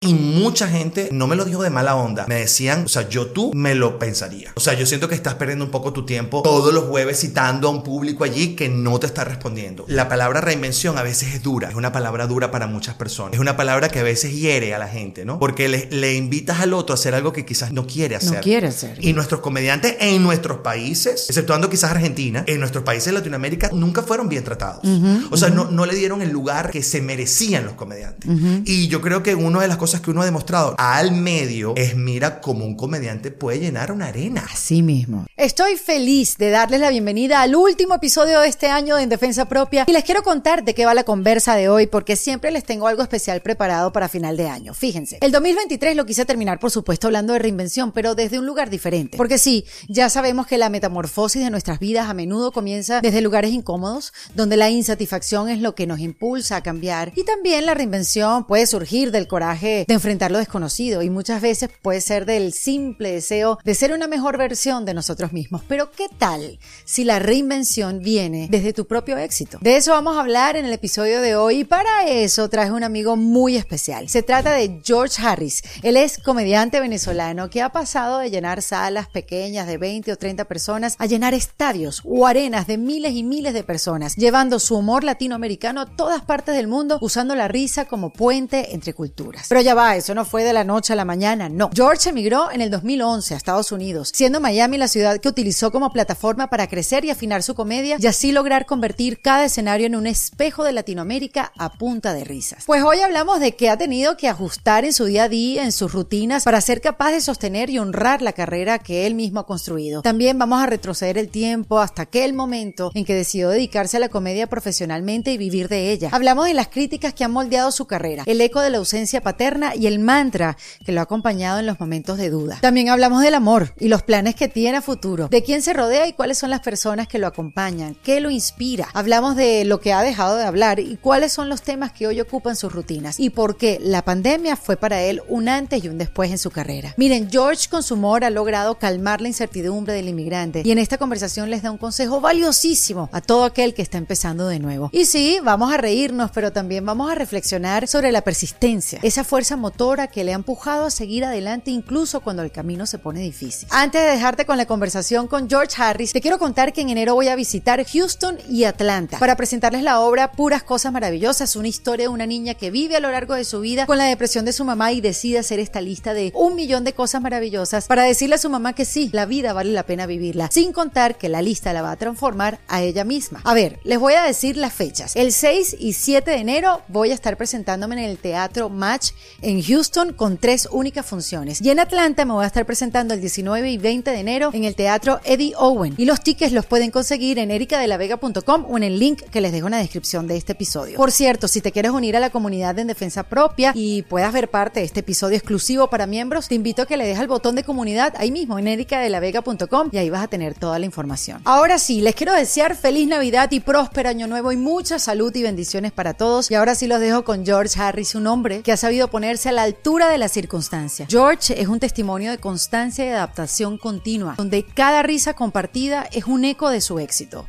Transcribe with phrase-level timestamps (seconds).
[0.00, 2.24] Y mucha gente no me lo dijo de mala onda.
[2.28, 4.52] Me decían, o sea, yo tú me lo pensaría.
[4.54, 7.66] O sea, yo siento que estás perdiendo un poco tu tiempo todos los jueves citando
[7.66, 9.84] a un público allí que no te está respondiendo.
[9.88, 11.68] La palabra reinvención a veces es dura.
[11.68, 13.34] Es una palabra dura para muchas personas.
[13.34, 15.40] Es una palabra que a veces hiere a la gente, ¿no?
[15.40, 18.34] Porque le, le invitas al otro a hacer algo que quizás no quiere hacer.
[18.34, 19.04] No quiere hacer.
[19.04, 24.04] Y nuestros comediantes en nuestros países, exceptuando quizás Argentina, en nuestros países de Latinoamérica, nunca
[24.04, 24.84] fueron bien tratados.
[25.32, 28.30] o sea, no, no le dieron el lugar que se merecían los comediantes.
[28.64, 31.96] Y yo creo que una de las cosas que uno ha demostrado al medio es
[31.96, 34.44] mira cómo un comediante puede llenar una arena.
[34.52, 35.26] Así mismo.
[35.36, 39.46] Estoy feliz de darles la bienvenida al último episodio de este año de En Defensa
[39.46, 42.64] Propia y les quiero contar de qué va la conversa de hoy porque siempre les
[42.64, 44.74] tengo algo especial preparado para final de año.
[44.74, 48.68] Fíjense, el 2023 lo quise terminar por supuesto hablando de reinvención, pero desde un lugar
[48.68, 49.16] diferente.
[49.16, 53.52] Porque sí, ya sabemos que la metamorfosis de nuestras vidas a menudo comienza desde lugares
[53.52, 58.46] incómodos, donde la insatisfacción es lo que nos impulsa a cambiar y también la reinvención
[58.46, 63.12] puede surgir del coraje de enfrentar lo desconocido y muchas veces puede ser del simple
[63.12, 65.62] deseo de ser una mejor versión de nosotros mismos.
[65.68, 69.58] Pero ¿qué tal si la reinvención viene desde tu propio éxito?
[69.60, 72.84] De eso vamos a hablar en el episodio de hoy y para eso traje un
[72.84, 74.08] amigo muy especial.
[74.08, 75.62] Se trata de George Harris.
[75.82, 80.44] Él es comediante venezolano que ha pasado de llenar salas pequeñas de 20 o 30
[80.46, 85.04] personas a llenar estadios o arenas de miles y miles de personas, llevando su humor
[85.04, 89.46] latinoamericano a todas partes del mundo usando la risa como puente entre culturas.
[89.48, 91.68] Pero ya va, eso no fue de la noche a la mañana, no.
[91.74, 95.92] George emigró en el 2011 a Estados Unidos, siendo Miami la ciudad que utilizó como
[95.92, 100.06] plataforma para crecer y afinar su comedia y así lograr convertir cada escenario en un
[100.06, 102.64] espejo de Latinoamérica a punta de risas.
[102.64, 105.72] Pues hoy hablamos de que ha tenido que ajustar en su día a día, en
[105.72, 109.46] sus rutinas, para ser capaz de sostener y honrar la carrera que él mismo ha
[109.46, 110.00] construido.
[110.00, 114.08] También vamos a retroceder el tiempo hasta aquel momento en que decidió dedicarse a la
[114.08, 116.08] comedia profesionalmente y vivir de ella.
[116.10, 119.57] Hablamos de las críticas que han moldeado su carrera, el eco de la ausencia paterna
[119.76, 122.58] y el mantra que lo ha acompañado en los momentos de duda.
[122.60, 126.06] También hablamos del amor y los planes que tiene a futuro, de quién se rodea
[126.06, 128.88] y cuáles son las personas que lo acompañan, qué lo inspira.
[128.94, 132.20] Hablamos de lo que ha dejado de hablar y cuáles son los temas que hoy
[132.20, 135.98] ocupan sus rutinas y por qué la pandemia fue para él un antes y un
[135.98, 136.94] después en su carrera.
[136.96, 140.98] Miren, George con su humor ha logrado calmar la incertidumbre del inmigrante y en esta
[140.98, 144.90] conversación les da un consejo valiosísimo a todo aquel que está empezando de nuevo.
[144.92, 149.47] Y sí, vamos a reírnos, pero también vamos a reflexionar sobre la persistencia, esa fuerza
[149.56, 153.68] motora que le ha empujado a seguir adelante incluso cuando el camino se pone difícil.
[153.70, 157.14] Antes de dejarte con la conversación con George Harris, te quiero contar que en enero
[157.14, 162.04] voy a visitar Houston y Atlanta para presentarles la obra Puras Cosas Maravillosas, una historia
[162.04, 164.52] de una niña que vive a lo largo de su vida con la depresión de
[164.52, 168.36] su mamá y decide hacer esta lista de un millón de cosas maravillosas para decirle
[168.36, 171.42] a su mamá que sí, la vida vale la pena vivirla, sin contar que la
[171.42, 173.40] lista la va a transformar a ella misma.
[173.44, 175.16] A ver, les voy a decir las fechas.
[175.16, 179.10] El 6 y 7 de enero voy a estar presentándome en el Teatro Match
[179.42, 181.60] en Houston con tres únicas funciones.
[181.60, 184.64] Y en Atlanta me voy a estar presentando el 19 y 20 de enero en
[184.64, 185.94] el Teatro Eddie Owen.
[185.96, 189.66] Y los tickets los pueden conseguir en ericadelavega.com o en el link que les dejo
[189.66, 190.96] en la descripción de este episodio.
[190.96, 194.32] Por cierto, si te quieres unir a la comunidad de En Defensa Propia y puedas
[194.32, 197.28] ver parte de este episodio exclusivo para miembros, te invito a que le dejes el
[197.28, 201.42] botón de comunidad ahí mismo en ericadelavega.com y ahí vas a tener toda la información.
[201.44, 205.42] Ahora sí, les quiero desear feliz Navidad y próspero año nuevo y mucha salud y
[205.42, 206.50] bendiciones para todos.
[206.50, 209.52] Y ahora sí los dejo con George Harris, un hombre que ha sabido ponerse a
[209.52, 211.06] la altura de la circunstancia.
[211.06, 216.46] George es un testimonio de constancia y adaptación continua, donde cada risa compartida es un
[216.46, 217.46] eco de su éxito.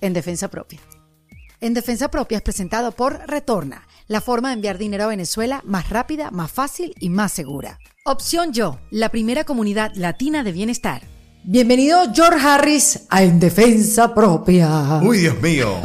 [0.00, 0.80] En defensa propia.
[1.60, 5.88] En defensa propia es presentado por Retorna, la forma de enviar dinero a Venezuela más
[5.88, 7.78] rápida, más fácil y más segura.
[8.04, 11.02] Opción Yo, la primera comunidad latina de bienestar.
[11.44, 15.00] Bienvenido George Harris a En Defensa Propia.
[15.02, 15.76] Uy, Dios mío.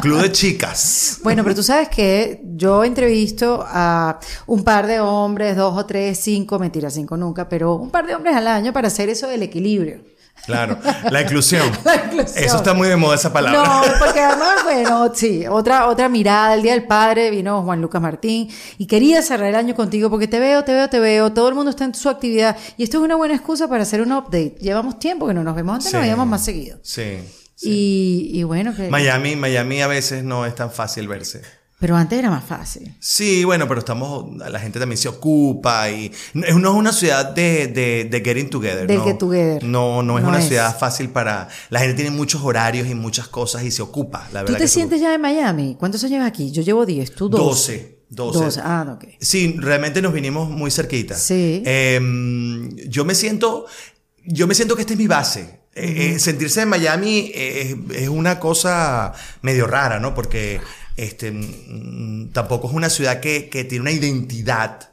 [0.00, 1.18] Club de chicas.
[1.22, 6.18] Bueno, pero tú sabes que yo entrevisto a un par de hombres, dos o tres,
[6.18, 9.42] cinco, mentira, cinco nunca, pero un par de hombres al año para hacer eso del
[9.42, 10.00] equilibrio.
[10.46, 10.78] Claro,
[11.10, 11.70] la inclusión.
[11.84, 12.44] La inclusión.
[12.44, 13.62] Eso está muy de moda esa palabra.
[13.62, 16.54] No, porque además, bueno, sí, otra, otra mirada.
[16.54, 18.48] El Día del Padre vino Juan Lucas Martín
[18.78, 21.32] y quería cerrar el año contigo porque te veo, te veo, te veo.
[21.32, 24.00] Todo el mundo está en su actividad y esto es una buena excusa para hacer
[24.02, 24.56] un update.
[24.60, 25.94] Llevamos tiempo que no nos vemos, antes Sí.
[25.96, 26.78] nos veíamos más seguido.
[26.82, 27.18] Sí.
[27.64, 31.42] Y, y bueno, que, Miami, Miami a veces no es tan fácil verse.
[31.82, 32.94] Pero antes era más fácil.
[33.00, 37.66] Sí, bueno, pero estamos, la gente también se ocupa y no es una ciudad de,
[37.66, 38.86] de, de getting together.
[38.86, 39.64] Del no, get together.
[39.64, 40.46] No, no es No una es.
[40.46, 44.44] ciudad fácil para, la gente tiene muchos horarios y muchas cosas y se ocupa, la
[44.44, 44.58] ¿Tú verdad.
[44.58, 45.74] te que se sientes ya en Miami?
[45.76, 46.52] ¿Cuántos años llevas aquí?
[46.52, 47.42] Yo llevo 10, tú 12.
[47.42, 47.98] 12.
[48.10, 48.38] 12.
[48.44, 48.60] 12.
[48.62, 49.04] Ah, ok.
[49.18, 51.16] Sí, realmente nos vinimos muy cerquita.
[51.16, 51.64] Sí.
[51.66, 53.66] Em, yo me siento,
[54.24, 55.62] yo me siento que esta es mi base.
[55.74, 60.14] Eh, eh, sentirse en Miami eh, es, es una cosa medio rara, ¿no?
[60.14, 60.60] Porque
[60.96, 64.88] este, mm, tampoco es una ciudad que, que tiene una identidad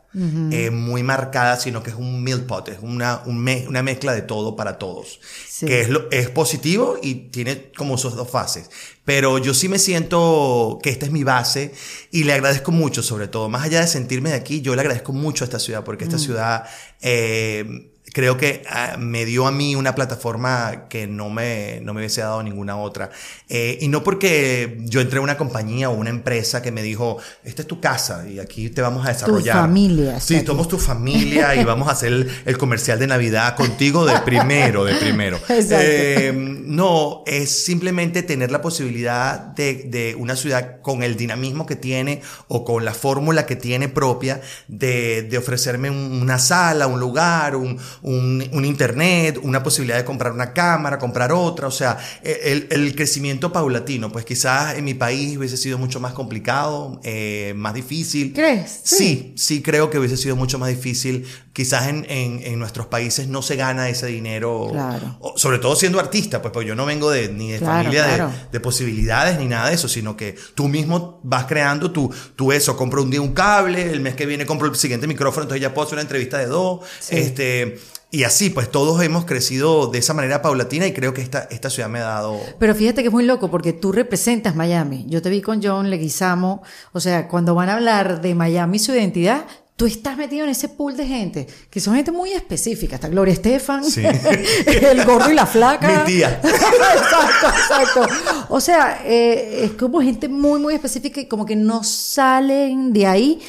[0.52, 4.12] eh, muy marcada, sino que es un meal pot, es una, un me- una mezcla
[4.12, 5.20] de todo para todos.
[5.48, 5.68] Sí.
[5.68, 8.72] Que es, lo, es positivo y tiene como sus dos fases.
[9.06, 11.74] Pero yo sí me siento que esta es mi base
[12.10, 15.14] y le agradezco mucho, sobre todo, más allá de sentirme de aquí, yo le agradezco
[15.14, 16.64] mucho a esta ciudad, porque esta ciudad
[17.02, 22.02] eh, creo que ah, me dio a mí una plataforma que no me, no me
[22.02, 23.10] hubiese dado ninguna otra.
[23.50, 27.18] Eh, y no porque yo entré a una compañía o una empresa que me dijo,
[27.44, 29.56] esta es tu casa y aquí te vamos a desarrollar.
[29.58, 33.56] familia está Sí, somos tu familia y vamos a hacer el, el comercial de Navidad
[33.56, 35.40] contigo de primero, de primero.
[35.72, 41.76] Eh, no, es simplemente tener la posibilidad de, de una ciudad con el dinamismo que
[41.76, 47.00] tiene o con la fórmula que tiene propia de, de ofrecerme un- una sala, un
[47.00, 51.68] lugar, un, un- un internet, una posibilidad de comprar una cámara, comprar otra.
[51.68, 56.14] O sea, el, el crecimiento paulatino, pues quizás en mi país hubiese sido mucho más
[56.14, 58.34] complicado, eh, más difícil.
[58.34, 58.82] ¿Crees?
[58.84, 58.96] Sí.
[59.10, 61.26] Sí, sí creo que hubiese sido mucho más difícil.
[61.54, 65.18] Quizás en, en- en nuestros países no se gana ese dinero, Claro.
[65.20, 68.06] o- sobre todo siendo artista, pues, pues yo no vengo de, ni de Claro, familia
[68.06, 68.50] de-.
[68.52, 72.78] De, posibilidades ni nada de eso, sino que tú mismo vas creando tu, tu eso,
[72.78, 75.74] compro un día un cable, el mes que viene compro el siguiente micrófono, entonces ya
[75.74, 77.16] puedo hacer una entrevista de dos, Sí.
[77.18, 77.80] este...
[78.12, 81.70] Y así, pues todos hemos crecido de esa manera paulatina y creo que esta, esta
[81.70, 82.40] ciudad me ha dado...
[82.58, 85.06] Pero fíjate que es muy loco porque tú representas Miami.
[85.08, 86.64] Yo te vi con John Leguizamo.
[86.92, 89.46] O sea, cuando van a hablar de Miami y su identidad,
[89.80, 92.96] tú estás metido en ese pool de gente, que son gente muy específica.
[92.96, 94.04] Está Gloria Estefan, Sí.
[94.66, 96.04] el gordo y la flaca.
[96.04, 96.42] Mi tía.
[96.44, 98.08] exacto, exacto.
[98.50, 103.06] O sea, eh, es como gente muy, muy específica y como que no salen de
[103.06, 103.40] ahí.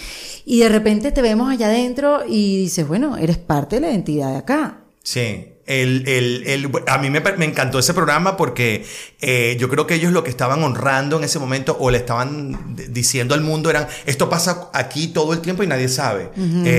[0.50, 4.32] Y de repente te vemos allá adentro y dices, bueno, eres parte de la identidad
[4.32, 4.81] de acá.
[5.00, 5.50] Sí.
[5.66, 8.84] El, el, el- a mí me, me encantó ese programa porque
[9.20, 12.74] eh, yo creo que ellos lo que estaban honrando en ese momento o le estaban
[12.88, 16.30] diciendo al mundo eran, esto pasa aquí todo el tiempo y nadie sabe.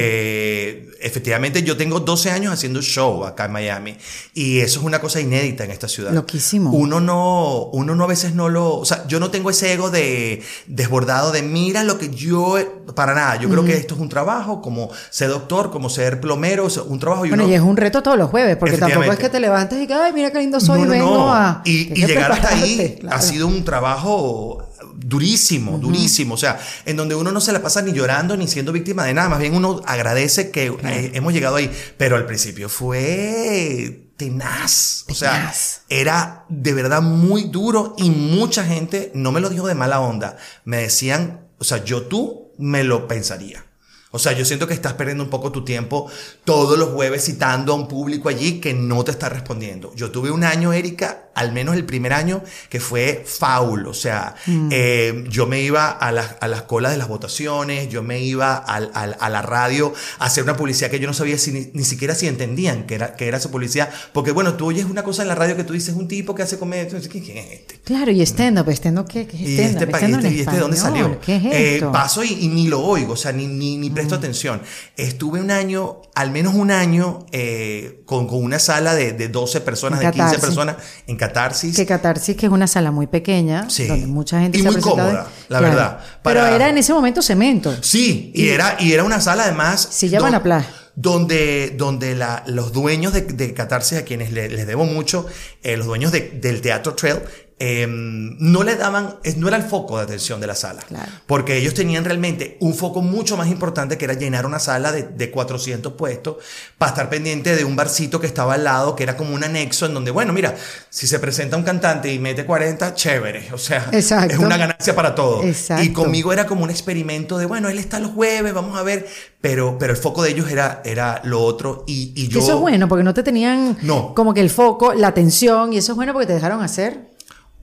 [0.03, 3.97] Eh, efectivamente, yo tengo 12 años haciendo show acá en Miami
[4.33, 6.11] y eso es una cosa inédita en esta ciudad.
[6.11, 6.71] Loquísimo.
[6.71, 9.89] Uno no, uno no a veces no lo, o sea, yo no tengo ese ego
[9.89, 12.55] de desbordado de mira lo que yo,
[12.95, 13.35] para nada.
[13.37, 16.99] Yo creo que esto es un trabajo como ser doctor, como ser plomero, sea, un
[16.99, 19.29] trabajo y Bueno, uno- y es un reto todos los jueves, porque tampoco es que
[19.29, 21.33] te levantes y que, ay, mira qué lindo soy, No, no, vengo no.
[21.33, 21.61] a...
[21.65, 23.17] Y, y llegar hasta ahí claro.
[23.17, 26.35] ha sido un trabajo durísimo, durísimo.
[26.35, 29.13] O sea, en donde uno no se la pasa ni llorando ni siendo víctima de
[29.13, 29.29] nada.
[29.29, 31.71] Más bien uno agradece que eh, hemos llegado ahí.
[31.97, 35.05] Pero al principio fue tenaz.
[35.09, 35.81] O sea, Tenaz.
[35.89, 40.37] era de verdad muy duro y mucha gente no me lo dijo de mala onda.
[40.63, 43.65] Me decían, o sea, yo tú me lo pensaría.
[44.13, 46.09] O sea, yo siento que estás perdiendo un poco tu tiempo
[46.43, 49.93] todos los jueves citando a un público allí que no te está respondiendo.
[49.95, 53.87] Yo tuve un año, Erika, al menos el primer año, que fue faul.
[53.87, 54.35] O sea,
[54.69, 58.55] eh, yo me iba a las, a las colas de las votaciones, yo me iba
[58.57, 61.69] al- al- a la radio a hacer una publicidad que yo no sabía si, ni,
[61.73, 63.89] ni siquiera si entendían que era, que era esa publicidad.
[64.11, 66.43] Porque bueno, tú oyes una cosa en la radio que tú dices, un tipo que
[66.43, 67.79] hace comedia, ¿quién quién es este?
[67.85, 69.25] Claro, y stand-up, ¿stand-up qué?
[69.25, 71.19] ¿Qué es Y este, pa- Stand-up este- y este de dónde salió.
[71.21, 71.89] ¿Qué es Eh, esto?
[71.89, 71.93] Mm.
[71.93, 74.61] paso y, y ni lo oigo, o sea, ni, ni, ni presto atención.
[74.97, 79.61] Estuve un año, al menos un año, eh, con, con una sala de, de 12
[79.61, 80.39] personas, de 15 Catarsis.
[80.45, 80.75] personas
[81.07, 81.75] en Catarsis.
[81.75, 83.87] Que Catarsis, que es una sala muy pequeña, Sí.
[83.87, 85.99] donde mucha gente Y se muy cómoda, la verdad.
[86.23, 87.75] Pero era en ese momento cemento.
[87.81, 89.87] Sí, y, era, y era una sala además.
[89.91, 90.65] Sí, llaman don- a Pla.
[90.93, 95.25] Donde, donde la- los dueños de, de Catarsis, a quienes le- les debo mucho,
[95.63, 97.19] eh, los dueños de- del Teatro Trail,
[97.63, 100.81] eh, no le daban, no era el foco de atención de la sala.
[100.81, 101.11] Claro.
[101.27, 105.03] Porque ellos tenían realmente un foco mucho más importante que era llenar una sala de,
[105.03, 106.37] de 400 puestos
[106.79, 109.85] para estar pendiente de un barcito que estaba al lado, que era como un anexo
[109.85, 110.55] en donde, bueno, mira,
[110.89, 113.49] si se presenta un cantante y mete 40, chévere.
[113.53, 114.33] O sea, Exacto.
[114.33, 115.43] es una ganancia para todo.
[115.43, 115.83] Exacto.
[115.83, 119.07] Y conmigo era como un experimento de, bueno, él está los jueves, vamos a ver.
[119.39, 121.83] Pero, pero el foco de ellos era, era lo otro.
[121.85, 122.39] Y, yo.
[122.39, 124.15] eso es bueno, porque no te tenían No.
[124.15, 127.10] como que el foco, la atención, y eso es bueno porque te dejaron hacer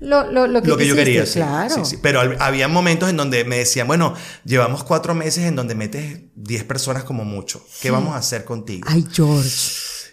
[0.01, 1.75] lo, lo, lo que, lo que yo quería, sí, claro.
[1.75, 1.99] sí, sí.
[2.03, 4.15] Pero hab- había momentos en donde me decían, bueno,
[4.45, 7.65] llevamos cuatro meses en donde metes 10 personas como mucho.
[7.81, 8.87] ¿Qué vamos a hacer contigo?
[8.91, 9.51] Ay, George.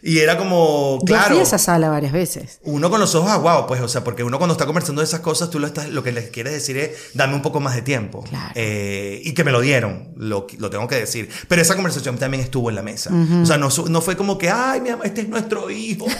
[0.08, 2.60] Y era como, Yo claro, fui a esa sala varias veces.
[2.63, 5.22] uno con los ojos aguados, pues, o sea, porque uno cuando está conversando de esas
[5.22, 7.82] cosas, tú lo, estás, lo que les quieres decir es, dame un poco más de
[7.82, 8.22] tiempo.
[8.24, 8.51] Claro.
[8.54, 11.30] Eh, y que me lo dieron, lo, lo tengo que decir.
[11.48, 13.10] Pero esa conversación también estuvo en la mesa.
[13.42, 16.06] O sea, no, no fue como que, ay, mi amor, este es nuestro hijo.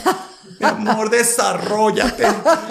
[0.60, 2.24] Mi amor, desarrollate.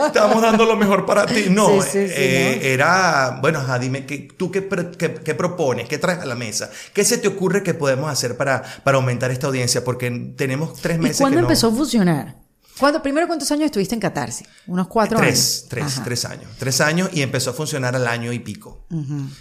[0.07, 1.45] Estamos dando lo mejor para ti.
[1.49, 2.65] No, Sí, sí, sí, eh, ¿no?
[2.67, 5.87] era, bueno, ajá, dime, ¿qué, ¿tú qué, qué- qué propones?
[5.87, 6.69] ¿Qué traes a la mesa?
[6.93, 9.83] ¿Qué se te ocurre que podemos hacer para, para aumentar esta audiencia?
[9.83, 12.35] Porque tenemos tres ¿Y meses cuándo que no- empezó a funcionar?
[12.79, 14.45] ¿Cuándo, primero, ¿cuántos años estuviste en Catarsis?
[14.67, 15.65] Unos cuatro tres, años.
[15.69, 16.03] Tres, Ajá.
[16.03, 16.51] tres años.
[16.59, 18.85] Tres años y empezó a funcionar al año y pico.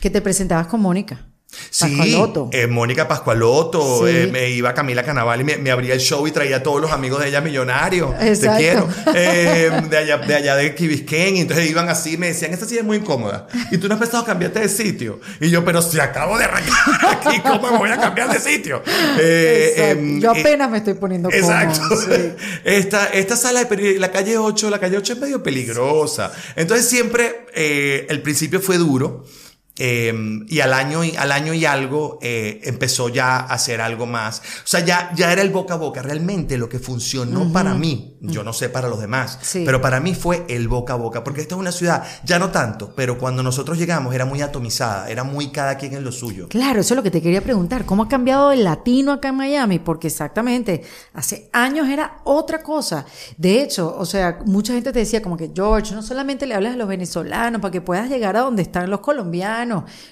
[0.01, 1.27] Que te presentabas con Mónica.
[1.71, 2.17] Sí,
[2.53, 4.13] eh, Mónica Pascualotto, Sí.
[4.15, 6.81] eh, me iba Camila Canaval y me, me abría el show y traía a todos
[6.81, 8.13] los amigos de ella millonarios.
[8.21, 8.57] Exacto.
[8.57, 8.89] Te quiero.
[9.17, 11.37] Eh, de, allá, de allá de Kibisquén.
[11.37, 13.47] Y entonces iban así y me decían, esta silla es muy incómoda.
[13.71, 15.21] Y tú no has pensado cambiarte de sitio.
[15.41, 16.75] Y yo, pero si acabo de arrancar
[17.27, 18.83] aquí, ¿cómo me voy a cambiar de sitio?
[19.19, 21.97] Em, Yo apenas me estoy poniendo Exacto.
[21.97, 22.33] sí.
[22.65, 26.33] Esta, esta sala de la calle 8, la calle 8 es medio peligrosa.
[26.57, 29.25] Entonces siempre el principio fue duro.
[29.77, 30.13] Eh,
[30.47, 34.39] y al año y al año y algo eh, empezó ya a hacer algo más.
[34.41, 36.01] O sea, ya, ya era el boca a boca.
[36.03, 39.65] Realmente lo que funcionó para mí, yo no sé para los demás, Sí.
[39.67, 41.25] pero para mí fue el boca a boca.
[41.25, 45.11] Porque esta es una ciudad, ya no tanto, pero cuando nosotros llegamos era muy atomizada,
[45.11, 46.49] era muy cada quien en lo suyo.
[46.49, 47.85] Claro, eso es lo que te quería preguntar.
[47.85, 49.81] ¿Cómo ha cambiado el latino acá en Miami?
[49.81, 50.83] Porque exactamente,
[51.15, 53.07] hace años era otra cosa.
[53.37, 56.75] De hecho, o sea, mucha gente te decía como que, George, no solamente le hablas
[56.75, 59.64] a los venezolanos para que puedas llegar a donde están los colombianos.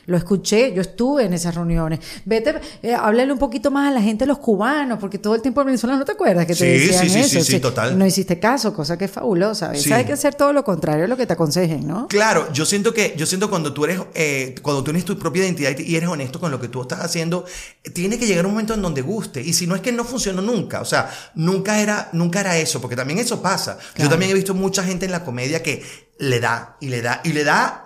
[0.06, 2.00] Lo escuché, yo estuve en esas reuniones.
[2.24, 5.42] Vete, eh, háblale un poquito más a la gente de los cubanos, porque todo el
[5.42, 7.44] tiempo el venezolano, ¿no te acuerdas que te Sí, decían sí, sí, eso?
[7.44, 7.98] sí, sí, total.
[7.98, 9.74] No hiciste caso, cosa que es fabulosa.
[9.74, 9.92] Sí.
[9.92, 12.08] Hay que hacer todo lo contrario a lo que te aconsejen, ¿no?
[12.08, 15.44] Claro, yo siento que yo siento cuando tú eres eh, cuando tú tienes tu propia
[15.44, 17.44] identidad y eres honesto con lo que tú estás haciendo,
[17.92, 20.42] tiene que llegar un momento en donde guste y si no es que no funcionó
[20.42, 23.78] nunca, o sea, nunca era nunca era eso, porque también eso pasa.
[23.96, 25.82] Yo también he visto mucha gente en la comedia que
[26.18, 27.81] le da y le da y le da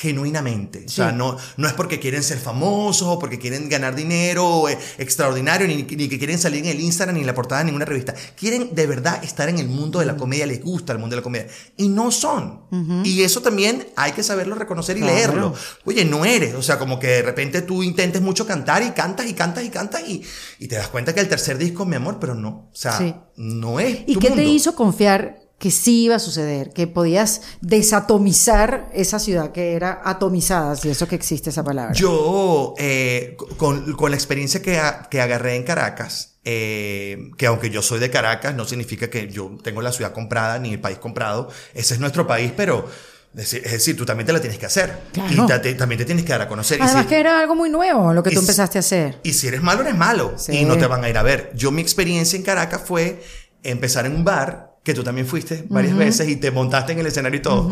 [0.00, 4.68] genuinamente, o sea, no, no es porque quieren ser famosos o porque quieren ganar dinero
[4.68, 7.66] eh, extraordinario, ni, ni que quieren salir en el Instagram ni en la portada de
[7.66, 8.14] ninguna revista.
[8.36, 11.20] Quieren de verdad estar en el mundo de la comedia, les gusta el mundo de
[11.20, 11.48] la comedia.
[11.76, 12.60] Y no son.
[13.04, 15.14] Y eso también hay que saberlo reconocer y Claro.
[15.14, 15.54] leerlo.
[15.84, 16.54] Oye, no eres.
[16.54, 19.70] O sea, como que de repente tú intentes mucho cantar y cantas y cantas y
[19.70, 20.22] cantas y,
[20.58, 22.68] y te das cuenta que el tercer disco mi amor, pero no.
[22.72, 23.14] O sea, Sí.
[23.36, 23.98] no es.
[24.06, 24.42] ¿Y tu qué mundo.
[24.42, 26.70] te hizo confiar que sí iba a suceder?
[26.72, 31.92] Que podías desatomizar esa ciudad que era atomizada, si eso que existe esa palabra.
[31.92, 37.68] Yo, eh, con, con la experiencia que, a- que agarré en Caracas, eh, que aunque
[37.70, 40.98] yo soy de Caracas, no significa que yo tengo la ciudad comprada ni el país
[40.98, 41.48] comprado.
[41.74, 42.88] Ese es nuestro país, pero
[43.36, 44.98] es decir, tú también te la tienes que hacer.
[45.12, 45.44] Claro.
[45.44, 46.78] Y te- te- también te tienes que dar a conocer.
[46.78, 49.20] Y Además si- que era algo muy nuevo lo que tú empezaste a hacer.
[49.22, 50.32] Y si eres malo, eres malo.
[50.36, 50.52] Sí.
[50.56, 51.52] Y no te van a ir a ver.
[51.54, 53.22] Yo, mi experiencia en Caracas fue
[53.62, 57.06] empezar en un bar, que tú también fuiste varias veces y te montaste en el
[57.06, 57.70] escenario y todo.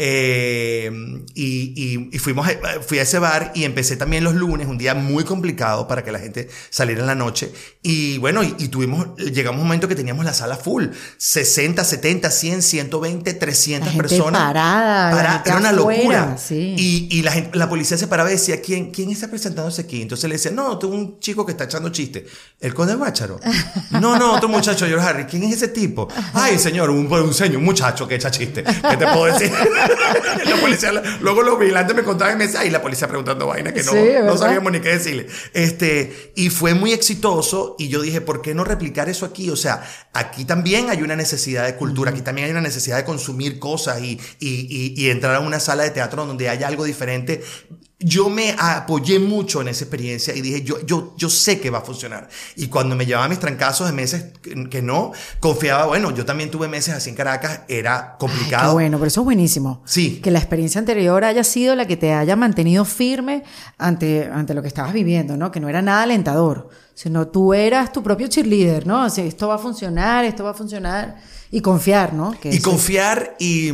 [0.00, 0.90] Eh,
[1.34, 4.78] y, y- y fuimos a, fui a ese bar y empecé también los lunes, un
[4.78, 7.52] día muy complicado para que la gente saliera en la noche.
[7.82, 10.86] Y bueno, y, y tuvimos, llegamos a un momento que teníamos la sala full.
[11.16, 14.40] 60, 70, 100, 120, 300 La gente personas.
[14.42, 16.38] parada, la Para- gente era una afuera, locura.
[16.38, 16.74] sí.
[16.78, 20.00] Y, y la, gente- la policía se paraba y decía, ¿quién, ¿quién está presentándose aquí?
[20.02, 22.24] Entonces le decía, no, tú un chico que está echando chiste.
[22.60, 23.40] ¿El conde Guácharo?
[23.90, 25.24] No, no, otro muchacho, George Harry.
[25.24, 26.08] ¿Quién es ese tipo?
[26.34, 28.62] Ay, señor, un, un señor, un muchacho que echa chiste.
[28.62, 29.50] ¿Qué te puedo decir?
[30.44, 33.72] la policía, luego los vigilantes me contaban y me decían, ay, la policía preguntando vaina
[33.72, 33.92] que no,
[34.24, 35.26] no sabíamos ni qué decirle.
[35.54, 39.50] Este, y fue muy exitoso y yo dije, ¿por qué no replicar eso aquí?
[39.50, 43.04] O sea, aquí también hay una necesidad de cultura, aquí también hay una necesidad de
[43.04, 46.84] consumir cosas y, y, y, y entrar a una sala de teatro donde haya algo
[46.84, 47.42] diferente.
[48.00, 51.78] Yo me apoyé mucho en esa experiencia y dije, yo, yo, yo sé que va
[51.78, 52.28] a funcionar.
[52.54, 54.26] Y cuando me llevaba mis trancazos de meses
[54.70, 58.68] que, no, confiaba, bueno, yo también tuve meses así en Caracas, era Ay, complicado.
[58.70, 59.82] qué bueno, pero eso es buenísimo.
[59.84, 60.20] Sí.
[60.22, 63.42] Que la experiencia anterior haya sido la que te haya mantenido firme
[63.78, 65.50] ante, ante lo que estabas viviendo, ¿no?
[65.50, 69.02] Que no era nada alentador, sino tú eras tu propio cheerleader, ¿no?
[69.02, 71.16] Así, esto va a funcionar, esto va a funcionar.
[71.50, 72.30] Y confiar, ¿no?
[72.40, 73.72] Que Y eso- confiar y...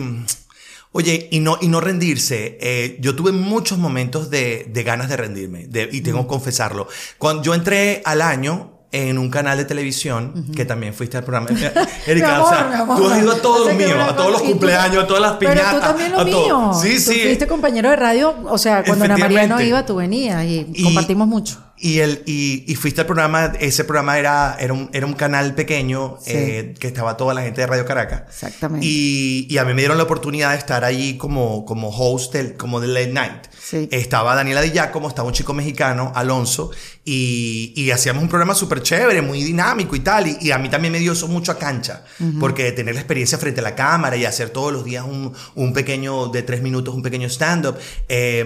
[0.96, 2.56] Oye, y no, y no rendirse.
[2.60, 6.86] Eh, yo tuve muchos momentos de, de ganas de rendirme, de- y tengo que confesarlo.
[7.18, 11.48] Cuando yo entré al año en un canal de televisión, que también fuiste al programa.
[12.06, 14.42] Erika, Mi amor, o sea, tú has ido a todos los míos, a todos los
[14.42, 15.64] cumpleaños, a todas las piñatas.
[15.64, 16.44] Pero tú también lo a todo.
[16.70, 16.80] mío.
[16.80, 17.20] Sí, Tú sí.
[17.24, 20.84] fuiste compañero de radio, o sea, cuando Ana María no iba, tú venías y, Y-
[20.84, 21.58] compartimos mucho.
[21.84, 25.54] Y, el, y, y fuiste al programa, ese programa era, era, un, era un canal
[25.54, 26.30] pequeño Sí.
[26.34, 28.22] eh, que estaba toda la gente de Radio Caracas.
[28.28, 28.86] Exactamente.
[28.86, 32.56] Y, y a mí me dieron la oportunidad de estar allí como, como host, del,
[32.56, 33.48] como de Late Night.
[33.62, 33.88] Sí.
[33.92, 36.70] Estaba Daniela Di Giacomo, estaba un chico mexicano, Alonso,
[37.04, 40.38] y, y hacíamos un programa súper chévere, muy dinámico y tal.
[40.40, 42.04] Y, a mí también me dio eso mucho a cancha,
[42.40, 45.72] porque tener la experiencia frente a la cámara y hacer todos los días un, un
[45.74, 47.76] pequeño, de tres minutos, un pequeño stand-up.
[48.08, 48.44] eh,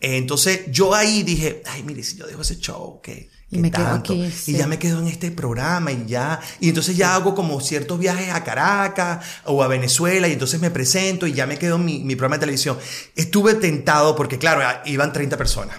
[0.00, 2.67] entonces yo ahí dije, ay, mire, si yo dejo ese show,
[3.02, 3.30] ¿qué?
[3.50, 6.38] Y ¿Qué me quedo aquí, Y ya me quedo en este programa y ya.
[6.60, 10.70] Y entonces ya hago como ciertos viajes a Caracas o a Venezuela y entonces me
[10.70, 12.78] presento y ya me quedo en mi, mi programa de televisión.
[13.16, 15.78] Estuve tentado porque, claro, iban 30 personas,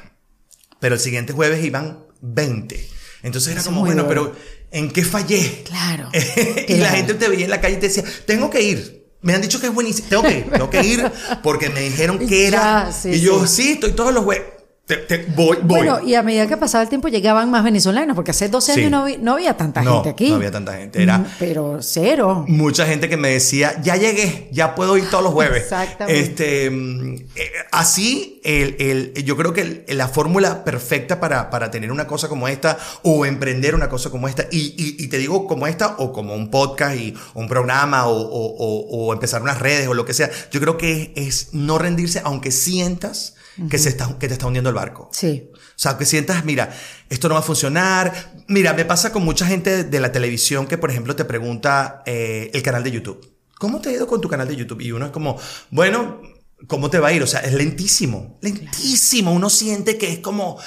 [0.79, 2.89] pero el siguiente jueves iban 20.
[3.21, 4.35] Entonces era Eso como, bueno, pero
[4.71, 5.63] ¿en qué fallé?
[5.65, 6.09] Claro.
[6.67, 8.99] y la gente te veía en la calle y te decía, tengo que ir.
[9.21, 10.07] Me han dicho que es buenísimo.
[10.07, 11.11] Tengo que ir, tengo que ir
[11.43, 12.85] porque me dijeron que era.
[12.87, 13.63] Ya, sí, y yo, sí.
[13.63, 14.58] sí, estoy todos los jueves.
[14.89, 15.65] Te- te- voy, voy.
[15.67, 18.79] Bueno, y a medida que pasaba el tiempo llegaban más venezolanos, porque hace 12 Sí.
[18.79, 20.29] años no, vi- no había tanta No, gente aquí.
[20.31, 22.43] no había tanta gente, era- Mm, Pero cero.
[22.47, 25.61] mucha gente que me decía, ya llegué, ya puedo ir todos los jueves.
[25.61, 26.19] Exactamente.
[26.19, 31.69] Este, mm, eh, así, el, el- yo creo que el- la fórmula perfecta para, para
[31.69, 35.19] tener una cosa como esta o emprender una cosa como esta, y, y- y te
[35.19, 39.43] digo como esta o como un podcast y un programa o, o- o- o empezar
[39.43, 43.35] unas redes o lo que sea, yo creo que es, es no rendirse aunque sientas
[43.69, 45.09] que, se está, que te está hundiendo el barco.
[45.11, 45.49] Sí.
[45.53, 46.73] O sea, que sientas, mira,
[47.09, 48.43] esto no va a funcionar.
[48.47, 52.51] Mira, me pasa con mucha gente de la televisión que, por ejemplo, te pregunta eh,
[52.53, 53.33] el canal de YouTube.
[53.57, 54.81] ¿Cómo te ha ido con tu canal de YouTube?
[54.81, 55.37] Y uno es como,
[55.69, 56.21] bueno,
[56.67, 57.23] ¿cómo te va a ir?
[57.23, 59.33] O sea, es lentísimo, lentísimo.
[59.33, 60.59] Uno siente que es como...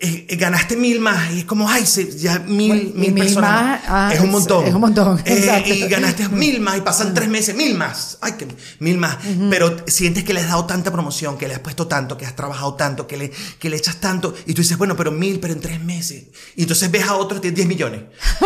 [0.00, 3.24] eh, eh, ganaste mil más y es como, ay, se- ya mil, Bueno, mil, mil
[3.24, 4.64] personas más, ah, es un es- montón.
[4.66, 8.16] es un montón, Eh, y ganaste mil más y pasan tres meses, mil más.
[8.20, 8.46] Ay, que
[8.78, 9.16] mil más.
[9.50, 12.36] Pero sientes que le has dado tanta promoción, que le has puesto tanto, que has
[12.36, 14.34] trabajado tanto, que le, que le echas tanto.
[14.46, 16.24] Y tú dices, bueno, pero mil, pero en tres meses.
[16.54, 18.02] Y entonces ves a otros, tiene 10 millones.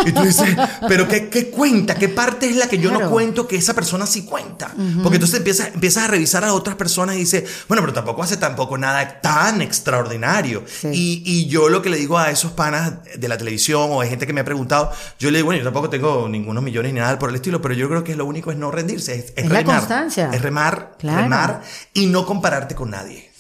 [0.07, 0.57] Y tú dices,
[0.89, 1.97] pero ¿qué, qué cuenta?
[1.97, 3.05] ¿Qué parte es la que yo Claro.
[3.07, 4.75] no cuento que esa persona sí cuenta?
[5.03, 8.39] Porque entonces empiezas, empiezas a revisar a otras personas y dices, bueno, pero tampoco hace
[8.39, 10.65] tampoco nada tan extraordinario.
[10.67, 10.89] Sí.
[10.93, 14.09] Y, y yo lo que le digo a esos panas de la televisión o de
[14.09, 17.01] gente que me ha preguntado, yo le digo, bueno, yo tampoco tengo ningunos millones ni
[17.01, 19.49] nada por el estilo, pero yo creo que lo único es no rendirse, es, Es
[19.51, 19.77] la remar.
[19.79, 20.31] constancia.
[20.33, 21.23] Es remar, Claro.
[21.23, 21.63] remar
[21.95, 23.31] y no compararte con nadie.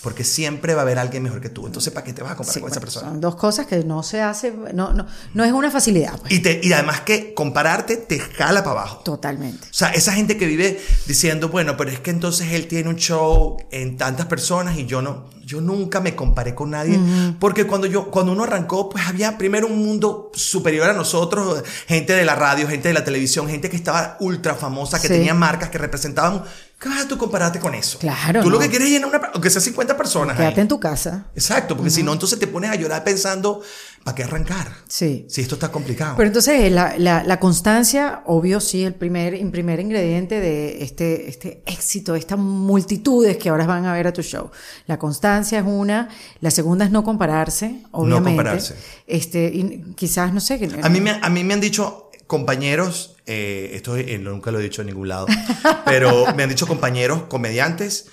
[0.00, 1.66] Porque siempre va a haber alguien mejor que tú.
[1.66, 3.08] Entonces, ¿para qué te vas a comparar Sí, con esa persona?
[3.08, 6.32] son dos cosas que no se hace, no, no, no es una facilidad, pues.
[6.32, 8.98] Y, te, y además que compararte te jala para abajo.
[9.04, 9.66] Totalmente.
[9.68, 12.96] O sea, esa gente que vive diciendo, bueno, pero es que entonces él tiene un
[12.96, 15.28] show en tantas personas y yo no.
[15.48, 17.00] Yo nunca me comparé con nadie
[17.40, 22.12] porque cuando yo cuando uno arrancó, pues había primero un mundo superior a nosotros, gente
[22.12, 25.14] de la radio, gente de la televisión, gente que estaba ultra famosa, que Sí.
[25.14, 26.42] tenía marcas que representaban.
[26.78, 27.98] ¿Qué vas a tú compararte con eso?
[27.98, 30.36] Claro, Tú lo que quieres es llenar una, aunque sea 50 personas.
[30.38, 30.44] ahí.
[30.44, 31.24] Quédate en tu casa.
[31.34, 33.62] Exacto, porque si no, entonces te pones a llorar pensando,
[34.08, 34.72] ¿para qué arrancar?
[34.88, 35.26] Sí.
[35.28, 36.14] Si esto está complicado.
[36.16, 41.28] Pero entonces la, la, la constancia, obvio, sí, el primer, el primer ingrediente de este,
[41.28, 44.50] este éxito, estas multitudes que ahora van a ver a tu show.
[44.86, 46.08] La constancia es una,
[46.40, 48.30] la segunda es no compararse, obviamente.
[48.30, 48.76] compararse.
[49.06, 50.58] Este, y quizás, no sé.
[50.82, 54.62] A mí, me, a mí me han dicho compañeros, eh, esto eh, nunca lo he
[54.62, 55.26] dicho en ningún lado,
[55.84, 58.06] pero me han dicho compañeros comediantes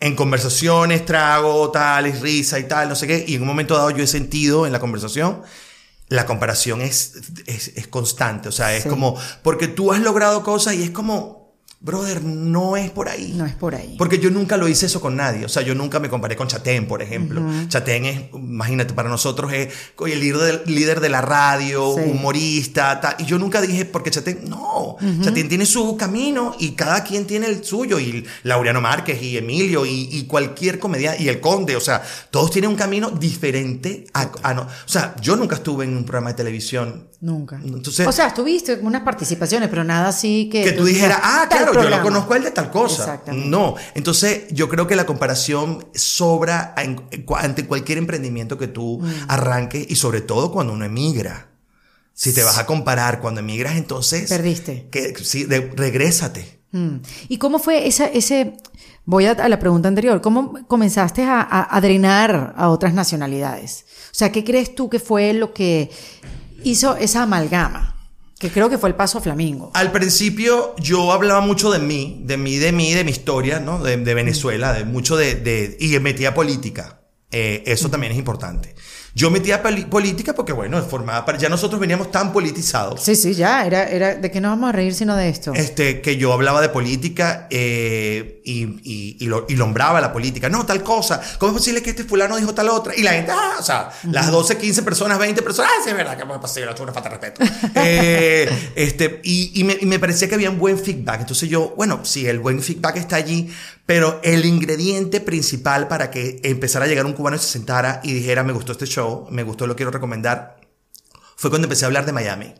[0.00, 3.74] en conversaciones, trago, tal, y risa y tal, no sé qué, y en un momento
[3.76, 5.42] dado yo he sentido en la conversación,
[6.08, 7.14] la comparación es,
[7.46, 8.88] es, es constante, o sea, es Sí.
[8.88, 11.43] como, porque tú has logrado cosas y es como,
[11.84, 13.34] brother, no es por ahí.
[13.36, 13.94] No es por ahí.
[13.98, 15.44] Porque yo nunca lo hice eso con nadie.
[15.44, 17.42] O sea, yo nunca me comparé con Chatén, por ejemplo.
[17.68, 19.68] Chatén es, imagínate, para nosotros es
[20.06, 22.10] el líder, líder de la radio, Sí.
[22.10, 23.16] humorista, tal.
[23.18, 24.96] Y yo nunca dije, porque Chatén, no.
[25.20, 27.98] Chatén tiene su camino y cada quien tiene el suyo.
[28.00, 31.76] Y Laureano Márquez y Emilio y, y cualquier comedia y el Conde.
[31.76, 34.62] O sea, todos tienen un camino diferente a, a no.
[34.62, 37.08] O sea, yo nunca estuve en un programa de televisión.
[37.20, 37.58] Nunca.
[37.64, 40.62] Entonces- o sea, tuviste unas participaciones, pero nada así que.
[40.64, 42.02] que tú dijeras, ah, claro, yo lo programa".
[42.02, 43.02] conozco a él de tal cosa.
[43.02, 43.48] Exactamente.
[43.48, 49.10] No, entonces yo creo que la comparación sobra ante cualquier emprendimiento que tú Mm.
[49.28, 51.48] arranques y sobre todo cuando uno emigra.
[52.16, 54.28] Si te vas a comparar cuando emigras, entonces...
[54.30, 54.86] Perdiste.
[54.90, 56.60] Que, sí, de- regrésate.
[56.70, 56.98] Mm.
[57.28, 58.56] ¿Y cómo fue esa, ese,
[59.04, 63.84] voy a, a la pregunta anterior, cómo comenzaste a, a- a drenar a otras nacionalidades?
[64.12, 65.90] O sea, ¿qué crees tú que fue lo que
[66.62, 67.93] hizo esa amalgama?
[68.44, 69.70] Que creo que fue el paso Flamingo.
[69.72, 73.82] Al principio yo hablaba mucho de mí, de mí, de mí, de mi historia, ¿no?
[73.82, 77.00] De, de Venezuela, de mucho de, de y metía política.
[77.30, 78.74] Eh, eso también es importante.
[79.14, 83.00] Yo metía política porque, bueno, formaba parte- ya nosotros veníamos tan politizados.
[83.02, 85.52] Sí, sí, ya, era, era de que no vamos a reír sino de esto.
[85.54, 90.48] Este, que yo hablaba de política eh, y, y, y, lo, y nombraba la política.
[90.48, 91.20] No, tal cosa.
[91.38, 92.92] ¿Cómo es posible que este fulano dijo tal otra?
[92.96, 95.96] Y la gente, ah, o sea, las 12, 15 personas, 20 personas, ah, sí, es
[95.96, 97.44] verdad que posible, es una falta de respeto.
[97.76, 101.20] Eh, este, y, y, me, y me parecía que había un buen feedback.
[101.20, 103.50] Entonces yo, bueno, sí, el buen feedback está allí,
[103.86, 108.12] pero el ingrediente principal para que empezara a llegar un cubano y se sentara y
[108.12, 110.60] dijera, me gustó este show, me gustó, lo quiero recomendar,
[111.36, 112.54] fue cuando empecé a hablar de Miami.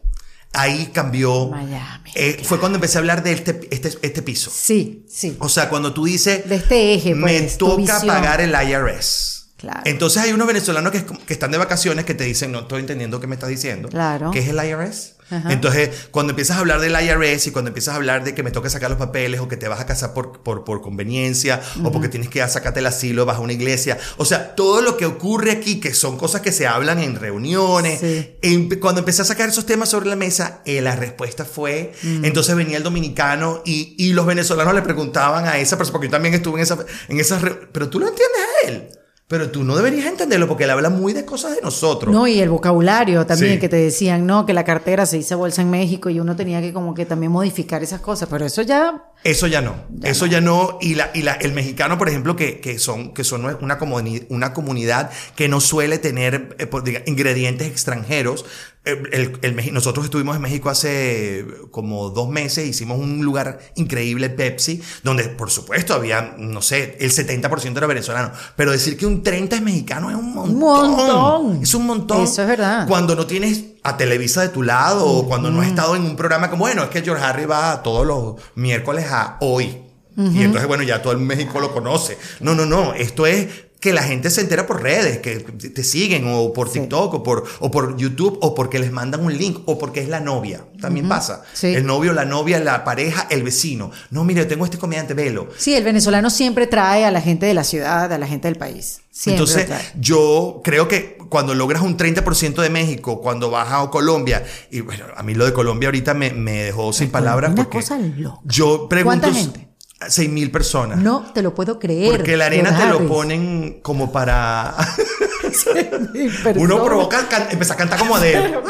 [0.57, 1.49] Ahí cambió.
[1.49, 4.53] Miami, eh, Fue cuando empecé a hablar de este, este, este piso.
[4.55, 5.37] Sí, sí.
[5.41, 6.49] O sea, cuando tú dices.
[6.49, 8.07] De este eje, Me pues, tu toca visión".
[8.07, 9.47] pagar el IRS.
[9.57, 9.81] Claro.
[9.85, 13.19] Entonces hay unos venezolanos que, que están de vacaciones que te dicen, no estoy entendiendo
[13.21, 13.89] qué me estás diciendo.
[13.89, 14.31] Claro.
[14.31, 15.14] ¿Qué es el IRS?
[15.31, 15.53] Ajá.
[15.53, 18.51] Entonces, cuando empiezas a hablar del IRS y cuando empiezas a hablar de que me
[18.51, 21.91] toca sacar los papeles o que te vas a casar por, por, por conveniencia o
[21.91, 25.51] porque tienes que sacarte el asilo bajo una iglesia, o sea, todo lo que ocurre
[25.51, 28.37] aquí, que son cosas que se hablan en reuniones, Sí.
[28.43, 32.55] em- cuando empecé a sacar esos temas sobre la mesa, eh, la respuesta fue, entonces
[32.57, 36.35] venía el dominicano y, y los venezolanos le preguntaban a esa persona, porque yo también
[36.35, 38.89] estuve en esa, en esas, pero tú lo entiendes a él.
[39.27, 42.13] Pero tú no deberías entenderlo porque él habla muy de cosas de nosotros.
[42.15, 43.59] No, y el vocabulario también, Sí.
[43.59, 46.61] que te decían, no, que la cartera se hizo bolsa en México y uno tenía
[46.61, 49.03] que como que también modificar esas cosas, pero eso ya...
[49.25, 49.77] Eso ya no.
[50.03, 50.77] eso ya no.
[50.83, 54.27] Y, la, y la, el mexicano, por ejemplo, que, que son, que son una, comuni-
[54.29, 58.45] una comunidad que no suele tener eh, pues, diga, ingredientes extranjeros.
[58.85, 64.29] El- el Meji- nosotros estuvimos en México hace como dos meses, hicimos un lugar increíble,
[64.29, 68.31] Pepsi, donde por supuesto había, no sé, el 70% era venezolano.
[68.57, 70.59] Pero decir que un 30 es mexicano es un montón.
[70.59, 71.63] montón.
[71.63, 72.23] Es un montón.
[72.25, 72.87] Eso es verdad.
[72.87, 76.17] Cuando no tienes a Televisa de tu lado o cuando no has estado en un
[76.17, 79.79] programa como, bueno, es que George Harry va todos los miércoles a hoy.
[80.17, 82.17] Y entonces, bueno, ya todo el México lo conoce.
[82.39, 82.95] No, no, no.
[82.95, 83.49] Esto es
[83.85, 86.81] que la gente se entera por redes, que te siguen o por Sí.
[86.81, 90.09] TikTok o por, o por YouTube o porque les mandan un link o porque es
[90.09, 90.65] la novia.
[90.81, 91.43] También pasa.
[91.53, 91.67] Sí.
[91.67, 93.91] El novio, la novia, la pareja, el vecino.
[94.11, 95.51] No, mire, yo tengo este comediante, velo.
[95.59, 98.57] Sí, el venezolano siempre trae a la gente de la ciudad, a la gente del
[98.57, 99.03] país.
[99.11, 99.69] Siempre Entonces,
[100.01, 105.05] yo creo que cuando logras un 30% de México, cuando vas a Colombia, y bueno,
[105.15, 107.53] a mí lo de Colombia ahorita me, me dejó sin palabras.
[107.53, 108.41] una porque cosa loca.
[108.45, 109.29] Yo pregunto.
[109.29, 109.74] ¿Cuánta gente?
[110.09, 110.99] 6 mil personas.
[110.99, 112.17] No te lo puedo creer.
[112.17, 114.75] Porque la arena te lo ponen como para.
[116.57, 118.59] Uno provoca empezar a cantar como Adele.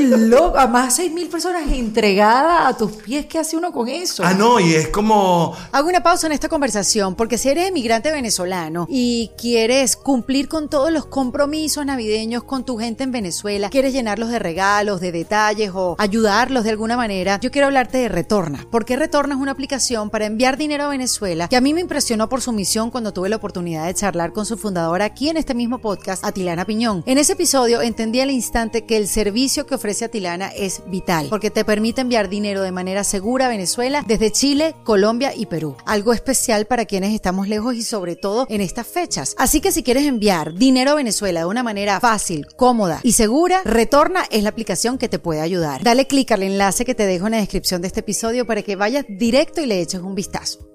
[0.00, 0.56] ¡Qué loco!
[0.56, 3.26] Además, seis mil personas entregadas a tus pies.
[3.26, 4.22] ¿Qué hace uno con eso?
[4.24, 5.54] Ah, no, y es como.
[5.72, 10.70] Hago una pausa en esta conversación porque si eres emigrante venezolano y quieres cumplir con
[10.70, 15.72] todos los compromisos navideños con tu gente en Venezuela, quieres llenarlos de regalos, de detalles
[15.74, 18.66] o ayudarlos de alguna manera, yo quiero hablarte de Retorna.
[18.70, 22.30] Porque Retorna es una aplicación para enviar dinero a Venezuela que a mí me impresionó
[22.30, 25.54] por su misión cuando tuve la oportunidad de charlar con su fundadora aquí en este
[25.54, 27.02] mismo podcast, Atilana Piñón.
[27.04, 31.50] En ese episodio entendí al instante que el servicio que ofrece Atilana es vital porque
[31.50, 35.76] te permite enviar dinero de manera segura a Venezuela desde Chile, Colombia y Perú.
[35.86, 39.34] Algo especial para quienes estamos lejos y sobre todo en estas fechas.
[39.38, 43.60] Así que si quieres enviar dinero a Venezuela de una manera fácil, cómoda y segura,
[43.64, 45.82] Retorna es la aplicación que te puede ayudar.
[45.82, 48.76] Dale clic al enlace que te dejo en la descripción de este episodio para que
[48.76, 50.66] vayas directo y le eches un vistazo.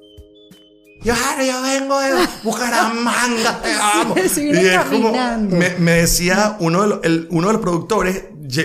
[1.04, 1.14] Yo,
[1.46, 4.16] yo vengo de Bucaramanga, te amo.
[4.34, 5.56] Sí, viene Y es como- caminando.
[5.56, 8.24] me, me decía uno de, los, el- uno de los productores,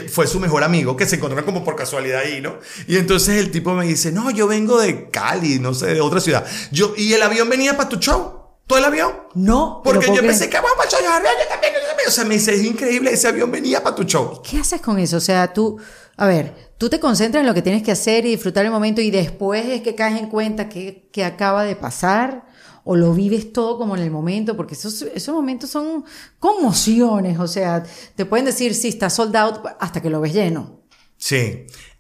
[0.08, 2.58] fue su mejor amigo, que se encontraron como por casualidad ahí, ¿no?
[2.86, 6.20] Y entonces el tipo me dice, no, yo vengo de Cali, no sé, de otra
[6.20, 6.46] ciudad.
[6.70, 8.40] Yo, y el avión venía para tu show.
[8.66, 9.12] ¿Todo el avión?
[9.34, 11.74] No, Porque yo pensé que vamos para show, yo también, yo también.
[12.06, 14.42] O sea, me dice, es increíble, ese avión venía para tu show.
[14.48, 15.16] ¿Qué haces con eso?
[15.16, 15.78] O sea, tú,
[16.16, 19.00] a ver, tú te concentras en lo que tienes que hacer y disfrutar el momento
[19.00, 22.44] y después es que caes en cuenta que, que acaba de pasar
[22.84, 26.04] o lo vives todo como en el momento, porque esos, esos momentos son
[26.38, 27.82] conmociones, o sea,
[28.16, 30.80] te pueden decir si está sold out hasta que lo ves lleno.
[31.16, 31.36] Sí,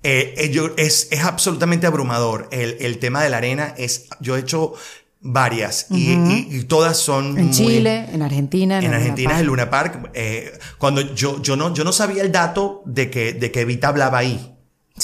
[0.02, 2.48] eh, eh, yo- es, es absolutamente abrumador.
[2.50, 4.72] El, el tema de la arena es, yo he hecho
[5.20, 9.46] varias y, y- y todas son En muy- Chile, en Argentina, En Argentina es el
[9.48, 10.10] Luna Park.
[10.14, 13.88] eh, cuando yo, yo, no, yo no sabía el dato de que, de que Evita
[13.88, 14.56] hablaba ahí.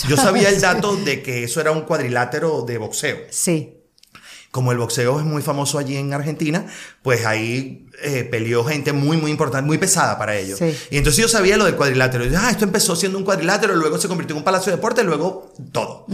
[0.08, 3.18] Yo sabía el dato de que eso era un cuadrilátero de boxeo.
[3.30, 3.74] Sí.
[4.56, 6.64] Como el boxeo es muy famoso allí en Argentina,
[7.02, 10.58] pues ahí eh, peleó gente muy, muy importante, muy pesada para ellos.
[10.58, 10.74] Sí.
[10.90, 12.24] Y entonces yo sabía lo del cuadrilátero.
[12.24, 14.78] Y yo, ah, esto empezó siendo un cuadrilátero, luego se convirtió en un palacio de
[14.78, 16.06] deporte, luego todo.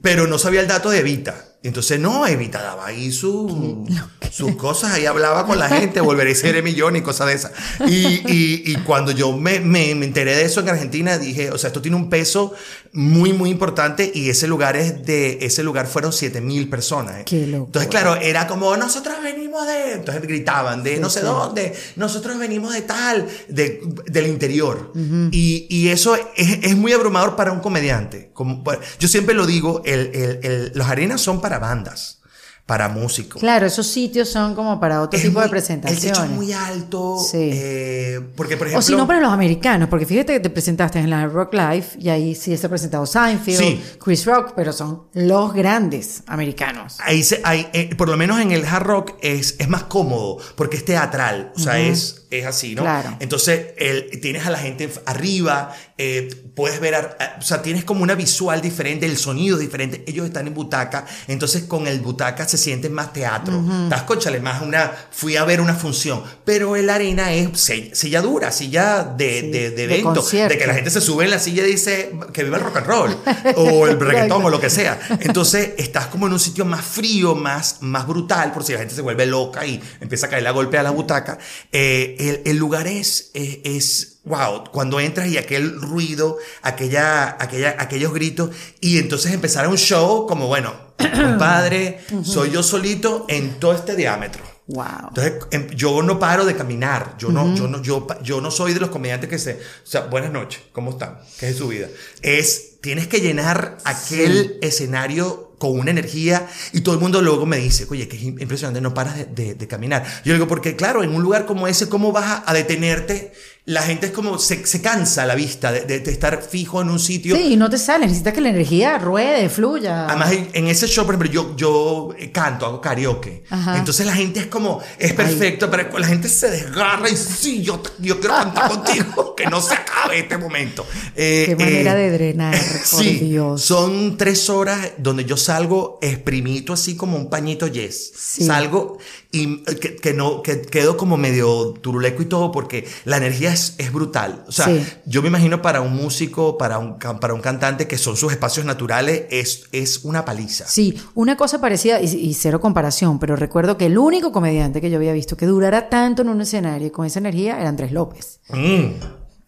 [0.00, 1.51] Pero no sabía el dato de Evita.
[1.62, 3.86] Entonces, no, Evita daba ahí su,
[4.30, 7.52] sus cosas, ahí hablaba con la gente, volveré a ser millón y cosas de esas.
[7.86, 7.92] Y,
[8.30, 11.68] y, y cuando yo me, me, me, enteré de eso en Argentina, dije, o sea,
[11.68, 12.52] esto tiene un peso
[12.92, 17.20] muy, muy importante y ese lugar es de, ese lugar fueron 7 mil personas.
[17.20, 17.24] ¿eh?
[17.26, 17.44] Qué.
[17.44, 21.26] Entonces, claro, era como, nosotros venimos de, entonces gritaban, de Sí, no sé sí.
[21.26, 24.92] dónde, nosotros venimos de tal, de, del interior.
[25.30, 28.30] y, y eso es, es muy abrumador para un comediante.
[28.34, 28.64] Como,
[28.98, 32.18] yo siempre lo digo, el, el, el, los arenas son para bandas,
[32.64, 33.40] para músicos.
[33.40, 36.04] Claro, esos sitios son como para otro Es tipo de presentaciones.
[36.04, 37.18] El techo es muy alto.
[37.18, 37.50] Sí.
[37.52, 38.78] eh, porque, por ejemplo.
[38.78, 41.86] O si no, para los americanos, porque fíjate que te presentaste en la Rock Live
[41.98, 43.82] y ahí sí se ha presentado Seinfeld, Sí.
[44.02, 46.98] Chris Rock, pero son los grandes americanos.
[47.00, 50.38] Ahí se, ahí, eh, por lo menos en el hard rock es, es más cómodo
[50.54, 52.82] porque es teatral, o sea, es, es así, ¿no?
[52.82, 53.16] Claro.
[53.20, 57.84] Entonces el- tienes a la gente arriba, eh, puedes ver, a- a- o sea, tienes
[57.84, 62.00] como una visual diferente, el sonido es diferente, ellos están en butaca, entonces con el
[62.00, 66.76] butaca se siente más teatro, estás conchale más una, fui a ver una función, pero
[66.76, 67.48] el arena es
[67.92, 70.52] silla dura, silla de, Sí, de, de de evento, concierto.
[70.54, 72.76] de que la gente se sube en la silla y dice que viva el rock
[72.78, 73.16] and roll,
[73.56, 74.98] o el reggaetón o lo que sea.
[75.20, 78.94] Entonces estás como en un sitio más frío, más, más brutal, por si la gente
[78.94, 81.38] se vuelve loca y empieza a caer a golpe a la butaca.
[81.70, 87.76] Eh, el, el lugar es, es, es, wow, cuando entras y aquel ruido, aquella, aquella,
[87.78, 93.74] aquellos gritos, y entonces empezar un show como, bueno, compadre, soy yo solito en todo
[93.74, 94.52] este diámetro.
[94.68, 95.08] Wow.
[95.08, 97.16] Entonces, em, yo no paro de caminar.
[97.18, 100.02] Yo no, yo no, yo, yo no soy de los comediantes que se, o sea,
[100.02, 101.18] buenas noches, ¿cómo están?
[101.38, 101.88] ¿Qué es su vida?
[102.22, 107.58] Es, tienes que llenar aquel escenario con una energía y todo el mundo luego me
[107.58, 110.04] dice, oye, que es im- impresionante, no paras de, de- de caminar.
[110.24, 113.32] Yo digo, porque claro, en un lugar como ese, ¿cómo vas a, a detenerte?
[113.64, 116.90] La gente es como, se, se cansa la vista de, de- de estar fijo en
[116.90, 117.36] un sitio.
[117.36, 120.06] Sí, y no te sale, necesitas que la energía ruede, fluya.
[120.08, 123.44] Además, en, en ese show, por ejemplo, yo, yo eh, canto, hago karaoke.
[123.50, 123.78] Ajá.
[123.78, 127.80] Entonces la gente es como, es perfecto, pero la gente se desgarra y sí, yo,
[128.00, 130.84] yo quiero cantar contigo, que no se acabe este momento.
[131.14, 132.56] Eh, Qué manera eh, de drenar,
[132.90, 133.62] por sí, Dios.
[133.62, 138.10] son tres horas donde yo salgo exprimito así como un pañito yes.
[138.16, 138.44] Sí.
[138.44, 138.98] Salgo
[139.32, 143.52] y eh, que, que no, que quedo como medio turuleco y todo porque la energía
[143.52, 144.44] es, es brutal.
[144.46, 144.84] O sea, Sí.
[145.06, 148.66] yo me imagino para un músico, para un, para un cantante que son sus espacios
[148.66, 150.66] naturales, es, es una paliza.
[150.68, 154.90] Sí, una cosa parecida y, y cero comparación, pero recuerdo que el único comediante que
[154.90, 157.90] yo había visto que durara tanto en un escenario y con esa energía era Andrés
[157.92, 158.40] López.
[158.50, 158.86] Mm.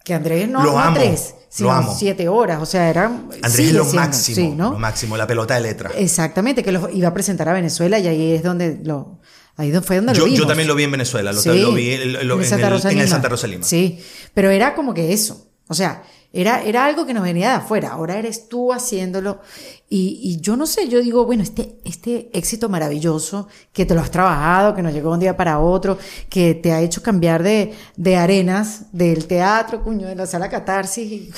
[0.02, 1.94] Que Andrés no, Lo no amo, tres, lo sino amo.
[1.98, 3.06] siete horas, o sea, era...
[3.06, 4.72] Andrés es lo siendo, máximo, sí, ¿no?
[4.72, 5.90] lo máximo, la pelota de letra.
[5.96, 9.20] Exactamente, que lo iba a presentar a Venezuela y ahí es donde lo...
[9.56, 10.48] Ahí fue donde Yo, lo yo vimos.
[10.48, 12.90] también lo vi en Venezuela, lo, Sí, lo vi en, lo- en en el Santa
[12.90, 13.08] en el.
[13.08, 13.64] Santa Rosa Lima.
[13.64, 13.98] Sí,
[14.34, 15.46] pero era como que eso.
[15.68, 17.90] O sea, era, era algo que nos venía de afuera.
[17.92, 19.40] Ahora eres tú haciéndolo.
[19.88, 24.00] Y, y yo no sé, yo digo, bueno, este, este éxito maravilloso que te lo
[24.00, 25.96] has trabajado, que no llegó de un día para otro,
[26.28, 31.10] que te ha hecho cambiar de, de arenas, del teatro, cuño, de la sala catarsis,
[31.12, 31.30] y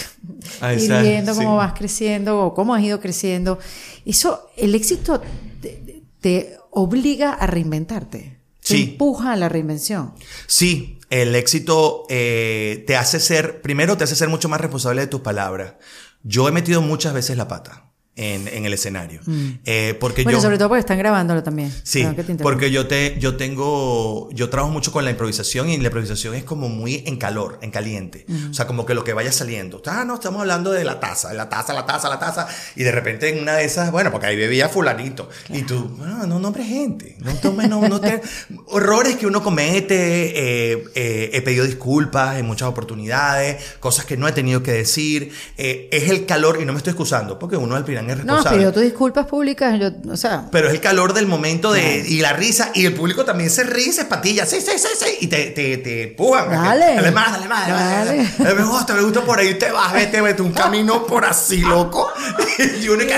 [0.60, 1.40] Ahí está, viendo sí.
[1.40, 3.58] cómo vas creciendo o cómo has ido creciendo.
[4.06, 5.20] Eso, el éxito
[5.60, 8.18] te, te obliga a reinventarte.
[8.60, 8.82] Te Sí.
[8.92, 10.12] empuja a la reinvención.
[10.46, 15.06] Sí, el éxito eh, te hace ser, primero te hace ser mucho más responsable de
[15.06, 15.74] tus palabras.
[16.22, 19.20] Yo he metido muchas veces la pata en, en el escenario.
[19.64, 20.24] Eh, porque Mm.
[20.24, 20.42] Bueno, yo...
[20.42, 21.72] sobre todo porque están grabándolo también.
[21.82, 25.84] Sí, Perdón porque yo te, yo tengo, yo trabajo mucho con la improvisación y la
[25.84, 28.24] improvisación es como muy en calor, en caliente.
[28.50, 29.82] O sea, como que lo que vaya saliendo.
[29.86, 32.48] Ah, no, estamos hablando de la taza, la taza, la taza, la taza.
[32.74, 35.28] Y de repente en una de esas, bueno, porque ahí bebía fulanito.
[35.50, 37.16] Y tú, no, no nombre gente.
[37.20, 38.22] No tomes, no, no te...
[38.68, 40.72] Horrores que uno comete.
[40.72, 45.32] eh, eh, he pedido disculpas en muchas oportunidades, cosas que no he tenido que decir.
[45.56, 48.58] Es el calor, y no me estoy excusando, porque uno al final es No, responsable.
[48.58, 49.78] pidió tus disculpas públicas.
[49.80, 52.94] Yo, o sea, Pero es el calor del momento de, y la risa, y el
[52.94, 56.50] público también se ríe, se patilla, sí, sí, sí, sí, y te, te, te empujan.
[56.50, 56.94] Dale.
[56.96, 58.38] Dale más, dale más, dale más.
[58.38, 58.54] Dale.
[58.54, 62.08] Me gusta, me gusta por ahí, te vas, vete, vete un camino por así, loco.
[62.58, 63.14] Y uno que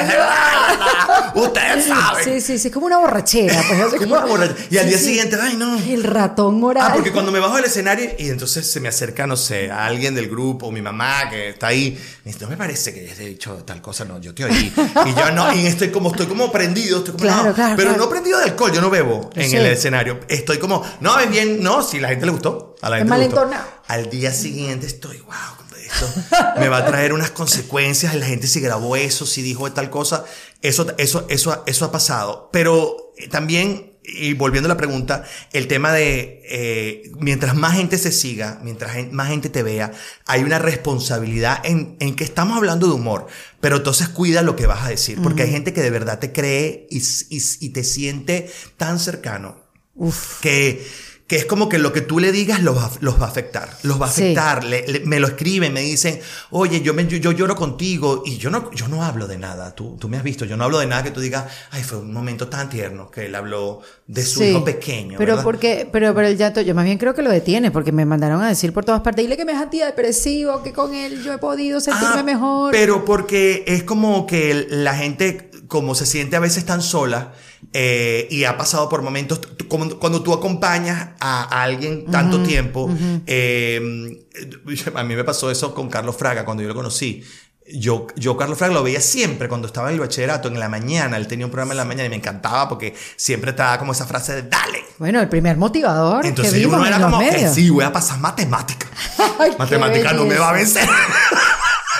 [1.35, 2.25] ustedes saben.
[2.25, 3.63] sí, sí, sí, es como una borrachera.
[3.69, 4.55] Pues, Como una borracha.
[4.71, 5.05] Y al Sí, día sí.
[5.05, 5.79] siguiente, ay, no.
[5.79, 6.85] El ratón moral.
[6.89, 9.87] Ah, porque cuando me bajo del escenario y entonces se me acerca, no sé, a
[9.87, 11.91] alguien del grupo, mi mamá que está ahí,
[12.25, 14.73] me dice, no me parece que hayas dicho tal cosa, no, yo te oí.
[15.07, 17.89] Y yo no, y estoy como, estoy como prendido, estoy como, Claro, no, claro, pero
[17.91, 18.05] claro.
[18.05, 19.57] no prendido de alcohol, yo no bebo en Sí.
[19.57, 20.21] el escenario.
[20.29, 23.19] Estoy como, no, es bien, no, si la gente le gustó, a la Es gente
[23.19, 23.49] le gustó.
[23.87, 25.35] Al día siguiente estoy, wow,
[25.91, 26.07] esto
[26.61, 30.25] me va a traer unas consecuencias, la gente si grabó eso, si dijo tal cosa,
[30.61, 32.51] eso, eso, eso, eso ha pasado.
[32.53, 37.99] Pero eh, también y volviendo a la pregunta, el tema de eh, mientras más gente
[37.99, 39.93] se siga, mientras más gente te vea,
[40.27, 43.27] hay una responsabilidad en, en, que estamos hablando de humor,
[43.61, 46.33] pero entonces cuida lo que vas a decir, porque hay gente que de verdad te
[46.33, 49.57] cree y, y, y te siente tan cercano
[49.95, 50.41] Uf.
[50.41, 50.87] que
[51.29, 53.69] que es como que lo que tú le digas los va, los va a afectar,
[53.83, 54.69] los va a afectar, Sí.
[54.71, 56.19] le- le- me lo escriben, me dicen,
[56.51, 59.75] oye, yo, me, yo, yo lloro contigo y yo no, yo no hablo de nada,
[59.75, 61.99] tú, tú me has visto, yo no hablo de nada que tú digas, ay, fue
[61.99, 64.47] un momento tan tierno que él habló de su Sí.
[64.47, 65.19] hijo pequeño.
[65.19, 65.45] Pero ¿verdad?
[65.45, 68.41] porque, pero, pero el llanto, yo más bien creo que lo detiene, porque me mandaron
[68.43, 71.39] a decir por todas partes, dile que me es antidepresivo, que con él yo he
[71.39, 72.73] podido sentirme Ah, mejor.
[72.73, 77.33] Pero porque es como que la gente, como se siente a veces tan sola
[77.73, 82.91] eh, y ha pasado por momentos, como cuando tú acompañas a alguien tanto tiempo,
[83.27, 83.81] eh,
[84.95, 87.23] a mí me pasó eso con Carlos Fraga cuando yo lo conocí.
[87.71, 91.19] Yo, yo Carlos Fraga lo veía siempre cuando estaba en el bachillerato, en la mañana,
[91.19, 94.07] él tenía un programa en la mañana y me encantaba porque siempre estaba como esa
[94.07, 94.85] frase de dale.
[94.99, 97.55] Bueno, el primer motivador Entonces que vimos uno en era los como que medios.
[97.55, 98.87] sí, voy a pasar matemática.
[99.39, 100.89] Ay, matemática no me va a vencer.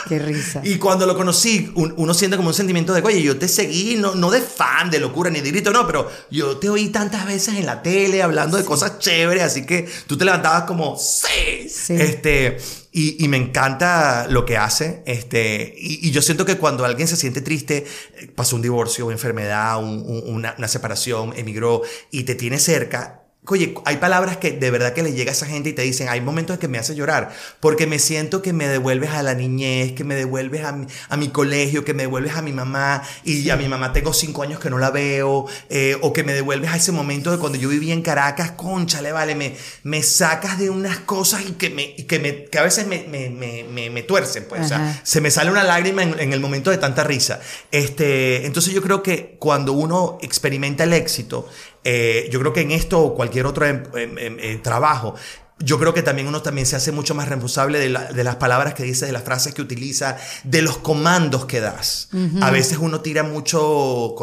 [0.09, 0.61] Qué risa.
[0.65, 3.97] Y cuando lo conocí, un- uno siente como un sentimiento de, oye, yo te seguí,
[3.97, 7.27] no, no de fan, de locura, ni de grito, no, pero yo te oí tantas
[7.27, 11.69] veces en la tele hablando de cosas chéveres, así que tú te levantabas como, sí,
[11.69, 11.95] Sí.
[11.95, 12.59] este,
[12.93, 17.07] y, y me encanta lo que hace, este, y, y yo siento que cuando alguien
[17.07, 21.83] se siente triste, eh, pasó un divorcio, una enfermedad, un- un- una, una separación, emigró,
[22.11, 25.47] y te tiene cerca, Oye, hay palabras que de verdad que le llega a esa
[25.47, 27.31] gente y te dicen, hay momentos en que me hace llorar,
[27.61, 31.17] porque me siento que me devuelves a la niñez, que me devuelves a mi, a
[31.17, 34.61] mi colegio, que me devuelves a mi mamá, y a mi mamá tengo cinco años
[34.61, 37.69] que no la veo, eh, o que me devuelves a ese momento de cuando yo
[37.69, 42.05] vivía en Caracas, conchale, vale, me, me sacas de unas cosas y que, me, y
[42.05, 45.01] que, me, que a veces me, me, me, me, tuercen, pues, o sea, Ajá.
[45.03, 47.41] se me sale una lágrima en, en el momento de tanta risa.
[47.71, 51.49] Este, entonces yo creo que cuando uno experimenta el éxito,
[51.85, 55.15] eh, yo creo que en esto o cualquier otro em- em- em- eh, trabajo,
[55.61, 58.37] yo creo que también uno también se hace mucho más responsable de, la- de las
[58.37, 62.09] palabras que dice, de las frases que utiliza, de los comandos que das.
[62.43, 64.15] A veces uno tira mucho...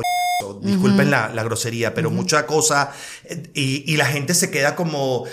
[0.61, 2.91] Disculpen la, la grosería, pero mucha cosa
[3.23, 5.23] eh, y, y la gente se queda como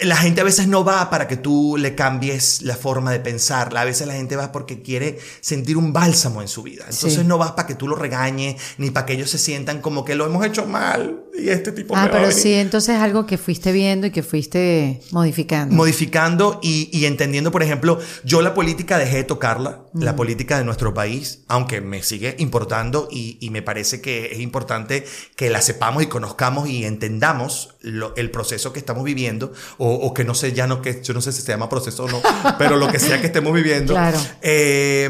[0.00, 3.76] la gente a veces no va para que tú le cambies la forma de pensar.
[3.76, 6.84] A veces la gente va porque quiere sentir un bálsamo en su vida.
[6.90, 7.24] Entonces Sí.
[7.24, 10.14] no vas para que tú lo regañes, ni para que ellos se sientan como que
[10.14, 12.42] lo hemos hecho mal y este tipo me Ah, va a pero venir".
[12.42, 15.74] sí, entonces es algo que fuiste viendo y que fuiste modificando.
[15.74, 20.64] modificando y, y entendiendo, por ejemplo, yo la política dejé de tocarla, la política de
[20.64, 25.04] nuestro país, aunque me sigue importando y, y me parece que es importante
[25.36, 30.14] que la sepamos y conozcamos y entendamos lo- el proceso que estamos viviendo o, o
[30.14, 32.20] que no sé, ya no, que yo no sé si se llama proceso o no,
[32.58, 34.18] pero lo que sea que estemos viviendo, Claro.
[34.42, 35.08] eh,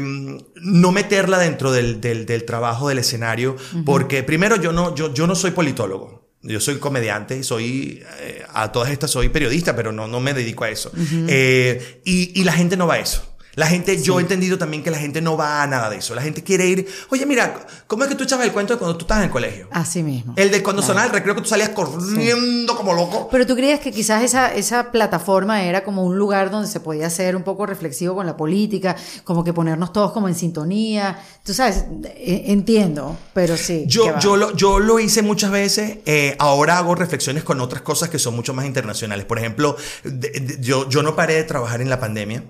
[0.55, 5.25] no meterla dentro del, del, del trabajo del escenario, porque primero yo no, yo, yo
[5.27, 6.19] no soy politólogo.
[6.41, 10.33] Yo soy comediante y soy, eh, a todas estas soy periodista, pero no, no me
[10.33, 10.89] dedico a eso.
[11.27, 13.23] Eh, y, y la gente no va a eso.
[13.59, 16.15] La gente, yo he entendido también que la gente no va a nada de eso.
[16.15, 18.97] La gente quiere ir, oye, mira, ¿cómo es que tú echabas el cuento de cuando
[18.97, 19.67] tú estabas en el colegio?
[19.71, 20.33] Así mismo.
[20.37, 23.27] El de cuando sonaba el recreo que tú salías corriendo como loco.
[23.31, 27.09] Pero tú creías que quizás esa, esa plataforma era como un lugar donde se podía
[27.09, 31.19] ser un poco reflexivo con la política, como que ponernos todos como en sintonía.
[31.43, 33.83] Tú sabes, eh, entiendo, pero sí.
[33.87, 35.97] Yo, yo, lo, yo lo hice muchas veces.
[36.05, 39.25] eh, ahora hago reflexiones con otras cosas que son mucho más internacionales.
[39.25, 42.43] Por ejemplo, de- de- yo, yo no paré de trabajar en la pandemia.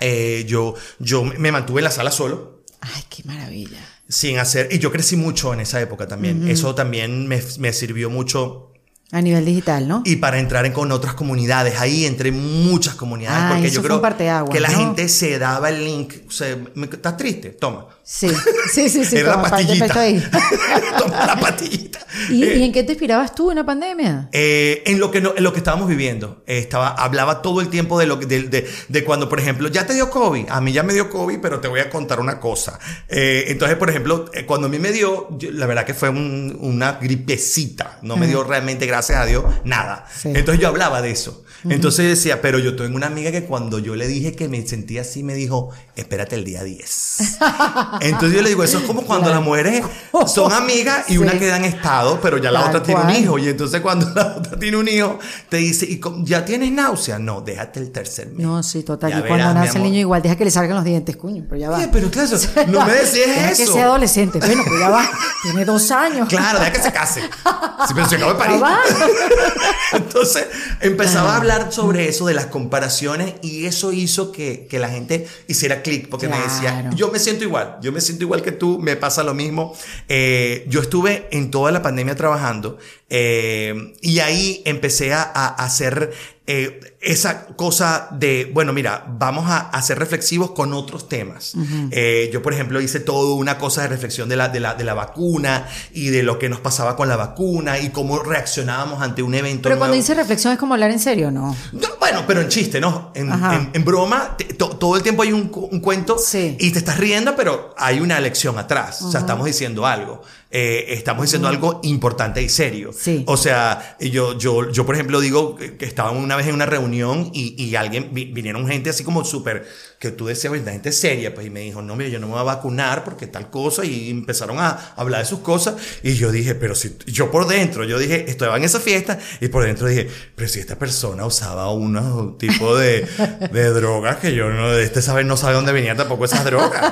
[0.00, 2.64] Eh, yo, yo me mantuve en la sala solo.
[2.80, 3.78] Ay, qué maravilla.
[4.08, 6.46] Sin hacer, y yo crecí mucho en esa época también.
[6.48, 8.73] Eso también me, me sirvió mucho
[9.14, 10.02] A nivel digital, ¿no?
[10.04, 11.78] y para entrar en, con otras comunidades.
[11.78, 14.02] Ahí entré en muchas comunidades Ah, porque eso yo creo
[14.50, 16.14] que la gente se daba el link.
[16.28, 17.50] O sea, me- ¿estás triste?
[17.50, 17.86] Toma.
[18.02, 18.28] Sí,
[18.72, 19.16] sí, sí, sí.
[19.18, 20.00] Era toma, pastillita.
[20.00, 20.22] ahí.
[21.26, 22.00] La pastillita.
[22.30, 24.28] ¿Y, Eh, y en qué te inspirabas tú en la pandemia?
[24.32, 27.68] Eh, en lo que no- en lo que estábamos viviendo Eh, estaba hablaba todo el
[27.68, 30.72] tiempo de lo de, de- de cuando por ejemplo ya te dio covid a mí
[30.72, 34.66] ya me dio covid pero te voy a contar una cosa entonces por ejemplo cuando
[34.68, 38.44] a mí me dio yo- la verdad que fue un- una gripecita no me dio
[38.44, 40.28] realmente gracias a Dios nada Sí.
[40.34, 43.94] entonces yo hablaba de eso entonces decía pero yo tengo una amiga que cuando yo
[43.96, 47.38] le dije que me sentía así me dijo espérate el día 10
[48.00, 49.40] entonces yo le digo eso es como cuando Claro.
[49.40, 49.82] las mujeres
[50.26, 51.18] son amigas y Sí.
[51.18, 54.10] una queda en estado pero ya la Tal otra tiene un hijo y entonces cuando
[54.14, 57.18] la otra tiene un hijo, te dice, ¿y ya tienes náusea?
[57.18, 58.38] No, déjate el tercer mes.
[58.46, 59.10] No, sí, total.
[59.10, 61.44] Ya y cuando verás, nace el niño igual, deja que le salgan los dientes, cuño,
[61.48, 61.76] pero ya va.
[61.78, 62.28] Oye, pero claro,
[62.68, 63.64] no me decías Deja eso.
[63.64, 64.38] que sea adolescente.
[64.38, 65.08] Bueno, pues ya va.
[65.42, 66.28] Tiene dos años.
[66.28, 67.20] Claro, deja que se case.
[67.22, 68.60] Sí, pero se acabó de parir.
[69.92, 70.46] Entonces
[70.80, 75.26] empezaba a hablar sobre eso, de las comparaciones, y eso hizo que, que la gente
[75.46, 78.78] hiciera clic, porque me decía, yo me siento igual, yo me siento igual que tú,
[78.78, 79.76] me pasa lo mismo.
[80.08, 82.78] Eh, yo estuve en toda la pandemia trabajando
[83.10, 86.12] eh, y ahí empecé a, a hacer
[86.46, 91.54] eh, esa cosa de, bueno, mira, vamos a, a ser reflexivos con otros temas.
[91.90, 94.84] Eh, yo, por ejemplo, hice todo una cosa de reflexión de la, de, la, de
[94.84, 99.22] la vacuna y de lo que nos pasaba con la vacuna y cómo reaccionábamos ante
[99.22, 99.62] un evento.
[99.68, 101.56] Pero cuando dice reflexión es como hablar en serio, ¿no?
[101.72, 103.10] No, bueno, pero en chiste, ¿no?
[103.14, 106.56] En, en- en broma, te- to- todo el tiempo hay un, un cuento Sí.
[106.60, 109.00] y te estás riendo, pero hay una lección atrás.
[109.02, 110.22] O sea, estamos diciendo algo.
[110.56, 112.92] Eh, estamos diciendo algo importante y serio.
[112.96, 113.24] Sí.
[113.26, 117.28] O sea, yo, yo, yo, por ejemplo, digo que estaba una vez en una reunión
[117.34, 119.66] y, y alguien, vi- vinieron gente así como súper,
[120.10, 122.26] que tú decías, "Oye, la gente seria, pues, y me dijo, no, mira, yo no
[122.26, 126.14] me voy a vacunar porque tal cosa, y empezaron a hablar de sus cosas, y
[126.14, 129.64] yo dije, pero si, yo por dentro, yo dije, estaba en esa fiesta, y por
[129.64, 133.06] dentro dije, pero si esta persona usaba un tipo de,
[133.52, 136.82] de drogas que yo no, este sabe, no sabe dónde venía tampoco esas drogas.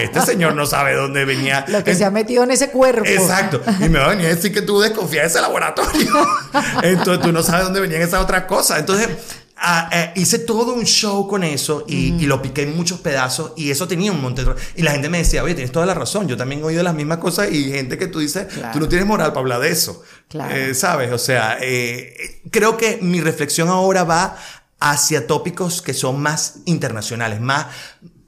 [0.00, 1.64] Este señor no sabe dónde venía.
[1.68, 3.04] Lo que se ha metido en ese cuerpo.
[3.06, 3.62] Exacto.
[3.80, 6.10] Y me va a venir a decir que tú desconfías de ese laboratorio.
[6.82, 8.80] Entonces tú no sabes dónde venían esas otras cosas.
[8.80, 9.08] Entonces
[9.56, 13.52] ah, eh, hice todo un show con eso y, y lo piqué en muchos pedazos
[13.56, 14.54] y eso tenía un montón de...
[14.76, 16.28] Y la gente me decía, oye, tienes toda la razón.
[16.28, 18.72] Yo también he oído las mismas cosas y gente que tú dices, Claro.
[18.72, 20.02] tú no tienes moral para hablar de eso.
[20.28, 20.54] Claro.
[20.54, 21.12] Eh, ¿Sabes?
[21.12, 24.36] O sea, eh, creo que mi reflexión ahora va
[24.78, 27.66] hacia tópicos que son más internacionales, más...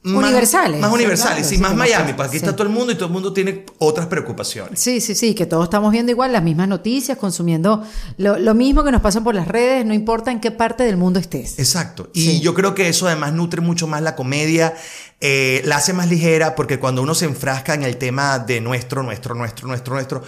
[0.03, 2.13] más- Universales, Más universales, claro, sí, más Miami.
[2.15, 2.45] Pues aquí sí.
[2.45, 4.81] está todo el mundo y todo el mundo tiene otras preocupaciones.
[4.81, 7.83] Sí, sí, sí, que todos estamos viendo igual las mismas noticias, consumiendo
[8.17, 10.97] lo, lo mismo que nos pasan por las redes, no importa en qué parte del
[10.97, 11.59] mundo estés.
[11.59, 12.11] Exacto.
[12.15, 12.41] Y Sí.
[12.41, 14.75] yo creo que eso además nutre mucho más la comedia,
[15.21, 19.03] eh, la hace más ligera, porque cuando uno se enfrasca en el tema de nuestro,
[19.03, 20.23] nuestro, nuestro, nuestro, nuestro,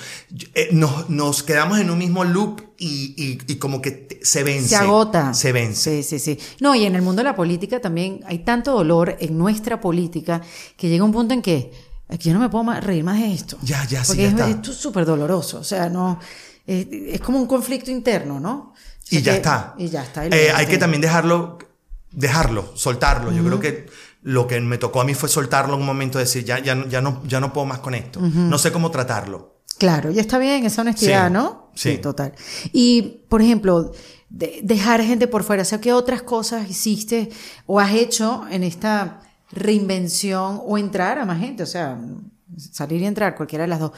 [0.55, 4.43] eh, nos, nos quedamos en un mismo loop y, y- y como que te- se
[4.43, 4.71] vence.
[4.71, 5.35] Se agota.
[5.35, 6.03] Se vence.
[6.03, 6.39] Sí, sí, sí.
[6.61, 10.41] No, y en el mundo de la política también hay tanto dolor en nuestra política
[10.77, 11.71] que llega un punto en que
[12.09, 13.59] aquí yo no me puedo más- reír más de esto.
[13.63, 14.49] Ya, ya, sí, Porque es, está.
[14.51, 15.59] esto es súper doloroso.
[15.61, 16.19] O sea, no.
[16.67, 18.73] Es, es como un conflicto interno, ¿no?
[18.73, 18.75] O
[19.05, 19.75] sea Y ya que- está.
[19.79, 20.27] Y ya está.
[20.27, 21.59] y Eh, hay que también dejarlo,
[22.13, 23.33] dejarlo, soltarlo.
[23.33, 23.87] Yo creo que
[24.23, 26.87] lo que me tocó a mí fue soltarlo en un momento, decir, ya, ya, no-
[26.89, 28.21] ya, no, ya no puedo más con esto.
[28.21, 29.60] No sé cómo tratarlo.
[29.81, 31.71] Claro, ya está bien esa honestidad, Sí, ¿no?
[31.75, 31.97] sí.
[31.99, 32.35] total.
[32.73, 33.93] Y, por ejemplo,
[34.29, 37.31] de- dejar gente por fuera, o sea, ¿qué otras cosas hiciste
[37.67, 39.21] o has hecho en esta
[39.51, 41.63] reinvención o entrar a más gente?
[41.63, 41.99] O sea,
[42.59, 43.93] salir y entrar, cualquiera de las dos.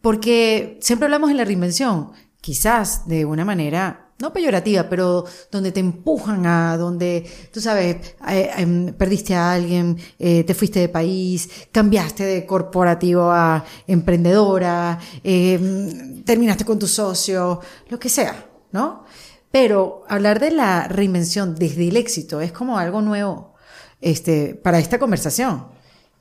[0.00, 2.10] Porque siempre hablamos en la reinvención,
[2.40, 7.96] quizás de una manera no peyorativa, pero donde te empujan a, donde, tú sabes,
[8.28, 14.98] eh, em, perdiste a alguien, eh, te fuiste de país, cambiaste de corporativo a emprendedora,
[15.22, 17.60] eh, terminaste con tu socio,
[17.90, 19.04] lo que sea, ¿no?
[19.50, 23.52] Pero hablar de la reinvención desde el éxito es como algo nuevo
[24.00, 25.66] este, para esta conversación.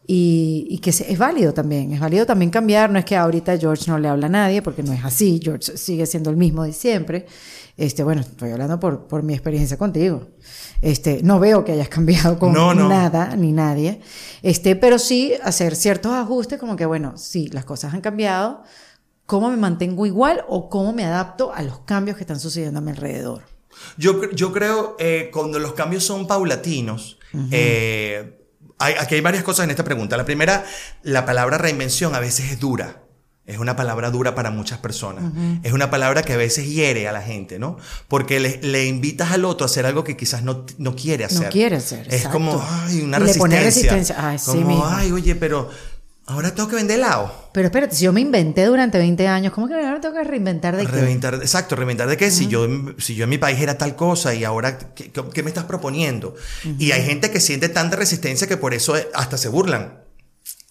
[0.07, 3.57] Y, y que se- es válido también, es válido también cambiar, no es que ahorita
[3.57, 6.63] George no le habla a nadie, porque no es así, George sigue siendo el mismo
[6.63, 7.27] de siempre.
[7.81, 10.27] Este, bueno, estoy hablando por, por mi experiencia contigo.
[10.83, 12.87] Este, no veo que hayas cambiado con No, no.
[12.87, 14.01] nada ni nadie.
[14.43, 18.61] Este, pero sí hacer ciertos ajustes como que, bueno, sí, las cosas han cambiado.
[19.25, 22.81] ¿Cómo me mantengo igual o cómo me adapto a los cambios que están sucediendo a
[22.83, 23.43] mi alrededor?
[23.97, 27.17] Yo, yo creo eh, cuando los cambios son paulatinos,
[27.49, 28.45] eh,
[28.77, 30.17] hay, aquí hay varias cosas en esta pregunta.
[30.17, 30.65] La primera,
[31.01, 33.01] la palabra reinvención a veces es dura.
[33.45, 35.33] Es una palabra dura para muchas personas.
[35.63, 37.77] Es una palabra que a veces hiere a la gente, ¿no?
[38.07, 41.49] Porque le, le invitas al otro a hacer algo que quizás no, no quiere hacer.
[41.49, 42.31] quiere hacer, Es exacto.
[42.37, 43.59] como, ay, una le resistencia.
[43.63, 44.15] resistencia.
[44.19, 44.85] Ay, sí como, mismo.
[44.87, 45.69] ay, oye, pero
[46.27, 47.49] ahora tengo que vender helado.
[47.51, 50.77] Pero espérate, si yo me inventé durante 20 años, ¿cómo que ahora tengo que reinventar
[50.77, 50.91] de qué?
[50.91, 52.67] Reinventar, exacto, reinventar de qué, si, yo,
[52.99, 55.65] si yo en mi país era tal cosa y ahora, ¿qué, qué- qué me estás
[55.65, 56.35] proponiendo?
[56.77, 59.99] Y hay gente que siente tanta resistencia que por eso eh, hasta se burlan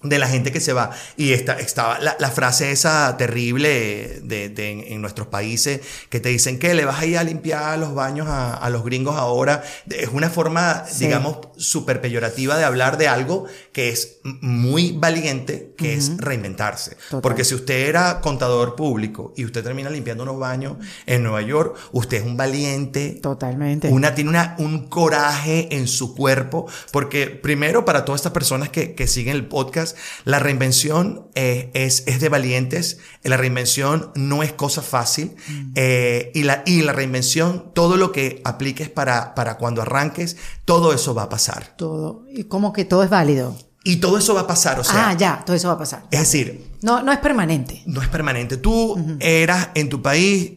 [0.02, 0.90] de la gente que se va.
[1.16, 6.20] Y esta, estaba la, la frase esa terrible de, de- en, en nuestros países que
[6.20, 9.16] te dicen que le vas a ir a limpiar los baños a, a los gringos
[9.16, 9.62] ahora.
[9.90, 11.04] Es una forma, Sí.
[11.06, 16.96] digamos, súper peyorativa de hablar de algo que es muy valiente, que es reinventarse.
[17.08, 17.20] Total.
[17.20, 20.76] Porque si usted era contador público y usted termina limpiando unos baños
[21.06, 23.18] en Nueva York, usted es un valiente.
[23.22, 23.88] Totalmente.
[23.88, 28.94] Una, tiene una, un coraje en su cuerpo, porque primero para todas estas personas que,
[28.94, 29.89] que siguen el podcast,
[30.24, 35.36] la reinvención eh, es, es de valientes, la reinvención no es cosa fácil,
[35.74, 40.92] eh, y, la, y la reinvención, todo lo que apliques para, para cuando arranques, todo
[40.92, 41.74] eso va a pasar.
[41.76, 42.24] Todo.
[42.32, 43.56] Y como que todo es válido.
[43.82, 46.02] Y todo eso va a pasar, o sea, ah, ya, todo eso va a pasar.
[46.10, 47.82] es decir, No, no es permanente.
[47.86, 48.58] no es permanente.
[48.58, 50.52] Tú eras en tu país,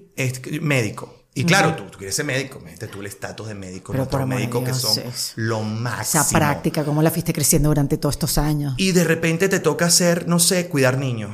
[0.61, 1.22] médico.
[1.35, 4.27] Y claro, tú, tú quieres ser médico, imagínate tú el estatus de médico, Pero nuestros
[4.27, 6.23] médicos que Dios, son es- lo Esa máximo.
[6.31, 8.75] práctica, cómo la fuiste creciendo durante todos estos años.
[8.77, 11.31] Y de repente te toca hacer, no sé, cuidar niños.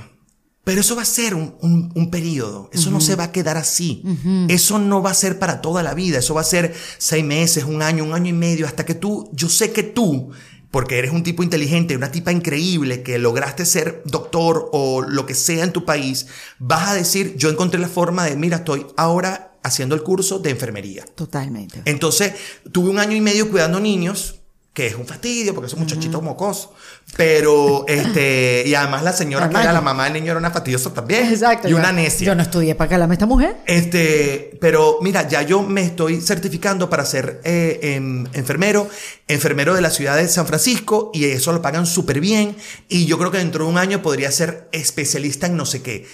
[0.64, 2.70] Pero eso va a ser un, un- un periodo.
[2.72, 4.04] Eso no se va a quedar así.
[4.50, 6.20] Eso no va a ser para toda la vida.
[6.20, 9.30] Eso va a ser seis meses, un año, un año y medio, hasta que tú,
[9.34, 10.30] yo sé que tú,
[10.70, 15.34] porque eres un tipo inteligente, una tipa increíble, que lograste ser doctor o lo que
[15.34, 16.28] sea en tu país,
[16.60, 20.50] vas a decir, yo encontré la forma de, mira, estoy ahora haciendo el curso de
[20.52, 21.06] enfermería.
[21.16, 21.82] Totalmente.
[21.86, 22.34] Entonces,
[22.72, 24.36] tuve un año y medio cuidando niños,
[24.74, 26.70] que es un fastidio, porque son muchachitos mocosos.
[27.18, 30.52] Pero, este, y además la señora Además, que era la mamá del niño era una
[30.52, 31.26] fastidiosa también.
[31.26, 31.68] Exacto.
[31.68, 32.28] Y yo- una necia.
[32.28, 33.58] Yo no estudié para calarme esta mujer.
[33.66, 38.88] Este, pero mira, ya yo me estoy certificando para ser eh, em, enfermero,
[39.28, 42.56] enfermero de la ciudad de San Francisco, y eso lo pagan súper bien.
[42.88, 46.08] Y yo creo que dentro de un año podría ser especialista en no sé qué.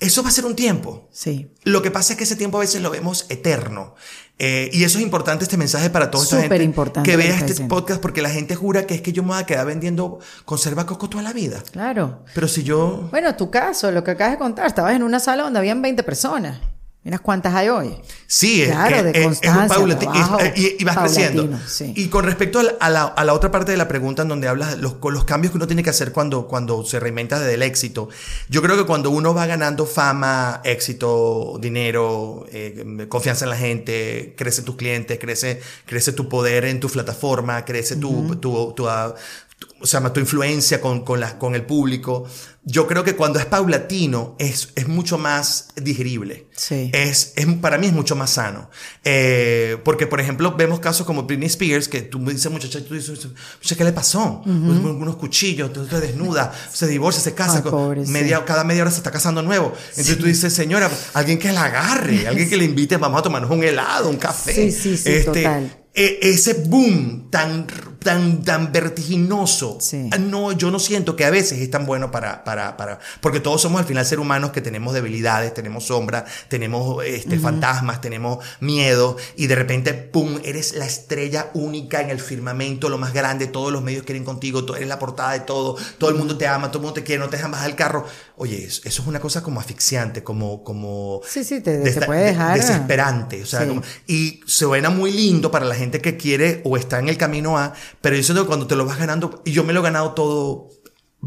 [0.00, 1.08] Eso va a ser un tiempo.
[1.12, 1.52] Sí.
[1.64, 3.94] Lo que pasa es que ese tiempo a veces lo vemos eterno.
[4.38, 7.34] Eh, y eso es importante, este mensaje para toda esta Súper gente importante que vea
[7.34, 7.74] este diciendo.
[7.74, 10.86] podcast porque la gente jura que es que yo me voy a quedar vendiendo conserva
[10.86, 11.62] coco toda la vida.
[11.72, 12.24] Claro.
[12.34, 13.08] Pero si yo...
[13.10, 16.02] Bueno, tu caso, lo que acabas de contar, estabas en una sala donde habían 20
[16.04, 16.58] personas.
[17.02, 17.96] Miras cuántas hay hoy.
[18.26, 21.58] Sí, es- Claro, es, de es- es un constancia, trabajo es- y, y vas creciendo.
[21.66, 21.94] sí.
[21.96, 24.76] Y con respecto a la, a la- otra parte de la pregunta en donde hablas
[24.78, 27.62] los, con los cambios que uno tiene que hacer cuando, cuando se reinventa desde el
[27.62, 28.10] éxito,
[28.50, 34.34] yo creo que cuando uno va ganando fama, éxito, dinero, eh, confianza en la gente,
[34.36, 39.14] crece tus clientes, crece, crece tu poder en tu plataforma, crece tu, tu, tu, ah,
[39.49, 39.49] tu-
[39.80, 42.24] o sea, tu influencia con, con, la, con el público.
[42.62, 46.48] Yo creo que cuando es paulatino es, es mucho más digerible.
[46.54, 46.90] Sí.
[46.92, 48.68] Es, es, para mí es mucho más sano.
[49.04, 52.92] Eh, porque, por ejemplo, vemos casos como Britney Spears, que tú me dices, muchacha, tú
[52.94, 53.10] dices,
[53.56, 54.42] muchacha, ¿qué le pasó?
[54.44, 58.12] Unos, unos cuchillos, tú te desnuda, se divorcia, se casa, Ay, con- pobre, sí.
[58.12, 59.72] media, cada media hora se está casando nuevo.
[59.90, 63.50] Entonces tú dices, señora, alguien que la agarre, alguien que le invite, vamos a tomarnos
[63.50, 64.52] un helado, un café.
[64.52, 65.74] Sí, sí, sí, total.
[65.94, 67.66] e- ese boom tan,
[68.02, 70.08] tan, tan vertiginoso, Sí.
[70.12, 73.40] ah, no, yo no siento que a veces es tan bueno para, para, para, porque
[73.40, 78.44] todos somos al final seres humanos que tenemos debilidades, tenemos sombras, tenemos este, fantasmas, tenemos
[78.60, 83.46] miedo, y de repente, pum, eres la estrella única en el firmamento, lo más grande,
[83.46, 86.68] todos los medios quieren contigo, eres la portada de todo, todo el mundo te ama,
[86.68, 88.06] todo el mundo te quiere, no te dejan bajar el carro.
[88.42, 93.42] Oye, eso, es una cosa como asfixiante, como, como Sí, sí, te- puede dejar- desesperante,
[93.42, 93.68] o sea, Sí.
[93.68, 97.58] como- y suena muy lindo para la gente que quiere o está en el camino
[97.58, 99.82] a, pero yo siento que cuando te lo vas ganando, y yo me lo he
[99.82, 100.70] ganado todo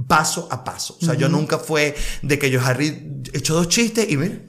[0.07, 0.97] paso a paso.
[0.99, 4.39] O sea, yo nunca fue de que yo Harry echó dos chistes y mira,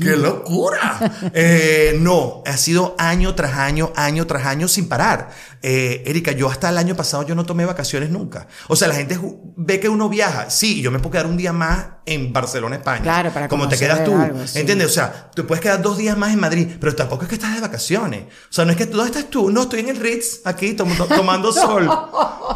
[0.00, 0.98] ¡qué locura!
[1.32, 5.30] Eh, no, ha sido año tras año, año tras año sin parar.
[5.62, 8.46] Eh, Erika, yo hasta el año pasado yo no tomé vacaciones nunca.
[8.68, 9.18] O sea, la gente
[9.56, 10.50] ve que uno viaja.
[10.50, 13.02] Sí, yo me puedo quedar un día más en Barcelona, España.
[13.02, 14.14] Claro, para Como te quedas tú.
[14.16, 14.60] algo, sí.
[14.60, 14.86] ¿Entiendes?
[14.88, 17.54] O sea, tú puedes quedar dos días más en Madrid, pero tampoco es que estás
[17.54, 18.24] de vacaciones.
[18.48, 19.50] O sea, no es que ¿dónde estás tú?
[19.50, 21.86] No, estoy en el Ritz, aquí tom- to- tomando sol.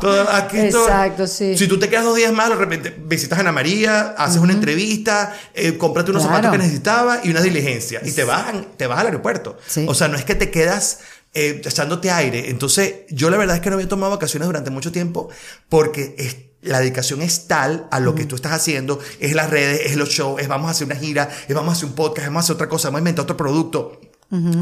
[0.01, 0.83] Todo- aquí estoy.
[0.83, 1.59] Exacto, sí.
[1.59, 4.53] Si tú te quedas dos días más, de repente visitas a Ana María, haces una
[4.53, 6.37] entrevista, eh, cómprate unos Claro.
[6.37, 8.01] zapatos que necesitabas y una diligencia.
[8.05, 8.47] Y te vas,
[8.77, 9.57] te vas al aeropuerto.
[9.67, 9.87] Sí.
[9.89, 11.01] O sea, no es que te quedas
[11.35, 12.51] eh, echándote aire.
[12.51, 15.29] Entonces, yo la verdad es que no había tomado vacaciones durante mucho tiempo
[15.69, 19.81] porque es- la dedicación es tal a lo que tú estás haciendo, es las redes,
[19.87, 22.27] es los shows, es vamos a hacer una gira, es vamos a hacer un podcast,
[22.27, 23.99] vamos a hacer otra cosa, vamos a inventar otro producto.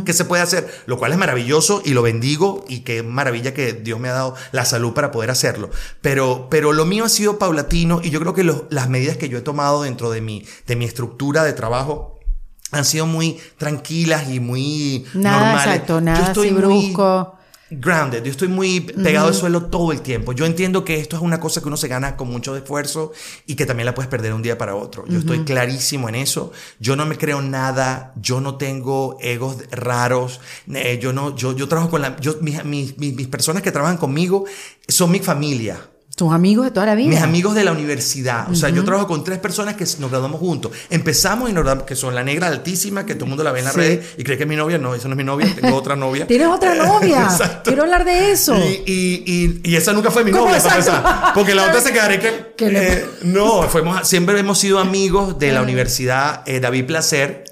[0.04, 0.66] Que se puede hacer?
[0.86, 4.34] Lo cual es maravilloso y lo bendigo y qué maravilla que Dios me ha dado
[4.52, 5.68] la salud para poder hacerlo.
[6.00, 9.28] Pero, pero lo mío ha sido paulatino y yo creo que los- las medidas que
[9.28, 12.18] yo he tomado dentro de mi, de mi estructura de trabajo
[12.70, 15.66] han sido muy tranquilas y muy Nada normales.
[15.66, 17.37] exacto, Yo nada estoy así muy brusco.
[17.70, 20.32] Grounded, yo estoy muy pegado al suelo todo el tiempo.
[20.32, 23.12] Yo entiendo que esto es una cosa que uno se gana con mucho esfuerzo
[23.46, 25.04] y que también la puedes perder un día para otro.
[25.06, 26.52] Yo estoy clarísimo en eso.
[26.80, 30.40] Yo no me creo nada, yo no tengo egos raros,
[30.72, 33.72] eh, yo no, yo, yo trabajo con la, yo, mis, mis, mis, mis personas que
[33.72, 34.44] trabajan conmigo
[34.86, 35.80] son mi familia.
[36.18, 37.10] Tus amigos de toda la vida.
[37.10, 38.50] Mis amigos de la universidad.
[38.50, 40.72] O sea, yo trabajo con tres personas que nos graduamos juntos.
[40.90, 43.60] Empezamos y nos graduamos, que son la negra altísima, que todo el mundo la ve
[43.60, 43.80] en las Sí.
[43.80, 44.78] redes y cree que es mi novia.
[44.78, 46.26] No, esa no es mi novia, tengo otra novia.
[46.28, 47.22] ¿Tienes otra novia?
[47.30, 47.70] Exacto.
[47.70, 48.56] Quiero hablar de eso.
[48.58, 51.32] Y, y, y, y esa nunca fue mi novia, para empezar.
[51.34, 52.48] Porque la otra se quedaría que.
[52.60, 56.42] Eh, no, fuimos, siempre hemos sido amigos de la universidad.
[56.46, 57.44] eh, David Placer,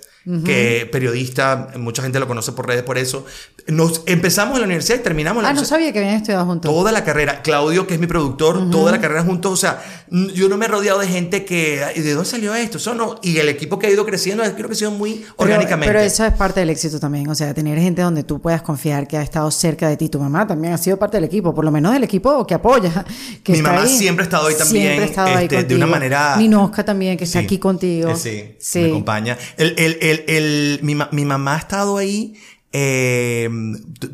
[0.45, 3.25] que periodista, mucha gente lo conoce por redes por eso.
[3.69, 6.71] Nos empezamos en la universidad y terminamos la Ah, no sabía que habían estudiado juntos.
[6.71, 7.43] Toda la carrera.
[7.43, 9.53] Claudio, que es mi productor, toda la carrera juntos.
[9.53, 9.83] O sea,
[10.35, 11.83] yo no me he rodeado de gente que.
[11.85, 12.79] "Ay, ¿De dónde salió esto?
[12.79, 13.17] Eso no.
[13.23, 15.93] Y el equipo que ha ido creciendo, creo que ha crecido muy Pero- orgánicamente.
[15.93, 17.29] Pero eso es parte del éxito también.
[17.29, 20.09] O sea, tener gente donde tú puedas confiar que ha estado cerca de ti.
[20.09, 23.05] Tu mamá también ha sido parte del equipo, por lo menos del equipo que apoya.
[23.43, 23.89] Que Mi mamá ahí.
[23.97, 27.17] siempre ha estado ahí también, Siempre ha estado ahí este, de una manera- Ninosca también,
[27.17, 28.11] que está Sí, aquí contigo.
[28.25, 29.39] eh, Sí, me acompaña.
[29.57, 32.35] El, el, el, el, el, mi, mi mamá ha estado ahí
[32.79, 33.49] eh,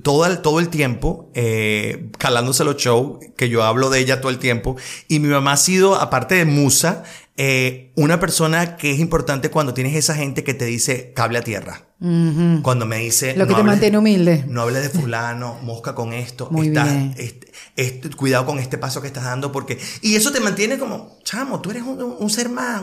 [0.03, 4.31] todo, el, todo el tiempo, eh, calándose los shows, que yo hablo de ella todo
[4.31, 4.77] el tiempo.
[5.09, 7.03] Y mi mamá ha sido, aparte de musa,
[7.37, 11.43] eh, una persona que es importante cuando tienes esa gente que te dice cable a
[11.43, 11.87] tierra.
[12.63, 13.37] Cuando me dice...
[13.37, 14.45] Lo que te mantiene humilde.
[14.47, 16.49] No hables de fulano, mosca con esto.
[16.51, 17.15] Muy bien.
[17.77, 19.79] Este, cuidado con este paso que estás dando porque...
[20.03, 22.83] Y eso te mantiene como, chamo, tú eres un, ser más,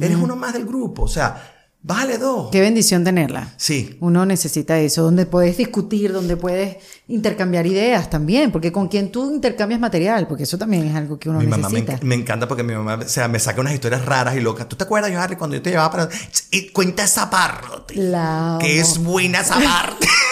[0.00, 1.02] eres uno más del grupo.
[1.02, 1.55] O sea,
[1.86, 2.48] Vale dos.
[2.50, 3.54] Qué bendición tenerla.
[3.56, 3.96] Sí.
[4.00, 9.32] Uno necesita eso, donde puedes discutir, donde puedes intercambiar ideas también, porque con quien tú
[9.32, 11.92] intercambias material, porque eso también es algo que uno mi necesita.
[11.92, 14.68] Mamá me, encanta porque mi mamá, o sea, me saca unas historias raras y locas.
[14.68, 16.08] ¿Tú te acuerdas, Harry, cuando yo te llevaba para...
[16.50, 17.94] Y cuenta esa parte.
[17.94, 20.08] La que es buena esa parte.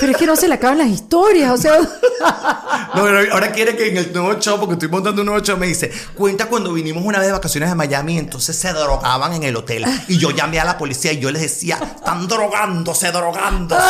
[0.00, 1.78] Pero es que no se le acaban las historias, o sea.
[2.94, 5.56] no, pero ahora quiere que en el nuevo show, porque estoy montando un nuevo show,
[5.56, 9.42] me dice, cuenta cuando vinimos una vez de vacaciones a Miami, entonces se drogaban en
[9.42, 9.84] el hotel.
[10.08, 13.82] Y yo llamé a la policía y yo les decía, están drogándose, drogándose.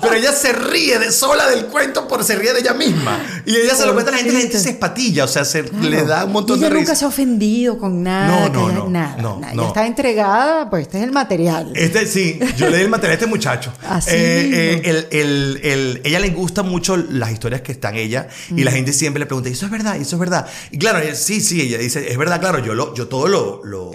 [0.00, 3.18] pero ella se ríe de sola del cuento por se ríe de ella misma.
[3.44, 5.44] Y ella se lo cuenta a la gente y la gente se espatilla, o sea,
[5.44, 8.48] se le da un montón y ella de nunca se ha ofendido con nada.
[8.48, 8.88] No, no, no.
[8.88, 11.72] Nada, no, Ella está entregada, pues este es el material.
[11.74, 13.72] Este, sí, yo le di el material a este muchacho.
[13.88, 14.10] Así.
[14.12, 18.64] Eh, eh, el, el, el, ella le gusta mucho las historias que están ella y
[18.64, 19.96] la gente siempre le pregunta, ¿y eso es verdad?
[19.98, 20.46] ¿Y eso es verdad?
[20.70, 23.92] Y claro, sí, sí, ella dice, es verdad, claro, yo, lo, yo todo lo, lo,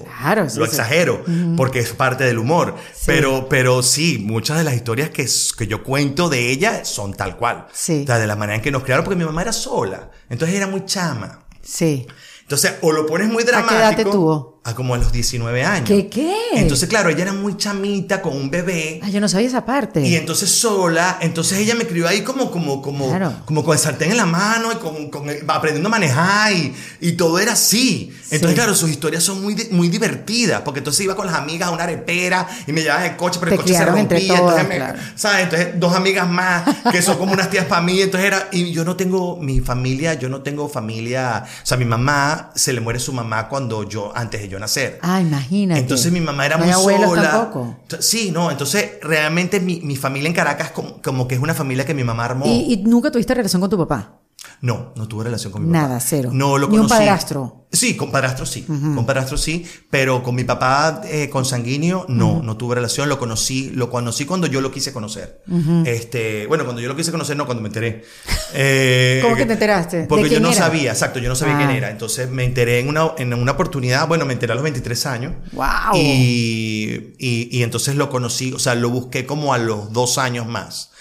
[0.55, 1.23] lo exagero
[1.57, 2.75] porque es parte del humor.
[3.05, 7.37] Pero, pero sí, muchas de las historias que, que yo cuento de ella son tal
[7.37, 7.67] cual.
[7.73, 8.01] Sí.
[8.03, 10.09] O sea, de la manera en que nos criaron, porque mi mamá era sola.
[10.29, 11.45] Entonces era muy chama.
[11.61, 12.07] Sí.
[12.41, 13.75] Entonces, o lo pones muy dramático.
[13.75, 14.52] ¿A qué edad te tuvo?
[14.65, 15.89] A como a los 19 años.
[15.89, 16.33] ¿Qué qué?
[16.53, 19.01] Entonces, claro, ella era muy chamita con un bebé.
[19.03, 19.99] Ah, yo no sabía esa parte.
[20.07, 24.11] Y entonces sola, entonces ella me crió ahí como, como, como, como con el sartén
[24.11, 28.13] en la mano y con, con aprendiendo a manejar y, y, todo era así.
[28.31, 31.71] Entonces, claro, sus historias son muy, muy divertidas, porque entonces iba con las amigas a
[31.71, 34.37] una arepera y me llevaban el coche, pero el coche se rompía.
[34.37, 34.67] entonces,
[35.15, 35.43] ¿sabes?
[35.43, 38.01] Entonces, dos amigas más que son como unas tías para mí.
[38.01, 41.85] Entonces era, y yo no tengo mi familia, yo no tengo familia, o sea, mi
[41.85, 44.99] mamá se le muere su mamá cuando yo, antes de yo nacer.
[45.01, 45.81] Ah, imagínate.
[45.81, 47.31] Entonces mi mamá era muy sola.
[47.31, 47.77] Tampoco.
[47.99, 51.85] Sí, no, entonces realmente mi, mi familia en Caracas como, como, que es una familia
[51.85, 52.45] que mi mamá armó.
[52.45, 54.22] ¿Y, ¿Y, nunca tuviste relación con tu papá?
[54.63, 55.99] No, no tuve relación con mi Nada, papá.
[55.99, 56.29] cero.
[56.31, 56.93] No lo Ni conocí.
[56.93, 57.59] un padrastro.
[57.69, 58.61] Sí, con padrastro sí.
[58.61, 63.09] Con padrastro sí, pero con mi papá eh, consanguíneo no, no tuve relación.
[63.09, 65.41] Lo conocí, lo conocí cuando yo lo quise conocer.
[65.85, 68.03] Este, bueno, cuando yo lo quise conocer, no, cuando me enteré.
[68.55, 70.03] Eh, ¿Cómo que te enteraste?
[70.03, 70.57] Porque ¿De yo no era?
[70.57, 71.57] sabía, exacto, yo no sabía Ah.
[71.57, 71.89] quién era.
[71.89, 75.33] Entonces me enteré en una, en una oportunidad, bueno, me enteré a los 23 años.
[75.53, 75.65] ¡Wow!
[75.95, 80.45] Y, y, y entonces lo conocí, o sea, lo busqué como a los dos años
[80.47, 80.91] más.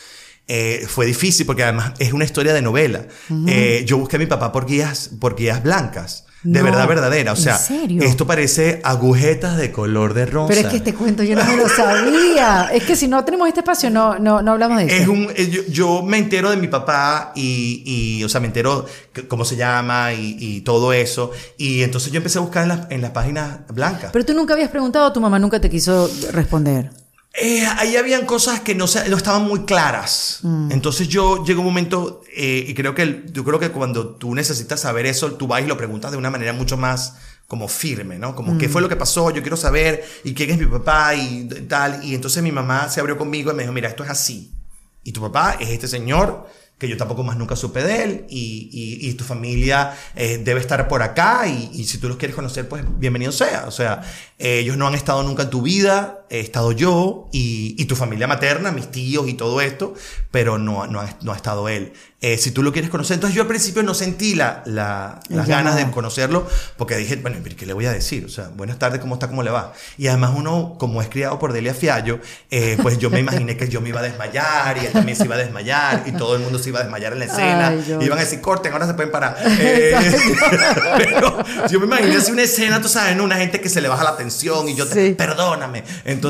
[0.55, 3.07] Eh, fue difícil porque además es una historia de novela.
[3.49, 6.27] Eh, yo busqué a mi papá por guías, por guías blancas.
[6.43, 7.33] De No, verdad, verdadera.
[7.33, 7.59] O ¿en sea,
[8.03, 10.49] esto parece agujetas de color de rosa.
[10.49, 12.69] Pero es que este cuento yo no me lo sabía.
[12.71, 15.03] es que si no tenemos este espacio, no, no, no hablamos de eso.
[15.03, 18.49] Es un, eh, yo, yo me entero de mi papá y, y, o sea, me
[18.49, 18.85] entero
[19.29, 21.31] cómo se llama y, y todo eso.
[21.57, 24.11] Y entonces yo empecé a buscar en las, en las páginas blancas.
[24.13, 26.91] Pero tú nunca habías preguntado, tu mamá nunca te quiso responder.
[27.41, 30.41] Eh, ahí habían cosas que no, se- no estaban muy claras.
[30.71, 34.35] Entonces yo llegó un momento, eh, y creo que el- yo creo que cuando tú
[34.35, 37.15] necesitas saber eso, tú vas y lo preguntas de una manera mucho más
[37.49, 38.35] como firme, ¿no?
[38.35, 39.31] Como, ¿qué fue lo que pasó?
[39.31, 42.05] Yo quiero saber, y quién es mi papá, y tal.
[42.05, 44.53] Y entonces mi mamá se abrió conmigo y me dijo, mira, esto es así.
[45.05, 46.47] Y tu papá es este señor,
[46.79, 50.61] que yo tampoco más nunca supe de él, y, y- y tu familia eh, debe
[50.61, 53.67] estar por acá, y, y si tú los quieres conocer, pues bienvenido sea.
[53.69, 54.03] O sea,
[54.39, 58.27] ellos no han estado nunca en tu vida, he estado yo, y, y tu familia
[58.27, 59.95] materna, mis tíos y todo esto,
[60.31, 61.93] pero no, no, ha, no ha estado él.
[62.23, 65.47] Eh, si tú lo quieres conocer, entonces yo al principio no sentí la, la- las
[65.49, 68.25] ganas de conocerlo, porque dije, bueno, ¿qué le voy a decir?
[68.25, 69.29] O sea, buenas tardes, ¿cómo está?
[69.29, 69.73] ¿Cómo le va?
[69.99, 72.21] Y además uno, como es criado por Delia Fiallo,
[72.51, 75.25] eh, pues yo me imaginé que yo me iba a desmayar y él también se
[75.25, 77.69] iba a desmayar y todo el mundo se iba a desmayar en la escena.
[77.69, 79.37] Ay, y iban a decir, corten, ahora se pueden parar.
[79.65, 79.95] Eh,
[80.97, 84.05] pero yo me imaginé así una escena, tú sabes, una gente que se le baja
[84.05, 85.15] la tensión y yo, te, Sí.
[85.15, 85.83] perdóname.
[86.05, 86.22] Entonces,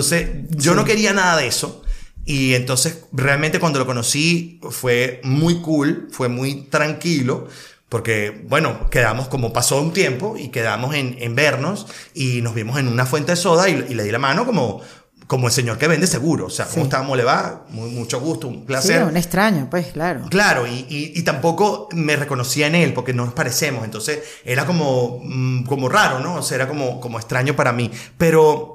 [0.50, 1.82] yo no quería nada de eso.
[2.24, 7.48] Y entonces, realmente cuando lo conocí fue muy cool, fue muy tranquilo,
[7.88, 12.78] porque, bueno, quedamos como pasó un tiempo y quedamos en, en vernos y nos vimos
[12.78, 14.80] en una fuente de soda y, y le di la mano como,
[15.26, 16.46] como el señor que vende seguro.
[16.46, 16.82] O sea, ¿cómo Sí.
[16.82, 16.98] está?
[16.98, 17.66] ¿Cómo le va?
[17.70, 19.02] Muy, mucho gusto, un Sí, placer.
[19.02, 20.22] un extraño, pues, claro.
[20.30, 24.64] Claro, y, y- y tampoco me reconocía en él porque no nos parecemos, entonces era
[24.64, 26.36] como, mm, como raro, ¿no?
[26.36, 27.90] O sea, era como, como extraño para mí.
[28.16, 28.71] Pero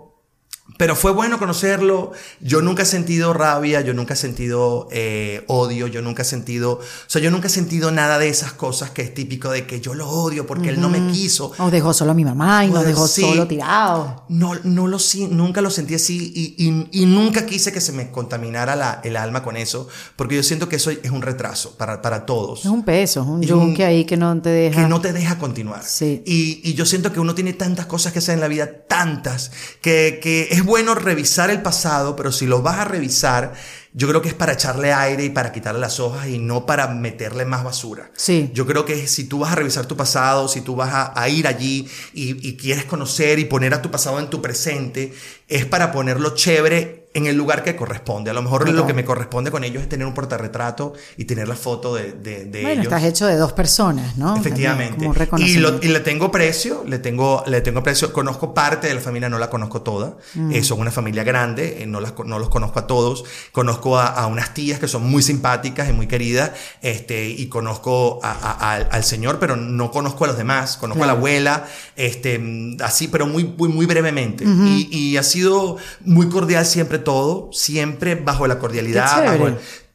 [0.77, 2.11] pero fue bueno conocerlo.
[2.39, 6.73] Yo nunca he sentido rabia, yo nunca he sentido eh, odio, yo nunca he sentido,
[6.73, 9.81] o sea, yo nunca he sentido nada de esas cosas que es típico de que
[9.81, 11.51] yo lo odio porque él no me quiso.
[11.57, 14.25] O dejó solo a mi mamá y nos dejó solo tirado.
[14.29, 14.97] No, no lo
[15.29, 19.43] nunca lo sentí así y, y, nunca quise que se me contaminara la, el alma
[19.43, 22.61] con eso, porque yo siento que eso es un retraso para, para todos.
[22.61, 24.81] Es un peso, es un yunque ahí que no te deja.
[24.81, 25.83] Que no te deja continuar.
[25.85, 26.23] Sí.
[26.25, 29.51] Y, y yo siento que uno tiene tantas cosas que hacer en la vida, tantas,
[29.81, 33.53] que, que es bueno revisar el pasado, pero si lo vas a revisar,
[33.93, 36.87] yo creo que es para echarle aire y para quitarle las hojas y no para
[36.87, 38.11] meterle más basura.
[38.15, 38.51] Sí.
[38.53, 41.47] Yo creo que si tú vas a revisar tu pasado, si tú vas a, ir
[41.47, 45.13] allí y, y, quieres conocer y poner a tu pasado en tu presente,
[45.47, 48.29] es para ponerlo chévere en el lugar que corresponde.
[48.29, 51.47] A lo mejor lo que me corresponde con ellos es tener un portarretrato y tener
[51.47, 54.37] la foto de, de, de bueno, estás hecho de dos personas, ¿no?
[54.37, 55.09] Efectivamente.
[55.37, 58.13] Y, y, le tengo precio, le tengo, le tengo precio.
[58.13, 60.17] Conozco parte de la familia, no la conozco toda.
[60.35, 60.51] Mm.
[60.51, 63.23] Eh, son una familia grande, eh, no, las, no los conozco a todos.
[63.51, 66.51] Conozco a, unas tías que son muy simpáticas y muy queridas.
[66.83, 70.77] Este, y conozco a, al señor, pero no conozco a los demás.
[70.77, 71.65] Conozco a la abuela,
[71.95, 72.39] este,
[72.81, 74.45] así, pero muy, muy, muy brevemente.
[74.45, 79.39] y, y ha sido muy cordial siempre todo, siempre bajo la cordialidad.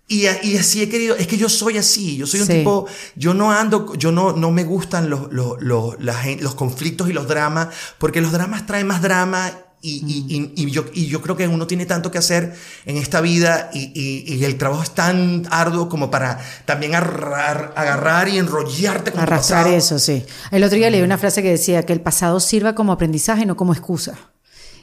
[0.08, 2.86] y, y, así he querido, es que yo soy así, yo soy un tipo,
[3.16, 7.28] yo no ando, yo no, no me gustan los, los, los, los conflictos y los
[7.28, 9.52] dramas, porque los dramas traen más drama
[9.82, 12.54] y, y, y, yo, y yo creo que uno tiene tanto que hacer
[12.86, 18.38] en esta vida y, el trabajo es tan arduo como para también agarrar, agarrar y
[18.38, 20.24] enrollarte con Arrastrar eso, sí.
[20.50, 23.54] El otro día leí una frase que decía que el pasado sirva como aprendizaje, no
[23.54, 24.16] como excusa.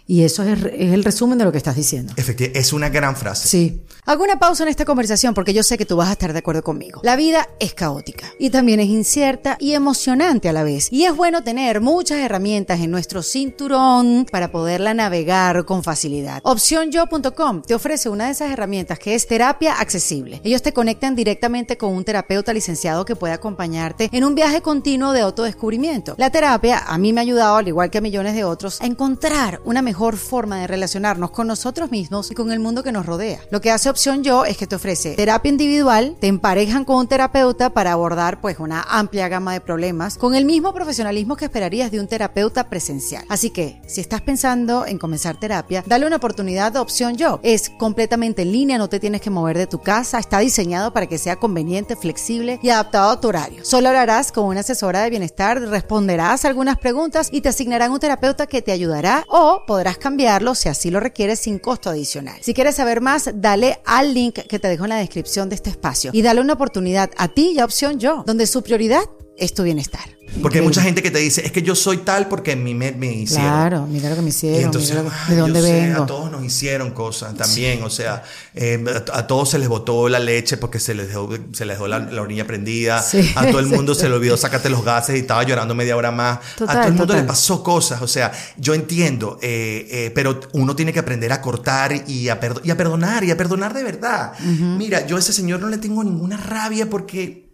[0.10, 2.14] Y eso es, el resumen de lo que estás diciendo.
[2.18, 3.48] Efectivamente, es una gran frase.
[3.48, 3.84] Sí.
[4.08, 6.40] Hago una pausa en esta conversación porque yo sé que tú vas a estar de
[6.40, 7.00] acuerdo conmigo.
[7.04, 10.92] La vida es caótica y también es incierta y emocionante a la vez.
[10.92, 16.40] Y es bueno tener muchas herramientas en nuestro cinturón para poderla navegar con facilidad.
[16.42, 20.42] Opcionyo.com te ofrece una de esas herramientas que es terapia accesible.
[20.44, 25.12] Ellos te conectan directamente con un terapeuta licenciado que puede acompañarte en un viaje continuo
[25.12, 26.16] de autodescubrimiento.
[26.18, 28.88] La terapia a mí me ha ayudado, al igual que a millones de otros, a
[28.88, 33.06] encontrar una mejor forma de relacionarnos con nosotros mismos y con el mundo que nos
[33.06, 33.40] rodea.
[33.52, 37.08] Lo que hace Opción Yo es que te ofrece terapia individual, te emparejan con un
[37.08, 41.92] terapeuta para abordar pues una amplia gama de problemas con el mismo profesionalismo que esperarías
[41.92, 43.26] de un terapeuta presencial.
[43.30, 47.40] Así que, si estás pensando en comenzar terapia, dale una oportunidad a Opción Yo.
[47.44, 51.08] Es completamente en línea, no te tienes que mover de tu casa, está diseñado para
[51.08, 53.66] que sea conveniente, flexible y adaptado a tu horario.
[53.66, 58.48] Solo hablarás con una asesora de bienestar, responderás algunas preguntas y te asignarán un terapeuta
[58.48, 62.38] que te ayudará o podrás cambiarlo si así lo requieres sin costo adicional.
[62.42, 65.70] Si quieres saber más, dale al link que te dejo en la descripción de este
[65.70, 69.04] espacio y dale una oportunidad a ti y a Opción Yo, donde su prioridad
[69.40, 70.20] es tu bienestar.
[70.42, 72.74] Porque hay mucha gente que te dice, es que yo soy tal porque a mí
[72.74, 73.46] me, me hicieron.
[73.46, 74.66] Claro, mira lo que me hicieron.
[74.66, 74.96] entonces,
[75.28, 76.04] de dónde vengo.
[76.04, 77.84] a todos nos hicieron cosas también.
[77.84, 78.24] O sea,
[78.54, 81.88] eh, a, todos se les botó la leche porque se les dejó, se les dejó
[81.88, 83.04] la, la orilla prendida.
[83.36, 86.12] a todo el mundo se le olvidó sácate los gases y estaba llorando media hora
[86.12, 86.40] más.
[86.68, 88.02] a todo el mundo le pasó cosas.
[88.02, 92.40] O sea, yo entiendo, eh, eh, pero uno tiene que aprender a cortar y a,
[92.64, 94.34] y a perdonar y a perdonar de verdad.
[94.40, 97.49] Mira, yo a ese señor no le tengo ninguna rabia porque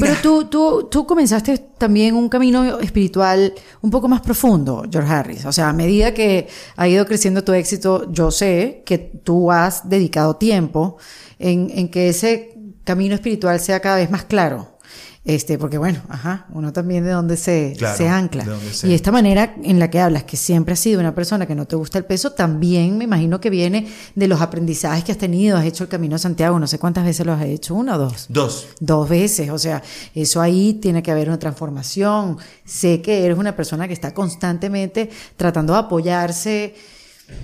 [0.00, 5.44] pero tú, tú, tú comenzaste también un camino espiritual un poco más profundo, George Harris.
[5.44, 9.88] O sea, a medida que ha ido creciendo tu éxito, yo sé que tú has
[9.88, 10.96] dedicado tiempo
[11.38, 14.78] en, en que ese camino espiritual sea cada vez más claro.
[15.22, 18.46] Este, porque bueno, ajá, uno también de dónde se, se ancla.
[18.84, 21.66] Y esta manera en la que hablas, que siempre has sido una persona que no
[21.66, 25.58] te gusta el peso, también me imagino que viene de los aprendizajes que has tenido.
[25.58, 27.98] Has hecho el Camino a Santiago, no sé cuántas veces lo has hecho, una o
[27.98, 28.26] dos.
[28.30, 28.68] Dos.
[28.80, 29.82] Dos veces, o sea,
[30.14, 32.38] eso ahí tiene que haber una transformación.
[32.64, 36.74] Sé que eres una persona que está constantemente tratando de apoyarse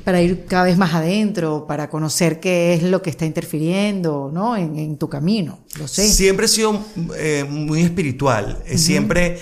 [0.05, 4.57] para ir cada vez más adentro, para conocer qué es lo que está interfiriendo, ¿no?
[4.57, 6.09] En, tu camino, lo sé.
[6.09, 6.80] Siempre he sido
[7.16, 9.39] eh, muy espiritual, siempre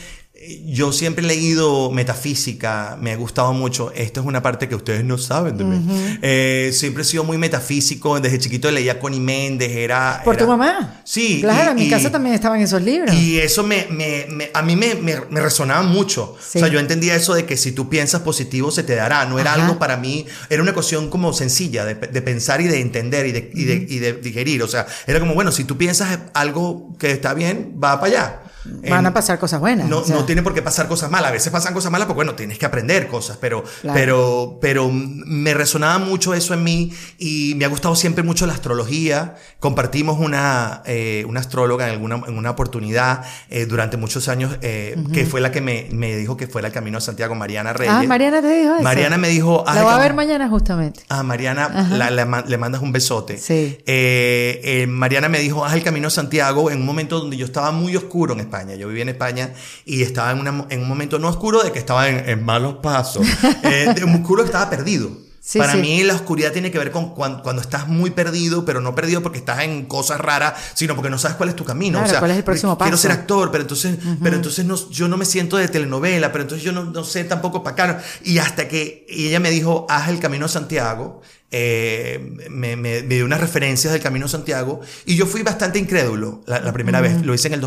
[0.67, 3.93] yo siempre he leído metafísica, me ha gustado mucho.
[3.95, 6.19] Esto es una parte que ustedes no saben de mí.
[6.23, 8.19] Eh, siempre he sido muy metafísico.
[8.21, 10.23] Desde chiquito leía Connie Méndez, era.
[10.25, 11.01] ¿Por tu mamá?
[11.05, 11.41] Sí.
[11.41, 13.15] Claro, en mi casa también estaban esos libros.
[13.15, 16.37] Y eso me, me, a mí me, me, resonaba mucho.
[16.39, 19.25] O sea, yo entendía eso de que si tú piensas positivo se te dará.
[19.27, 22.81] No era algo para mí, era una cuestión como sencilla de, de pensar y de
[22.81, 24.63] entender y de, y, de, y de digerir.
[24.63, 28.44] O sea, era como, bueno, si tú piensas algo que está bien, va para allá.
[28.89, 29.89] Van a pasar cosas buenas.
[29.89, 30.15] No, o sea.
[30.17, 31.31] no tiene por qué pasar cosas malas.
[31.31, 33.95] A veces pasan cosas malas, porque bueno, tienes que aprender cosas, pero, Claro.
[33.99, 38.55] pero, pero me resonaba mucho eso en mí y me ha gustado siempre mucho la
[38.55, 39.35] astrología.
[39.61, 44.97] Compartimos una, eh, una astróloga en, alguna, en una oportunidad eh, durante muchos años, eh,
[45.13, 47.95] que fue la que me, me dijo que fuera el camino a Santiago, Mariana Reyes.
[47.95, 48.83] Ah, Mariana te dijo eso.
[48.83, 49.65] Mariana me dijo.
[49.69, 51.01] "Haz La voy a ver mañana justamente.
[51.09, 53.39] a Mariana la- la le mandas un besote.
[53.39, 53.79] Sí.
[53.87, 57.45] Eh, eh, Mariana me dijo, haz el camino a Santiago en un momento donde yo
[57.47, 58.54] estaba muy oscuro en España.
[58.63, 59.53] Yo vivía en España
[59.85, 62.77] y estaba en, una- en un momento no oscuro de que estaba en, en malos
[62.83, 63.27] pasos.
[63.65, 65.11] Eh, de un oscuro estaba perdido.
[65.41, 65.79] Sí, Para sí.
[65.79, 69.23] mí la oscuridad tiene que ver con cuan- cuando, estás muy perdido, pero no perdido
[69.23, 71.99] porque estás en cosas raras, sino porque no sabes cuál es tu camino.
[71.99, 73.03] Claro, o sea, ¿cuál es el próximo quiero paso?
[73.03, 76.65] ser actor, pero entonces, pero entonces no, yo no me siento de telenovela, pero entonces
[76.65, 78.03] yo no, no sé tampoco para acá.
[78.23, 83.03] Y hasta que y ella me dijo, haz el camino a Santiago, eh, me, me-
[83.03, 87.01] me dio unas referencias del camino Santiago y yo fui bastante incrédulo la, la primera
[87.03, 87.61] vez, lo hice en el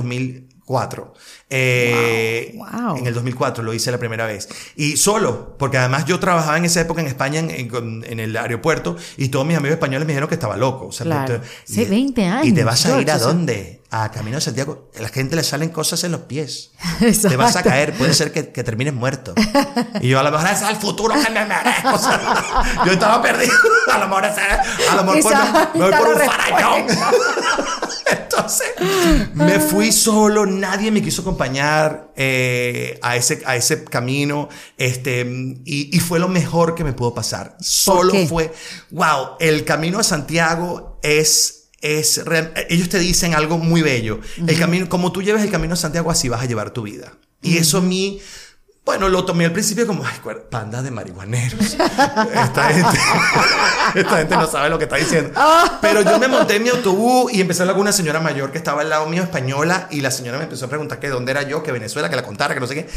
[0.68, 1.14] 2004.
[1.50, 2.98] Eh, Wow, wow.
[2.98, 4.50] En el 2004 lo hice la primera vez.
[4.76, 8.36] Y solo, porque además yo trabajaba en esa época en España, en, en- en el
[8.36, 10.88] aeropuerto, y todos mis amigos españoles me dijeron que estaba loco.
[10.88, 11.40] O sea, Claro.
[11.42, 12.30] te- Sí, y- 20 ¿Y te
[12.62, 13.82] años, vas a ir a dónde?
[13.90, 14.90] A Camino de Santiago.
[14.98, 16.72] A la gente le salen cosas en los pies.
[17.00, 17.30] Exacto.
[17.30, 19.34] Te vas a caer, puede ser que, que termines muerto.
[20.02, 21.94] Y yo a lo mejor es el futuro que me merezco.
[21.94, 23.54] O sea, yo estaba perdido.
[23.94, 26.88] A lo mejor ese, a lo mejor por, me voy por un la farallón.
[28.24, 28.68] Entonces,
[29.34, 35.22] me fui solo, nadie me quiso acompañar eh, a, ese, a ese camino, este,
[35.66, 37.58] y, y fue lo mejor que me pudo pasar.
[37.60, 38.54] Solo fue,
[38.92, 44.20] wow, el camino a Santiago es, es, real- ellos te dicen algo muy bello.
[44.46, 47.14] El camino, como tú lleves el camino a Santiago, así vas a llevar tu vida.
[47.42, 48.20] Y eso a mí,
[48.88, 50.16] bueno, lo tomé al principio como, ay,
[50.50, 51.60] panda de marihuaneros.
[52.34, 52.98] Esta gente,
[53.96, 55.38] esta gente no sabe lo que está diciendo.
[55.82, 58.50] Pero yo me monté en mi autobús y empecé a hablar con una señora mayor
[58.50, 61.32] que estaba al lado mío, española, y la señora me empezó a preguntar que dónde
[61.32, 62.90] era yo, que Venezuela, que la contara, que no sé qué.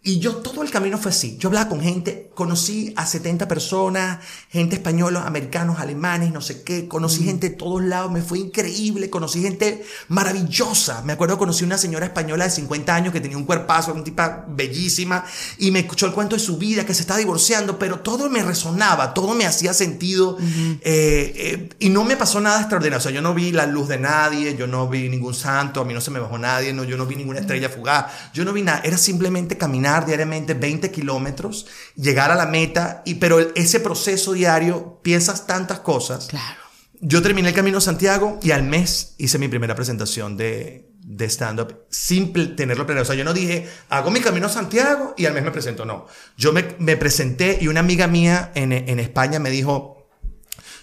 [0.00, 1.36] Y yo todo el camino fue así.
[1.38, 6.86] Yo hablaba con gente, conocí a 70 personas, gente española, americanos, alemanes, no sé qué.
[6.86, 9.10] Conocí gente de todos lados, me fue increíble.
[9.10, 11.02] Conocí gente maravillosa.
[11.02, 14.46] Me acuerdo, conocí una señora española de 50 años que tenía un cuerpazo, una tipa
[14.48, 15.24] bellísima,
[15.58, 18.42] y me escuchó el cuento de su vida, que se está divorciando, pero todo me
[18.44, 20.38] resonaba, todo me hacía sentido.
[20.40, 22.98] eh, eh, y no me pasó nada extraordinario.
[22.98, 25.84] O sea, yo no vi la luz de nadie, yo no vi ningún santo, a
[25.84, 28.52] mí no se me bajó nadie, no, yo no vi ninguna estrella fugaz, yo no
[28.52, 28.80] vi nada.
[28.84, 31.66] Era simplemente caminar diariamente 20 kilómetros,
[31.96, 36.26] llegar a la meta, y, pero ese proceso diario, piensas tantas cosas.
[36.26, 36.60] Claro.
[37.00, 41.24] Yo terminé el Camino a Santiago y al mes hice mi primera presentación de, de
[41.26, 43.04] stand-up sin tenerlo planeado.
[43.04, 45.84] O sea, yo no dije, hago mi Camino a Santiago y al mes me presento.
[45.84, 46.06] No.
[46.36, 50.08] Yo me, me presenté y una amiga mía en, en España me dijo,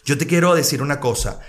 [0.05, 1.41] yo te quiero decir una cosa.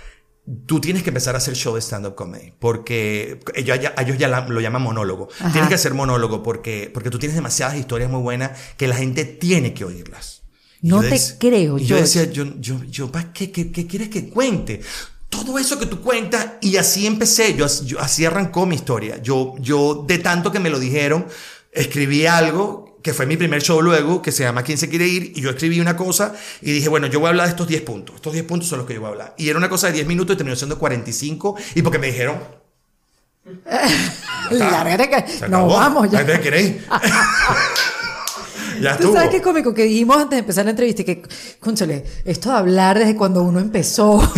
[0.65, 4.29] Tú tienes que empezar a hacer show de stand-up comedy, porque ellos ya, ellos ya
[4.29, 5.27] la- lo llaman monólogo.
[5.39, 5.51] Ajá.
[5.51, 9.25] Tienes que hacer monólogo porque, porque tú tienes demasiadas historias muy buenas que la gente
[9.25, 10.43] tiene que oírlas.
[10.81, 14.29] No te creo, y yo decía, yo, yo, yo, ¿pa' qué, qué, qué quieres que
[14.29, 14.79] cuente?
[15.27, 19.21] Todo eso que tú cuentas, y así empecé, yo, yo- así arrancó mi historia.
[19.21, 21.25] Yo, yo, de tanto que me lo dijeron,
[21.73, 25.31] escribí algo que fue mi primer show luego, que se llama ¿Quién se quiere ir?
[25.33, 27.81] Y yo escribí una cosa y dije, bueno, yo voy a hablar de estos 10
[27.83, 28.17] puntos.
[28.17, 29.33] Estos 10 puntos son los que yo voy a hablar.
[29.37, 31.55] Y era una cosa de 10 minutos y terminó siendo 45.
[31.75, 32.37] Y porque me dijeron,
[34.51, 35.69] Lárgate que acabó.
[35.69, 36.19] vamos ya.
[36.19, 36.75] ¿A dónde queréis?
[38.81, 39.13] Ya Tú estuvo.
[39.13, 41.21] sabes qué cómico que dijimos antes de empezar la entrevista y que,
[41.59, 44.21] cónchale, esto de hablar desde cuando uno empezó.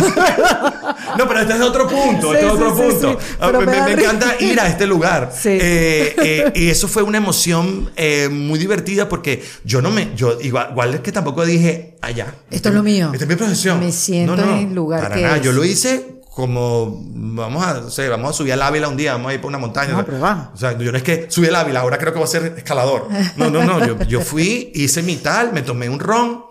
[1.18, 3.18] No, pero este es otro punto, Sí, este es otro sí, punto.
[3.20, 3.26] sí.
[3.40, 5.32] Ah, me, encanta ir a este lugar.
[5.40, 5.48] Sí.
[5.50, 10.38] Eh, eh, y eso fue una emoción eh, muy divertida porque yo no me, yo
[10.40, 12.34] igual, igual es que tampoco dije, allá.
[12.50, 13.10] Esto es lo mío.
[13.12, 13.80] Esta es mi profesión.
[13.80, 15.36] Me siento en el lugar para que nada.
[15.38, 15.42] es.
[15.42, 19.34] Yo lo hice como, vamos a, vamos a subir al Ávila un día, vamos a
[19.34, 19.92] ir por una montaña.
[19.92, 20.50] No, o sea, pero va.
[20.54, 22.54] O sea, yo no es que subí al Ávila, ahora creo que voy a ser
[22.56, 23.08] escalador.
[23.36, 23.86] No, no, no.
[23.86, 26.44] Yo, yo fui, hice mi tal, me tomé un ron,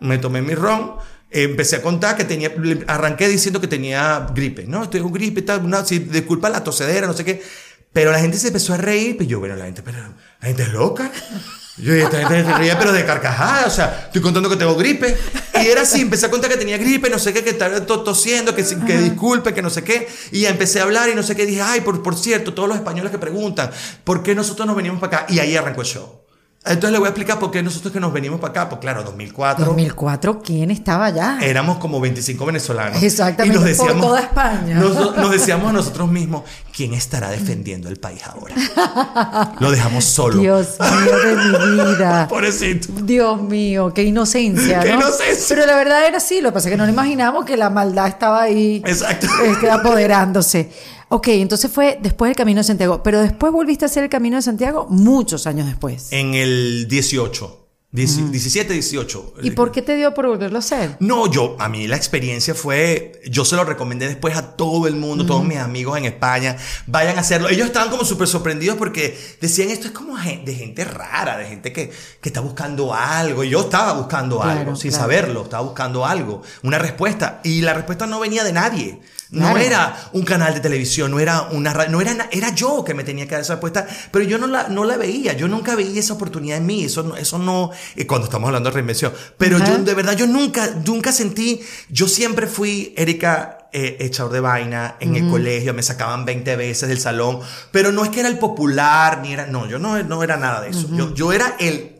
[0.00, 0.94] me tomé mi ron.
[1.30, 2.52] Empecé a contar que tenía,
[2.86, 4.84] arranqué diciendo que tenía gripe, ¿no?
[4.84, 7.42] Estoy con gripe tal, una, sí, disculpa la tosedera, no sé qué.
[7.92, 10.62] Pero la gente se empezó a reír, pues yo, bueno, la gente, pero la gente
[10.62, 11.10] es loca.
[11.76, 11.92] Yo
[12.58, 15.16] reía, pero de carcajada, o sea, estoy contando que tengo gripe.
[15.62, 18.02] Y era así, empecé a contar que tenía gripe, no sé qué, que estaba to-
[18.02, 20.06] tosiendo, que, que disculpe, que no sé qué.
[20.30, 21.46] Y empecé a hablar y no sé qué.
[21.46, 23.70] Dije, ay, por, por cierto, todos los españoles que preguntan,
[24.04, 25.32] ¿por qué nosotros nos venimos para acá?
[25.32, 26.23] Y ahí arrancó el show.
[26.66, 28.68] Entonces le voy a explicar por qué nosotros que nos venimos para acá.
[28.70, 29.66] Pues claro, 2004.
[29.66, 31.38] 2004, ¿quién estaba allá?
[31.42, 33.02] Éramos como 25 venezolanos.
[33.02, 34.76] Exactamente, Y nos por decíamos, toda España.
[34.76, 36.44] Nos, nos decíamos a nosotros mismos,
[36.74, 39.52] ¿quién estará defendiendo el país ahora?
[39.60, 40.38] Lo dejamos solo.
[40.40, 42.28] Dios mío de mi vida.
[42.30, 42.88] Pobrecito.
[43.02, 45.00] Dios mío, qué inocencia, Qué ¿no?
[45.00, 45.44] inocencia.
[45.54, 47.68] Pero la verdad era así, lo que pasa es que no nos imaginamos que la
[47.68, 49.26] maldad estaba ahí Exacto.
[49.44, 50.70] este, apoderándose.
[51.14, 54.34] Ok, entonces fue después del Camino de Santiago, pero después volviste a hacer el Camino
[54.34, 56.08] de Santiago muchos años después.
[56.10, 57.60] En el 18.
[57.92, 59.34] 17, 18.
[59.44, 60.96] ¿Y por qué te dio por volverlo a hacer?
[60.98, 64.96] No, yo, a mí la experiencia fue, yo se lo recomendé después a todo el
[64.96, 66.56] mundo, todos mis amigos en España,
[66.88, 67.48] vayan a hacerlo.
[67.48, 71.72] Ellos estaban como súper sorprendidos porque decían, esto es como de gente rara, de gente
[71.72, 73.44] que, que está buscando algo.
[73.44, 77.40] Y yo estaba buscando algo, sin saberlo, estaba buscando algo, una respuesta.
[77.44, 79.00] Y la respuesta no venía de nadie.
[79.30, 83.04] No era un canal de televisión, no era una no era era yo que me
[83.04, 86.00] tenía que dar esa respuesta, pero yo no la, no la veía, yo nunca veía
[86.00, 89.58] esa oportunidad en mí, eso no, eso no, eh, cuando estamos hablando de reinvención, pero
[89.58, 94.96] yo de verdad yo nunca, nunca sentí, yo siempre fui, Erika, eh, echador de vaina
[95.00, 97.40] en el colegio, me sacaban 20 veces del salón,
[97.72, 100.60] pero no es que era el popular, ni era, no, yo no, no era nada
[100.60, 101.93] de eso, yo, yo era el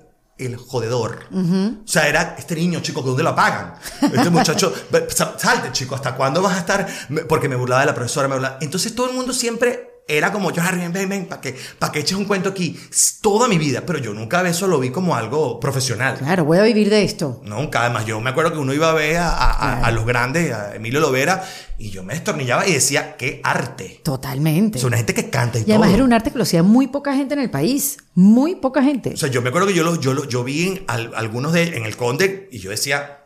[0.47, 1.26] el jodedor.
[1.32, 3.74] O sea, era este niño, chico, ¿de dónde lo pagan?
[4.01, 4.72] Este muchacho,
[5.36, 6.86] salte, chico, ¿hasta cuándo vas a estar?
[7.28, 8.59] Porque me burlaba de la profesora, me burlaba.
[8.61, 12.01] Entonces todo el mundo siempre era como yo, ven, ven, ven, para que, para que
[12.01, 12.79] eches un cuento aquí.
[13.23, 16.19] Toda mi vida, pero yo nunca eso lo vi como algo profesional.
[16.19, 17.41] Claro, voy a vivir de esto.
[17.45, 20.75] Nunca, además yo me acuerdo que uno iba a ver a, a, los grandes, a
[20.77, 21.45] Emilio Lovera,
[21.79, 24.01] y yo me destornillaba y decía, qué arte.
[24.05, 24.79] Totalmente.
[24.79, 26.87] Es una gente que canta y, y además era un arte que lo hacía muy
[26.87, 27.97] poca gente en el país.
[28.15, 29.15] Muy poca gente.
[29.15, 31.77] O sea, yo me acuerdo que yo, lo, yo, lo, yo vi en algunos de,
[31.77, 33.24] en el Conde y yo decía,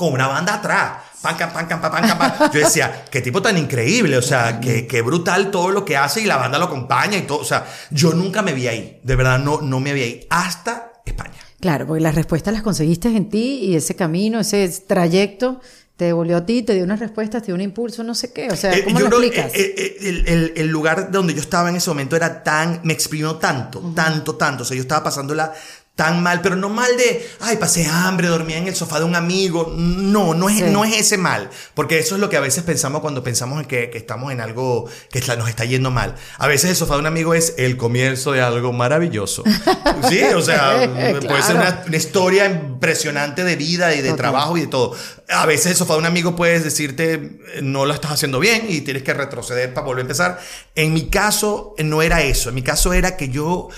[0.00, 0.92] con una banda atrás.
[1.20, 5.02] Pan, pan, pan, pan, pan, Yo decía, qué tipo tan increíble, o sea, qué, qué,
[5.02, 7.40] brutal todo lo que hace y la banda lo acompaña y todo.
[7.40, 10.92] O sea, yo nunca me vi ahí, de verdad no, no me vi ahí, hasta
[11.04, 11.34] España.
[11.60, 15.60] Claro, porque las respuestas las conseguiste en ti y ese camino, ese trayecto
[15.98, 18.50] te devolvió a ti, te dio unas respuestas, te dio un impulso, no sé qué.
[18.50, 19.52] O sea, eh, ¿cómo lo explicas?
[19.54, 22.94] Eh, eh, el, el, el, lugar donde yo estaba en ese momento era tan, me
[22.94, 24.62] exprimió tanto, tanto, tanto.
[24.62, 25.52] O sea, yo estaba pasándola
[26.00, 29.16] tan mal, pero no mal de, ay, pasé hambre, dormía en el sofá de un
[29.16, 29.74] amigo.
[29.76, 33.02] No, no es, no es ese mal, porque eso es lo que a veces pensamos
[33.02, 36.14] cuando pensamos en que, que estamos en algo que nos está yendo mal.
[36.38, 39.44] A veces el sofá de un amigo es el comienzo de algo maravilloso.
[40.08, 44.66] sí, o sea, puede ser una, historia impresionante de vida y de trabajo y de
[44.68, 44.96] todo.
[45.28, 48.80] A veces el sofá de un amigo puedes decirte, no lo estás haciendo bien y
[48.80, 50.40] tienes que retroceder para volver a empezar.
[50.74, 52.48] En mi caso, no era eso.
[52.48, 53.68] En mi caso era que yo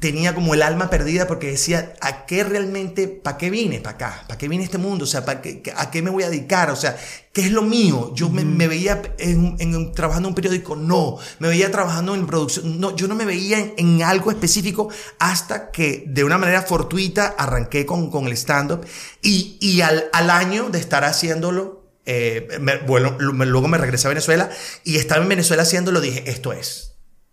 [0.00, 4.24] tenía como el alma perdida porque decía, ¿a qué realmente, para qué vine para acá?
[4.26, 5.04] ¿Para qué vine este mundo?
[5.04, 6.70] O sea, ¿para qué, ¿a qué me voy a dedicar?
[6.70, 6.96] O sea,
[7.32, 8.12] ¿qué es lo mío?
[8.14, 11.18] Yo me, me, veía en, en, trabajando en un periódico, no.
[11.38, 12.96] Me veía trabajando en producción, no.
[12.96, 14.88] Yo no me veía en, en algo específico
[15.18, 18.86] hasta que de una manera fortuita arranqué con, con el stand-up
[19.20, 24.50] y, y al, al año de estar haciéndolo, eh, bueno, luego me regresé a Venezuela
[24.82, 26.89] y estaba en Venezuela haciéndolo, dije, esto es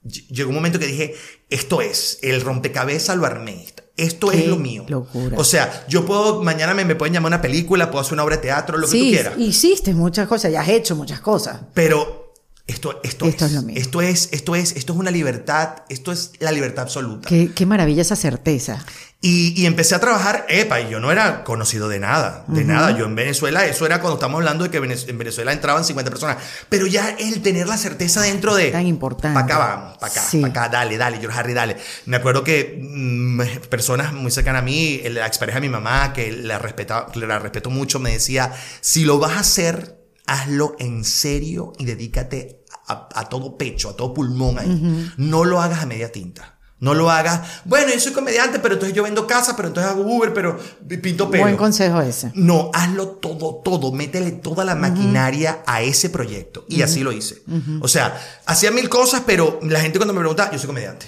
[0.08, 1.16] llegó un momento que dije,
[1.50, 3.66] esto es, el rompecabezas lo armé.
[3.96, 4.86] Esto es lo mío.
[4.88, 5.38] Locura.
[5.40, 8.36] O sea, yo puedo, mañana me, me pueden llamar una película, puedo hacer una obra
[8.36, 9.34] de teatro, lo que tú quieras.
[9.38, 11.62] Hiciste muchas cosas, ya has hecho muchas cosas.
[11.74, 12.34] Pero
[12.68, 13.76] esto, esto, esto es, lo mío.
[13.76, 17.28] Esto es, esto es, esto es una libertad, esto es la libertad absoluta.
[17.28, 18.86] Qué, qué maravilla esa certeza.
[19.20, 22.96] Y, y, empecé a trabajar, epa, y yo no era conocido de nada, de nada.
[22.96, 26.38] Yo en Venezuela, eso era cuando estamos hablando de que en Venezuela entraban 50 personas.
[26.70, 28.70] Pero ya el tener la certeza dentro de.
[28.70, 29.34] Tan importante.
[29.34, 31.78] Para acá vamos, para acá, para acá, dale, dale, yo Harry, dale.
[32.06, 36.32] Me acuerdo que mm, personas muy cercanas a mí, la expareja de mi mamá, que
[36.32, 41.74] la, respetaba, la respeto mucho, me decía: si lo vas a hacer, hazlo en serio
[41.80, 45.12] y dedícate a, todo pecho, a todo pulmón ahí.
[45.18, 46.57] No lo hagas a media tinta.
[46.80, 47.62] No lo hagas.
[47.66, 50.60] Bueno, yo soy comediante, pero entonces yo vendo casa, pero entonces hago Uber, pero
[51.02, 51.44] pinto pelo.
[51.44, 52.32] Buen consejo ese.
[52.36, 53.92] No, hazlo todo, todo.
[53.92, 56.66] Métele toda la maquinaria a ese proyecto.
[56.70, 57.42] Y así lo hice.
[57.82, 61.08] O sea, hacía mil cosas, pero la gente cuando me pregunta, yo soy comediante.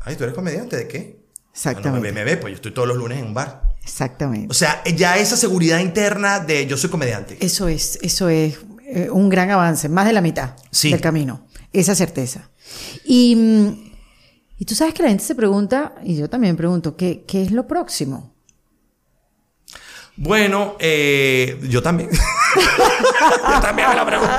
[0.00, 1.20] Ay, ¿tú eres comediante de qué?
[1.52, 2.12] Exactamente.
[2.12, 3.74] me, ve, pues yo estoy todos los lunes en un bar.
[3.82, 4.46] Exactamente.
[4.50, 7.36] O sea, ya esa seguridad interna de yo soy comediante.
[7.40, 11.46] Eso es, eso es eh, un gran avance, más de la mitad del camino.
[11.72, 12.48] Esa certeza.
[13.04, 13.89] Y mm,
[14.60, 17.50] y tú sabes que la gente se pregunta, y yo también pregunto, ¿qué, qué es
[17.50, 18.34] lo próximo?
[20.16, 22.10] Bueno, eh, yo también.
[22.56, 24.34] yo también me la pregunto.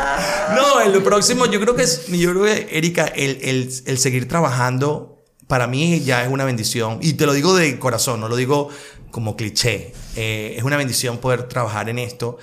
[0.56, 3.98] No, en lo próximo, yo creo que es, yo creo que, Erika, el, el, el,
[3.98, 5.18] seguir trabajando
[5.48, 7.00] para mí ya es una bendición.
[7.02, 8.70] Y te lo digo de corazón, no lo digo
[9.10, 9.92] como cliché.
[10.16, 12.38] Eh, es una bendición poder trabajar en esto.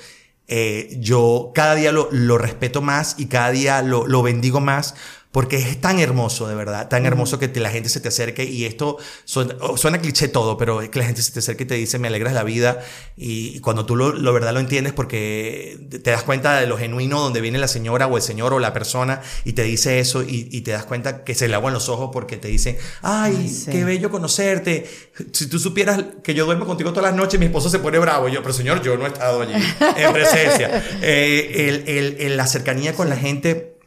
[0.48, 4.96] Eh, yo cada día lo, lo, respeto más y cada día lo, lo bendigo más
[5.32, 8.64] porque es tan hermoso, de verdad, tan hermoso que la gente se te acerque y
[8.64, 11.98] esto suena, cliché todo, pero es que la gente se te acerque y te dice,
[11.98, 12.80] me alegras la vida
[13.16, 17.20] y, cuando tú lo, lo, verdad lo entiendes porque te das cuenta de lo genuino
[17.20, 20.48] donde viene la señora o el señor o la persona y te dice eso y,
[20.50, 23.84] y te das cuenta que se le aguan los ojos porque te dicen, ay, qué
[23.84, 24.88] bello conocerte.
[25.32, 28.28] Si tú supieras que yo duermo contigo todas las noches, mi esposo se pone bravo.
[28.28, 29.52] Y yo, pero señor, yo no he estado allí
[29.96, 30.84] en presencia.
[31.00, 33.77] Eh, el, el, la cercanía con la gente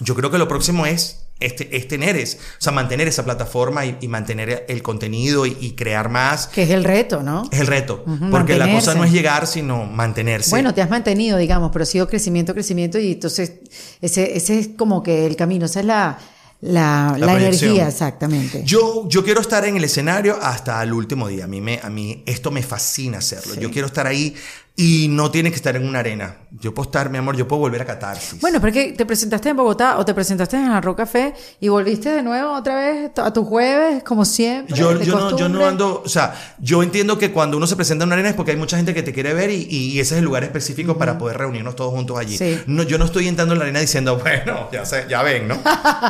[0.00, 3.84] yo creo que lo próximo es este, es tener es, o sea, mantener esa plataforma
[3.84, 6.46] y, y mantener el contenido y, y, crear más.
[6.46, 7.46] Que es el reto, ¿no?
[7.52, 8.04] Es el reto.
[8.06, 10.48] Uh -huh, porque la cosa no es llegar, sino mantenerse.
[10.48, 13.52] Bueno, te has mantenido, digamos, pero ha sido crecimiento, crecimiento y entonces
[14.00, 16.18] ese, ese es como que el camino, esa es la,
[16.62, 18.62] la, la, la energía, exactamente.
[18.64, 21.44] Yo, yo quiero estar en el escenario hasta el último día.
[21.44, 23.52] A mí, me, a mí esto me fascina hacerlo.
[23.54, 23.60] Sí.
[23.60, 24.34] Yo quiero estar ahí
[24.78, 26.36] y no tiene que estar en una arena.
[26.50, 28.38] Yo puedo estar, mi amor, yo puedo volver a catarsis.
[28.40, 31.68] Bueno, pero es que te presentaste en Bogotá o te presentaste en Arroz Café y
[31.68, 34.76] volviste de nuevo otra vez a tu jueves, como siempre.
[34.76, 38.04] Yo, yo, no, yo no ando, o sea, yo entiendo que cuando uno se presenta
[38.04, 40.14] en una arena es porque hay mucha gente que te quiere ver y, y ese
[40.14, 40.98] es el lugar específico uh -huh.
[40.98, 42.36] para poder reunirnos todos juntos allí.
[42.36, 42.60] Sí.
[42.66, 45.58] No, yo no estoy entrando en la arena diciendo, bueno, ya, sé, ya ven, ¿no?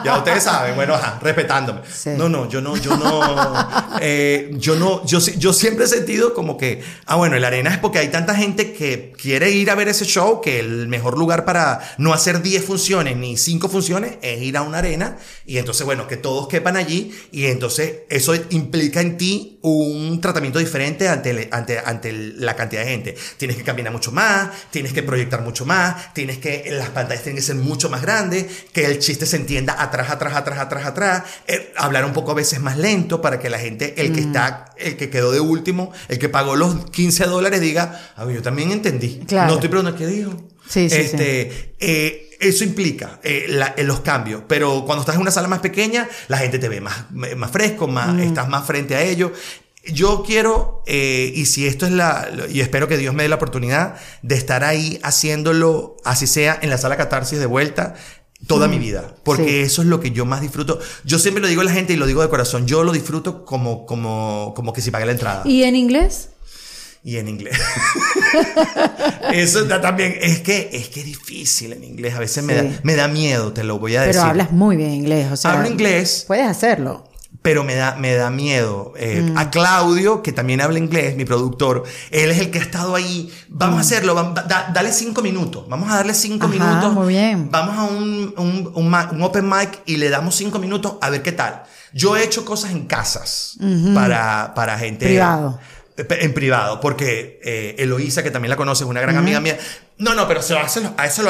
[0.04, 1.82] ya ustedes saben, bueno, ajá, respetándome.
[1.92, 2.10] Sí.
[2.16, 3.54] No, no, yo no, yo no,
[4.00, 7.78] eh, yo no, yo, yo siempre he sentido como que, ah, bueno, la arena es
[7.78, 11.44] porque hay tanta gente que quiere ir a ver ese show, que el mejor lugar
[11.44, 15.84] para no hacer 10 funciones ni 5 funciones es ir a una arena y entonces,
[15.84, 21.48] bueno, que todos quepan allí y entonces eso implica en ti un tratamiento diferente ante,
[21.50, 23.16] ante, ante la cantidad de gente.
[23.36, 27.36] Tienes que caminar mucho más, tienes que proyectar mucho más, tienes que, las pantallas tienen
[27.36, 31.22] que ser mucho más grandes, que el chiste se entienda atrás, atrás, atrás, atrás, atrás,
[31.46, 34.26] eh, hablar un poco a veces más lento para que la gente, el que mm.
[34.26, 38.42] está, el que quedó de último, el que pagó los 15 dólares diga, ah, yo
[38.46, 39.18] también entendí.
[39.26, 39.48] Claro.
[39.48, 40.30] No estoy preguntando qué dijo.
[40.68, 41.74] Sí, sí, este, sí.
[41.80, 45.58] Eh, eso implica eh, la, eh, los cambios, pero cuando estás en una sala más
[45.58, 48.20] pequeña, la gente te ve más, más fresco, más, mm.
[48.20, 49.32] estás más frente a ellos.
[49.92, 53.36] Yo quiero, eh, y si esto es la, y espero que Dios me dé la
[53.36, 57.94] oportunidad de estar ahí haciéndolo, así sea en la sala catarsis de vuelta,
[58.46, 58.70] toda mm.
[58.70, 59.58] mi vida, porque sí.
[59.58, 60.78] eso es lo que yo más disfruto.
[61.04, 63.44] Yo siempre lo digo a la gente y lo digo de corazón, yo lo disfruto
[63.44, 65.42] como, como, como que si pagué la entrada.
[65.44, 66.30] ¿Y en inglés?
[67.06, 67.56] Y en inglés.
[69.32, 72.16] Eso también es que es que es difícil en inglés.
[72.16, 72.46] A veces sí.
[72.46, 74.22] me, da, me da miedo, te lo voy a Pero decir.
[74.22, 75.30] Pero hablas muy bien inglés.
[75.30, 76.24] O sea, Hablo inglés.
[76.26, 77.04] Puedes hacerlo.
[77.42, 78.92] Pero me da, me da miedo.
[78.96, 79.38] Eh, mm.
[79.38, 83.32] A Claudio, que también habla inglés, mi productor, él es el que ha estado ahí.
[83.50, 83.78] Vamos mm.
[83.78, 85.64] a hacerlo, vamos, da, dale cinco minutos.
[85.68, 86.92] Vamos a darle cinco Ajá, minutos.
[86.92, 87.52] Muy bien.
[87.52, 91.22] Vamos a un, un, un, un, open mic y le damos cinco minutos a ver
[91.22, 91.62] qué tal.
[91.92, 93.56] Yo he hecho cosas en casas
[93.94, 95.06] para, para gente.
[95.06, 95.60] Privado
[95.96, 99.22] en privado, porque eh, Eloísa, que también la conoces, es una gran uh -huh.
[99.22, 99.58] amiga mía.
[99.98, 100.60] No, no, pero se lo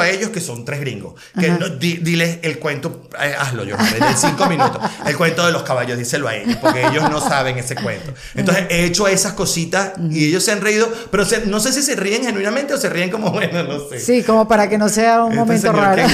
[0.01, 1.13] a ellos que son tres gringos.
[1.39, 1.59] Que uh -huh.
[1.59, 4.81] no, di, diles el cuento, eh, hazlo yo, en cinco minutos.
[5.05, 8.13] El cuento de los caballos, díselo a ellos, porque ellos no saben ese cuento.
[8.35, 11.81] Entonces he hecho esas cositas y ellos se han reído, pero se, no sé si
[11.81, 14.01] se ríen genuinamente o se ríen como, bueno, no sé.
[14.01, 16.03] Sí, como para que no sea un este momento raro.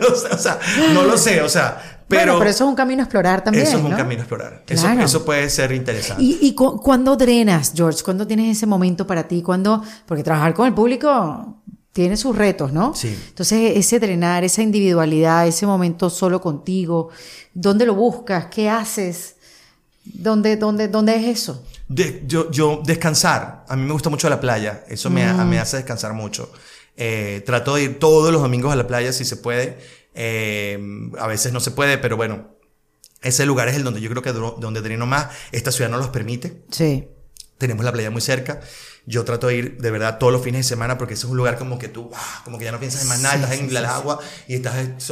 [0.00, 0.60] no o sea,
[0.92, 3.66] no lo sé, o sea, pero, bueno, pero eso es un camino a explorar también.
[3.66, 3.96] Eso es un ¿no?
[3.96, 4.62] camino a explorar.
[4.64, 4.92] Claro.
[4.92, 6.22] Eso, eso, puede ser interesante.
[6.22, 8.02] ¿Y, y cu cuándo drenas, George?
[8.02, 9.42] ¿Cuándo tienes ese momento para ti?
[9.42, 9.82] ¿Cuándo?
[10.06, 11.58] Porque trabajar con el público
[11.92, 12.94] tiene sus retos, ¿no?
[12.94, 13.16] Sí.
[13.28, 17.10] Entonces, ese drenar, esa individualidad, ese momento solo contigo,
[17.54, 18.46] ¿dónde lo buscas?
[18.46, 19.36] ¿Qué haces?
[20.04, 21.64] ¿Dónde, dónde, dónde es eso?
[21.88, 23.64] De, yo, yo, descansar.
[23.68, 24.84] A mí me gusta mucho la playa.
[24.88, 25.48] Eso me, mm.
[25.48, 26.50] me hace descansar mucho.
[26.96, 29.78] Eh, trato de ir todos los domingos a la playa si se puede.
[30.20, 30.76] Eh,
[31.16, 32.48] a veces no se puede, pero bueno,
[33.22, 35.28] ese lugar es el donde yo creo que donde dreno más.
[35.52, 36.64] Esta ciudad no los permite.
[36.70, 37.06] Sí.
[37.56, 38.60] Tenemos la playa muy cerca.
[39.06, 41.36] Yo trato de ir de verdad todos los fines de semana porque ese es un
[41.36, 42.10] lugar como que tú,
[42.44, 44.18] como que ya no piensas en más nada, sí, estás sí, en sí, el agua
[44.48, 45.10] y estás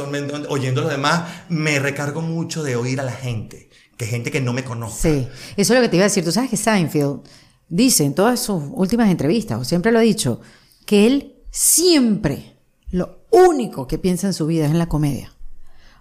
[0.49, 1.23] oyendo a los demás.
[1.47, 5.09] Me recargo mucho de oír a la gente, que gente que no me conoce.
[5.09, 6.23] Sí, eso es lo que te iba a decir.
[6.23, 7.21] Tú sabes que Seinfeld
[7.69, 10.41] dice en todas sus últimas entrevistas, o siempre lo ha dicho,
[10.85, 12.57] que él siempre,
[12.91, 15.31] lo único que piensa en su vida es en la comedia.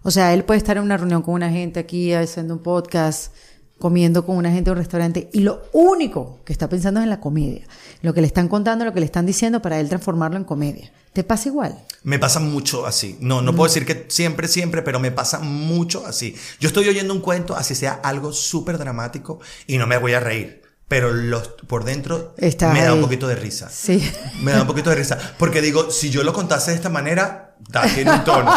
[0.03, 3.33] O sea, él puede estar en una reunión con una gente aquí haciendo un podcast,
[3.79, 7.11] comiendo con una gente en un restaurante y lo único que está pensando es en
[7.11, 7.67] la comedia.
[8.03, 10.93] Lo que le están contando, lo que le están diciendo para él transformarlo en comedia.
[11.13, 11.85] ¿Te pasa igual?
[12.03, 13.17] Me pasa mucho así.
[13.21, 13.57] No, no mm.
[13.57, 16.37] puedo decir que siempre, siempre, pero me pasa mucho así.
[16.61, 20.21] Yo estoy oyendo un cuento, así sea algo súper dramático y no me voy a
[20.21, 22.87] reír pero los, por dentro Está me ahí.
[22.87, 23.69] da un poquito de risa.
[23.69, 24.09] Sí.
[24.43, 25.19] Me da un poquito de risa.
[25.39, 28.53] Porque digo, si yo lo contase de esta manera, da, tiene un tono.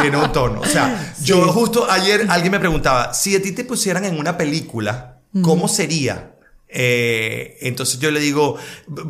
[0.00, 0.60] tiene un tono.
[0.60, 1.24] O sea, sí.
[1.24, 5.66] yo justo ayer alguien me preguntaba, si a ti te pusieran en una película, ¿cómo
[5.66, 5.68] mm.
[5.68, 6.30] sería?
[6.76, 8.56] Eh, entonces yo le digo,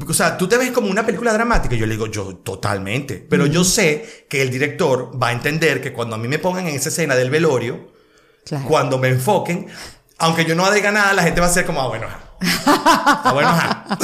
[0.06, 1.76] o sea, tú te ves como una película dramática.
[1.76, 3.24] Yo le digo, yo totalmente.
[3.30, 3.50] Pero mm.
[3.50, 6.74] yo sé que el director va a entender que cuando a mí me pongan en
[6.74, 7.92] esa escena del velorio,
[8.44, 8.66] claro.
[8.66, 9.68] cuando me enfoquen,
[10.18, 12.06] aunque yo no diga nada, la gente va a ser como, ah, bueno,
[12.40, 13.84] Está bueno, ajá.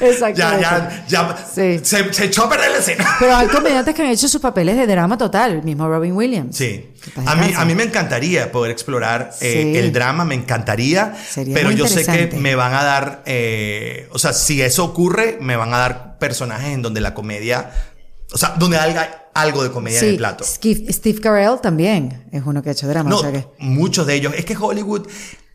[0.00, 0.38] Exacto.
[0.38, 1.36] ya, ya, ya.
[1.36, 1.80] Sí.
[1.82, 3.16] Se, se, echó a perder la escena.
[3.18, 6.56] Pero hay comediantes que han hecho sus papeles de drama total, el mismo Robin Williams.
[6.56, 6.94] Sí.
[7.26, 9.46] A mí, a mí me encantaría poder explorar sí.
[9.46, 11.14] eh, el drama, me encantaría.
[11.28, 15.38] Sería pero yo sé que me van a dar, eh, o sea, si eso ocurre,
[15.40, 17.70] me van a dar personajes en donde la comedia,
[18.32, 20.44] o sea, donde haya, algo de comedia en el plato.
[20.44, 23.10] Steve, Steve Carell también es uno que ha hecho drama.
[23.10, 23.46] No, o sea que...
[23.58, 24.32] muchos de ellos.
[24.36, 25.06] Es que Hollywood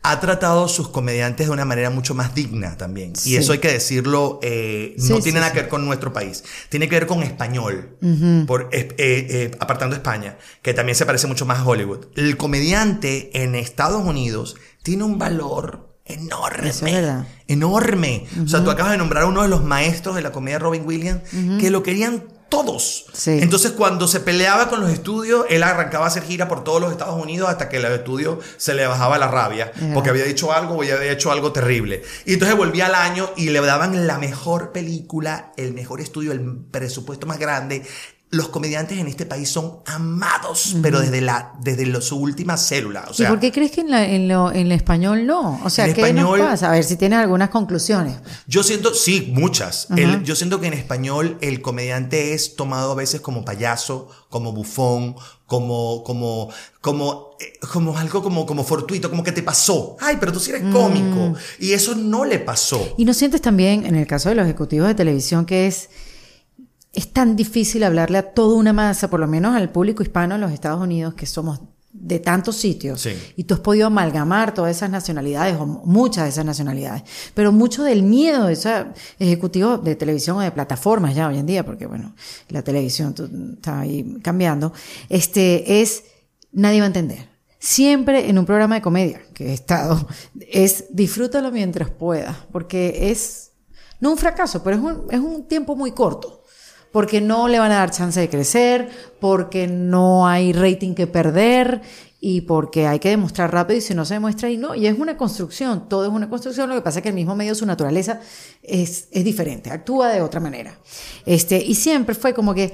[0.04, 3.14] ha tratado a sus comediantes de una manera mucho más digna también.
[3.14, 3.30] Sí.
[3.30, 5.56] Y eso hay que decirlo, eh, Sí, no sí, tiene nada sí.
[5.56, 6.42] que ver con nuestro país.
[6.68, 7.96] Tiene que ver con español,
[8.46, 12.06] por, eh, eh, apartando España, que también se parece mucho más a Hollywood.
[12.16, 16.68] El comediante en Estados Unidos tiene un valor enorme.
[16.68, 17.26] Eso es verdad.
[17.46, 18.26] Enorme.
[18.44, 20.82] O sea, tú acabas de nombrar a uno de los maestros de la comedia Robin
[20.84, 21.22] Williams,
[21.60, 23.06] que lo querían todos.
[23.14, 23.38] Sí.
[23.40, 26.92] Entonces, cuando se peleaba con los estudios, él arrancaba a hacer gira por todos los
[26.92, 30.74] Estados Unidos hasta que los estudios se le bajaba la rabia, porque había dicho algo
[30.74, 32.02] o había hecho algo terrible.
[32.26, 36.42] Y entonces volvía al año y le daban la mejor película, el mejor estudio, el
[36.70, 37.86] presupuesto más grande.
[38.34, 43.04] Los comediantes en este país son amados, pero desde, la, desde lo- su última célula.
[43.10, 45.60] O sea, ¿Y por qué crees que en, la- en lo, en el español no?
[45.64, 46.68] O sea, ¿qué español- nos pasa?
[46.70, 48.14] A ver si tienes algunas conclusiones.
[48.46, 49.86] Yo siento, sí, muchas.
[49.96, 54.52] El- yo siento que en español el comediante es tomado a veces como payaso, como
[54.52, 55.14] bufón,
[55.46, 56.48] como, como,
[56.80, 59.98] como, eh, como algo como, como fortuito, como que te pasó.
[60.00, 61.34] Ay, pero tú sí eres cómico.
[61.60, 62.94] Y eso no le pasó.
[62.96, 65.90] ¿Y no sientes también, en el caso de los ejecutivos de televisión, que es,
[66.92, 70.40] es tan difícil hablarle a toda una masa, por lo menos al público hispano en
[70.40, 71.60] los Estados Unidos, que somos
[71.94, 73.10] de tantos sitios, Sí.
[73.36, 77.02] y tú has podido amalgamar todas esas nacionalidades, o muchas de esas nacionalidades,
[77.34, 78.72] pero mucho del miedo de esos
[79.18, 82.14] ejecutivos de televisión o de plataformas ya hoy en día, porque bueno,
[82.48, 83.14] la televisión
[83.56, 84.72] está ahí cambiando,
[85.10, 86.04] este, es,
[86.52, 87.28] nadie va a entender.
[87.58, 90.08] Siempre en un programa de comedia que he estado,
[90.50, 93.52] es disfrútalo mientras puedas, porque es,
[94.00, 96.41] no un fracaso, pero es un, es un tiempo muy corto.
[96.92, 101.80] Porque no le van a dar chance de crecer, porque no hay rating que perder
[102.24, 104.76] y porque hay que demostrar rápido y si no se demuestra y no.
[104.76, 106.68] Y es una construcción, todo es una construcción.
[106.68, 108.20] Lo que pasa es que el mismo medio, su naturaleza
[108.62, 110.78] es, es diferente, actúa de otra manera.
[111.26, 112.72] Este, y siempre fue como que,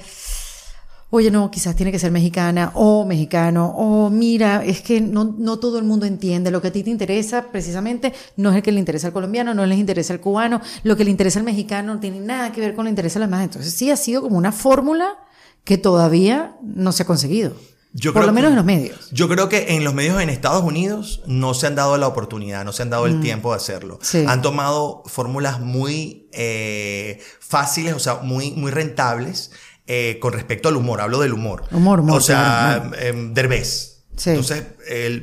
[1.11, 5.57] oye, no, quizás tiene que ser mexicana o mexicano, o mira, es que no, no
[5.59, 6.51] todo el mundo entiende.
[6.51, 9.53] Lo que a ti te interesa precisamente no es el que le interesa al colombiano,
[9.53, 12.61] no les interesa al cubano, lo que le interesa al mexicano no tiene nada que
[12.61, 13.43] ver con lo que le interesa a los demás.
[13.43, 15.17] Entonces sí ha sido como una fórmula
[15.63, 17.53] que todavía no se ha conseguido.
[17.91, 19.09] Yo por creo lo menos que- en los medios.
[19.11, 22.63] Yo creo que en los medios en Estados Unidos no se han dado la oportunidad,
[22.63, 23.95] no se han dado el tiempo de hacerlo.
[23.95, 24.03] Mm.
[24.05, 24.25] Sí.
[24.27, 29.51] Han tomado fórmulas muy eh, fáciles, o sea, muy, muy rentables
[29.89, 31.01] eh, con respecto al humor.
[31.01, 31.63] Hablo del humor.
[31.71, 33.97] Humor, humor, O sea, claro, em, Derbez.
[34.15, 34.31] Sí.
[34.31, 34.63] Entonces,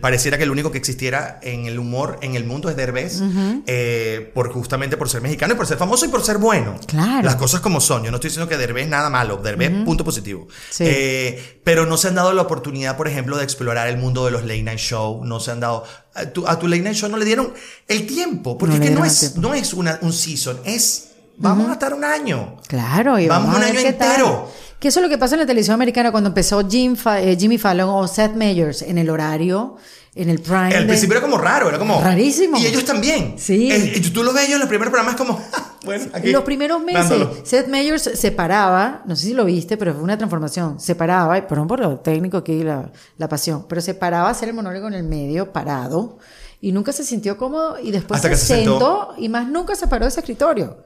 [0.01, 3.21] pareciera que el único que existiera en el humor en el mundo es Derbez,
[3.67, 6.77] eh, por, justamente por ser mexicano y por ser famoso y por ser bueno.
[6.87, 7.23] Claro.
[7.23, 8.05] Las cosas como son.
[8.05, 9.37] Yo no estoy diciendo que Derbez nada malo.
[9.37, 10.49] Derbez, punto positivo.
[10.71, 10.85] Sí.
[10.87, 14.31] Eh, pero no se han dado la oportunidad, por ejemplo, de explorar el mundo de
[14.31, 15.23] los late night show.
[15.27, 15.85] No se han dado.
[16.15, 17.53] A tu, a tu late night show no le dieron
[17.89, 18.57] el tiempo.
[18.57, 19.41] Porque No es que no es, tiempo.
[19.43, 21.06] no es una, un season, es.
[21.39, 22.57] Vamos a estar un año.
[22.67, 24.09] Claro, y Vamos vamos, un a año qué tal.
[24.11, 24.49] entero.
[24.79, 27.37] Que eso es lo que pasa en la televisión americana cuando empezó Jim Fa- eh,
[27.39, 29.77] Jimmy Fallon o Seth Meyers en el horario,
[30.15, 30.75] en el prime.
[30.75, 32.01] Al de- principio era como raro, era como.
[32.01, 32.59] Rarísimo.
[32.59, 33.37] Y ellos también.
[33.39, 33.71] Sí.
[33.73, 35.41] Y tú lo ves ellos en los primeros programas como.
[35.85, 36.31] bueno, aquí.
[36.31, 37.35] Los primeros meses, dándolo.
[37.45, 40.79] Seth Meyers se paraba, no sé si lo viste, pero fue una transformación.
[40.79, 44.33] Se paraba, y perdón por lo técnico aquí, la, la pasión, pero se paraba a
[44.33, 46.19] hacer el monólogo en el medio, parado,
[46.61, 48.71] y nunca se sintió cómodo, y después Hasta se, que se sentó.
[48.73, 50.79] sentó, y más nunca se paró de ese escritorio.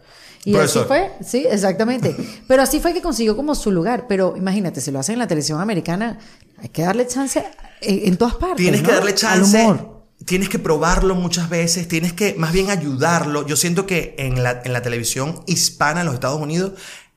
[0.45, 0.83] Y Profesor.
[0.83, 2.17] así fue, sí, exactamente.
[2.49, 4.07] Pero así fue que consiguió como su lugar.
[4.09, 6.19] Pero imagínate, si lo hacen en la televisión americana,
[6.59, 7.45] hay que darle chance
[7.83, 8.57] en, en todas partes.
[8.57, 9.59] Tienes que darle Al chance.
[9.61, 10.01] humor.
[10.25, 13.47] Tienes que probarlo muchas veces, tienes que más bien ayudarlo.
[13.47, 16.73] Yo siento que en la, en la televisión hispana en los Estados Unidos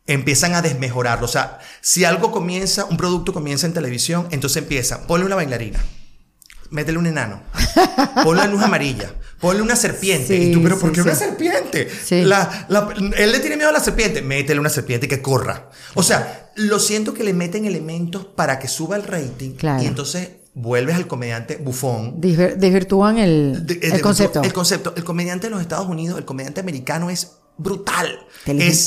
[0.08, 1.26] empiezan a desmejorarlo.
[1.26, 5.80] O sea, si algo comienza, un producto comienza en televisión, entonces empieza, ponle una bailarina,
[6.72, 7.42] métele un enano,
[8.24, 9.14] ponle luz amarilla,
[9.44, 10.36] ponle una serpiente.
[10.38, 11.88] Sí, y tú, pero ¿por sí, qué una serpiente?
[12.24, 15.70] La- la- él le tiene miedo a la serpiente, métele una serpiente y que corra.
[15.94, 19.84] O sea, lo siento que le meten elementos para que suba el rating Claro.
[19.84, 22.22] y entonces vuelves al comediante bufón.
[22.22, 24.42] Desvir- Desvirtúan el, De- el de- concepto.
[24.42, 24.94] El concepto.
[24.96, 28.20] El comediante de los Estados Unidos, el comediante americano es brutal.
[28.62, 28.86] Es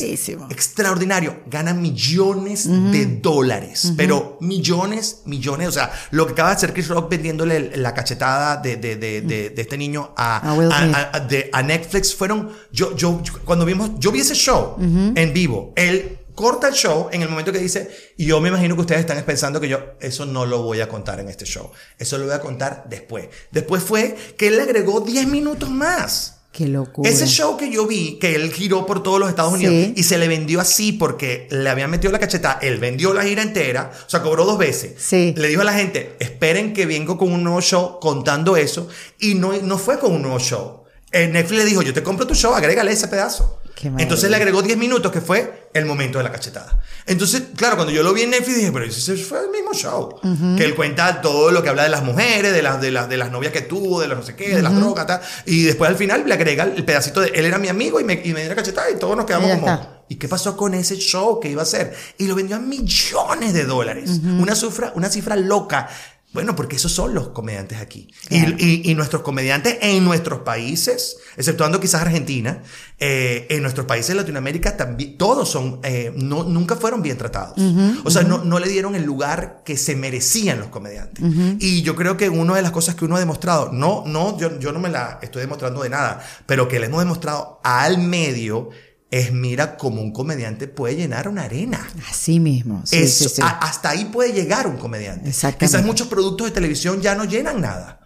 [0.50, 1.40] extraordinario.
[1.46, 3.92] Gana millones de dólares.
[3.96, 5.68] Pero millones, millones.
[5.68, 9.20] O sea, lo que acaba de hacer Chris Rock vendiéndole la cachetada de, de, de,
[9.22, 10.40] de- de este niño a,
[10.72, 10.80] A
[11.12, 11.16] a-
[11.52, 12.50] a- Netflix fueron.
[12.72, 15.72] Yo, yo, yo- cuando vimos, yo vi ese show en vivo.
[15.76, 17.88] Él corta el show en el momento que dice,
[18.18, 20.88] y yo me imagino que ustedes están pensando que yo eso no lo voy a
[20.88, 21.70] contar en este show.
[21.98, 23.28] Eso lo voy a contar después.
[23.52, 26.35] Después fue que él le agregó 10 minutos más.
[26.56, 27.10] Qué locura.
[27.10, 29.92] Ese show que yo vi, que él giró por todos los Estados Unidos Sí.
[29.94, 33.42] y se le vendió así porque le habían metido la cacheta, él vendió la gira
[33.42, 34.94] entera, o sea, cobró dos veces.
[34.96, 35.34] Sí.
[35.36, 38.88] Le dijo a la gente, esperen que vengo con un nuevo show contando eso
[39.20, 40.84] y no, no fue con un nuevo show.
[41.12, 43.60] Eh, Netflix le dijo, yo te compro tu show, agrégale ese pedazo.
[43.98, 46.80] Entonces le agregó 10 minutos, que fue el momento de la cachetada.
[47.04, 50.18] Entonces, claro, cuando yo lo vi en Netflix dije, pero ese fue el mismo show.
[50.56, 53.16] Que él cuenta todo lo que habla de las mujeres, de las, de las, de
[53.16, 55.20] las novias que tuvo, de las no sé qué, de las drogas, tal.
[55.44, 58.14] Y después al final le agrega el pedacito de él era mi amigo y me,
[58.24, 59.66] y me dio la cachetada y todos nos quedamos como.
[59.66, 59.92] está.
[60.08, 61.94] ¿Y qué pasó con ese show que iba a hacer?
[62.16, 64.20] Y lo vendió a millones de dólares.
[64.24, 65.88] una, cifra, una cifra loca.
[66.36, 68.08] Bueno, porque esos son los comediantes aquí.
[68.30, 68.56] Y- Claro.
[68.58, 72.62] Y, y nuestros comediantes en nuestros países, exceptuando quizás Argentina,
[72.98, 77.58] eh, en nuestros países de Latinoamérica también, todos son, eh, no, nunca fueron bien tratados.
[78.04, 81.24] o sea, no, no le dieron el lugar que se merecían los comediantes.
[81.58, 84.58] Y yo creo que una de las cosas que uno ha demostrado, no, no, yo,
[84.58, 88.68] yo no me la estoy demostrando de nada, pero que le hemos demostrado al medio
[89.18, 91.86] es mira cómo un comediante puede llenar una arena.
[92.10, 92.82] Así mismo.
[92.84, 93.42] Sí, Eso, sí, sí.
[93.42, 95.28] a- hasta ahí puede llegar un comediante.
[95.28, 95.66] Exactamente.
[95.66, 98.00] Quizás muchos productos de televisión ya no llenan nada.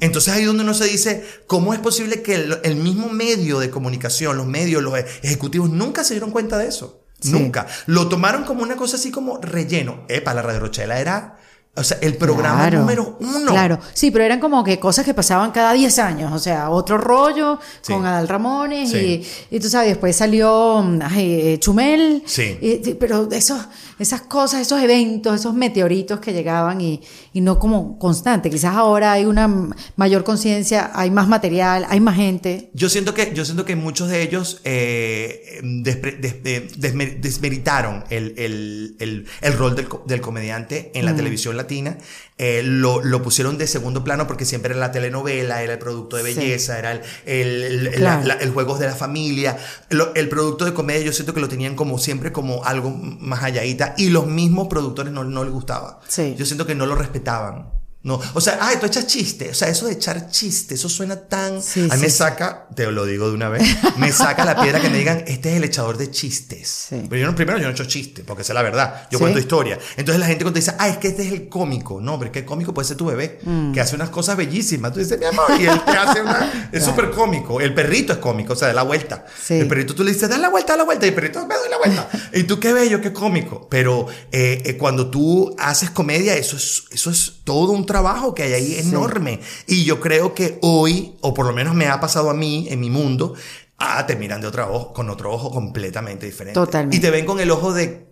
[0.00, 3.70] Entonces ahí donde uno se dice, ¿cómo es posible que el, el mismo medio de
[3.70, 7.02] comunicación, los medios, los ejecutivos, nunca se dieron cuenta de eso?
[7.20, 7.30] Sí.
[7.32, 7.66] Nunca.
[7.86, 10.04] Lo tomaron como una cosa así como relleno.
[10.08, 11.38] Epa, la Radio Rochela era,
[11.76, 12.80] o sea, el programa Claro.
[12.80, 13.50] número uno.
[13.52, 16.98] Claro, sí, pero eran como que cosas que pasaban cada 10 años, o sea, otro
[16.98, 17.92] rollo Sí.
[17.92, 19.26] con Adal Ramones Sí.
[19.50, 22.58] y, y tú sabes, después salió mm, ay, eh, Chumel, Sí.
[22.60, 23.60] y- pero esos,
[23.98, 27.00] esas cosas, esos eventos, esos meteoritos que llegaban y,
[27.32, 29.48] y no como constante, quizás ahora hay una
[29.96, 32.70] mayor conciencia, hay más material, hay más gente.
[32.74, 38.04] Yo siento que, yo siento que muchos de ellos eh, despre- des- de- desmer- desmeritaron
[38.10, 41.98] el, el- el- el rol del, del comediante en la televisión latina.
[42.38, 46.16] Eh, lo, lo pusieron de segundo plano porque siempre era la telenovela, era el producto
[46.16, 46.38] de Sí.
[46.38, 48.22] belleza, era el, el, el- Claro.
[48.24, 49.56] la- la- el juegos de la familia.
[49.90, 53.42] Lo- el producto de comedia yo siento que lo tenían como siempre como algo más
[53.42, 56.00] alladita y los mismos productores no, no les gustaba.
[56.08, 56.34] Sí.
[56.38, 57.75] Yo siento que no lo respetaban.
[58.06, 59.50] No, o sea, ay, tú echas chiste.
[59.50, 61.60] O sea, eso de echar chiste, eso suena tan.
[61.60, 63.62] Sí, a mí me saca, te lo digo de una vez,
[63.96, 66.86] me saca la piedra que me digan, este es el echador de chistes.
[66.88, 67.02] Sí.
[67.10, 69.08] Pero yo no, primero yo no echo chistes, porque esa es la verdad.
[69.10, 69.76] Yo cuento historia.
[69.96, 72.00] Entonces la gente cuando dice, ah, es que este es el cómico.
[72.00, 73.72] No, pero es que el cómico puede ser tu bebé, Mm.
[73.72, 74.92] que hace unas cosas bellísimas.
[74.92, 76.68] Tú dices, mi amor, y él te hace una.
[76.70, 77.60] Es súper cómico.
[77.60, 79.26] El perrito es cómico, o sea, da la vuelta.
[79.48, 81.56] El perrito tú le dices, da la vuelta, da la vuelta, y el perrito, me
[81.56, 82.08] doy la vuelta.
[82.34, 83.66] y tú, qué bello, qué cómico.
[83.68, 87.95] Pero eh, eh, cuando tú haces comedia, eso es, eso es todo un trabajo
[88.34, 89.40] que hay ahí enorme.
[89.66, 92.80] Y yo creo que hoy, o por lo menos me ha pasado a mí, en
[92.80, 93.34] mi mundo,
[93.78, 96.54] ah, te miran de otro ojo, con otro ojo completamente diferente.
[96.54, 96.96] Totalmente.
[96.96, 98.06] Y te ven con el ojo de,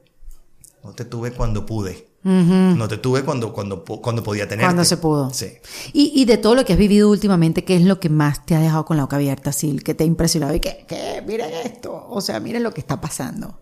[0.82, 2.14] no te tuve cuando pude.
[2.24, 4.64] No te tuve cuando, cuando, cuando podía tener.
[4.64, 5.28] Cuando se pudo.
[5.34, 5.58] Sí.
[5.92, 8.54] Y, y de todo lo que has vivido últimamente, ¿qué es lo que más te
[8.54, 9.84] ha dejado con la boca abierta, Sil?
[9.84, 10.54] ¿Qué te ha impresionado?
[10.54, 13.60] Y que, que miren esto, o sea, miren lo que está pasando.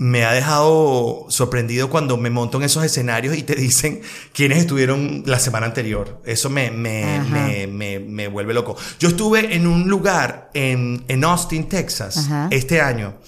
[0.00, 4.00] Me ha dejado sorprendido cuando me monto en esos escenarios y te dicen
[4.32, 6.22] quiénes estuvieron la semana anterior.
[6.24, 8.76] Eso me, me, me, me, me vuelve loco.
[8.98, 12.48] Yo estuve en un lugar en, en Austin, Texas, Ajá.
[12.50, 13.18] este año.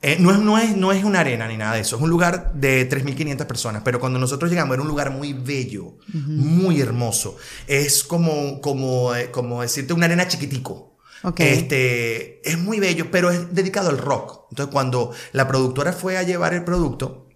[0.00, 2.08] Eh, no, es, no, es, no es una arena ni nada de eso, es un
[2.08, 7.36] lugar de 3.500 personas, pero cuando nosotros llegamos era un lugar muy bello, muy hermoso.
[7.66, 10.93] Es como, como, eh, como decirte una arena chiquitico.
[11.24, 11.40] Ok.
[11.40, 14.46] Este, es muy bello, pero es dedicado al rock.
[14.50, 17.28] Entonces, cuando la productora fue a llevar el producto,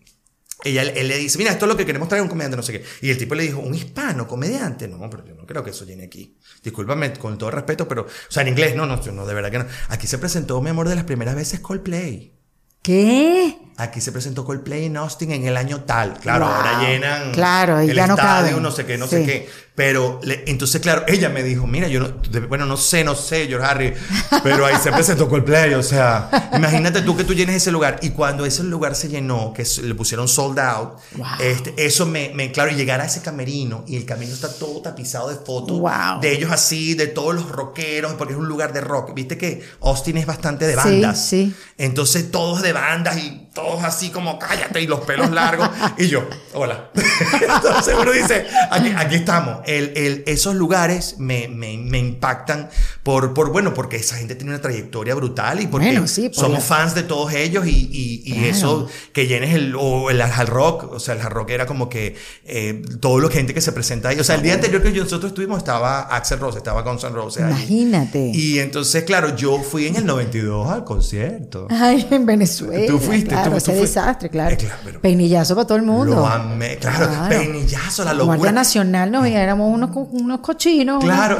[0.65, 2.73] ella, él le dice, mira, esto es lo que queremos traer un comediante, no sé
[2.73, 2.85] qué.
[3.01, 4.89] Y el tipo le dijo, un hispano comediante.
[4.89, 6.37] No, pero yo no creo que eso llene aquí.
[6.63, 9.59] Discúlpame con todo respeto, pero, o sea, en inglés, no, no, no, de verdad que
[9.59, 9.67] no.
[9.89, 12.35] Aquí se presentó, mi amor, de las primeras veces Coldplay.
[12.83, 13.57] ¿Qué?
[13.79, 16.15] Aquí se presentó Coldplay en Austin en el año tal.
[16.15, 16.55] Claro, Wow.
[16.55, 18.63] ahora llenan Claro, y el ya no estadio, caben.
[18.63, 19.17] no sé qué, no Sí.
[19.17, 19.49] sé qué.
[19.77, 22.13] Pero le- entonces, claro, ella me dijo, mira, yo no,
[22.49, 23.95] bueno, no sé, no sé, George Harry,
[24.43, 28.11] pero ahí se presentó Coldplay, o sea, imagínate tú que tú llenes ese lugar y
[28.11, 31.27] cuando ese lugar se llenó, que le pusieron sold out, Wow.
[31.39, 34.83] este, eso me, me, claro, y llegar a ese camerino y el camerino está todo
[34.83, 36.21] tapizado de fotos Wow.
[36.21, 39.15] de ellos así, de todos los rockeros, porque es un lugar de rock.
[39.15, 41.25] Viste que Austin es bastante de Sí, bandas.
[41.25, 41.55] sí.
[41.77, 45.69] Entonces todos de bandas y todos así como cállate y los pelos largos.
[45.99, 46.25] y yo,
[46.55, 46.91] hola.
[47.43, 49.59] Entonces uno dice, aquí, aquí estamos.
[49.67, 52.69] El, el- esos lugares me, me, me impactan
[53.03, 56.37] por, por, bueno, porque esa gente tiene una trayectoria brutal y porque Bueno, sí, por
[56.45, 58.47] somos la- fans de todos ellos y, y, y Claro.
[58.49, 61.89] eso que llenes el, o el hard rock, o sea, el hard rock era como
[61.89, 64.21] que eh, todo lo gente que se presenta ahí.
[64.21, 67.43] O sea, el día anterior que nosotros estuvimos estaba Axel Rose, estaba Guns N' Roses
[67.43, 67.51] ahí.
[67.51, 68.31] Imagínate.
[68.35, 71.67] Y entonces, claro, yo fui en el 92 al concierto.
[71.71, 72.87] Ay, en Venezuela.
[72.87, 74.55] Tú fuiste, claro, tú ese desastre, claro.
[74.55, 76.17] Eh, claro, Peinillazo para todo el mundo.
[76.17, 78.53] Lo amé, claro, peinillazo, la Guardia locura.
[78.53, 81.03] Nacional nos éramos unos, co- unos cochinos.
[81.03, 81.39] Claro.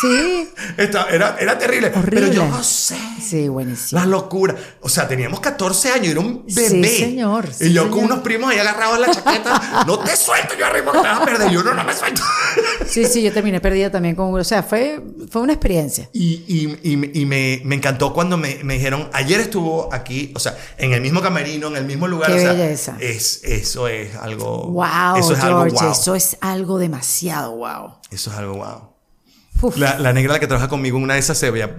[0.00, 0.48] Sí.
[0.76, 1.92] Esta- era, era terrible.
[1.94, 2.20] Horrible.
[2.20, 2.96] Pero yo no sé.
[3.22, 4.00] Sí, buenísimo.
[4.00, 4.54] La locura.
[4.80, 6.88] O sea, teníamos 14 años, era un bebé.
[6.88, 7.90] Sí, señor, y yo señor.
[7.90, 9.84] con unos primos ahí agarrados en la chaqueta.
[9.86, 11.50] no te suelto, yo arriba que te vas a perder.
[11.50, 12.22] Y yo no, no me suelto.
[12.86, 15.00] Sí, sí, yo terminé perdida también con O sea, fue,
[15.30, 16.08] fue una experiencia.
[16.12, 20.40] Y, y- y- y me, me encantó cuando me, me dijeron, ayer estuvo aquí, o
[20.40, 22.30] sea, en el mismo camerino, en el mismo lugar.
[22.30, 22.96] Qué o sea, belleza.
[23.00, 24.68] Es, eso es algo.
[24.68, 25.92] Wow, eso es George, algo wow.
[25.92, 27.94] eso es algo demasiado wow.
[28.10, 28.90] Eso es algo wow.
[29.76, 31.70] La, la negra la que trabaja conmigo, una de esas se veía,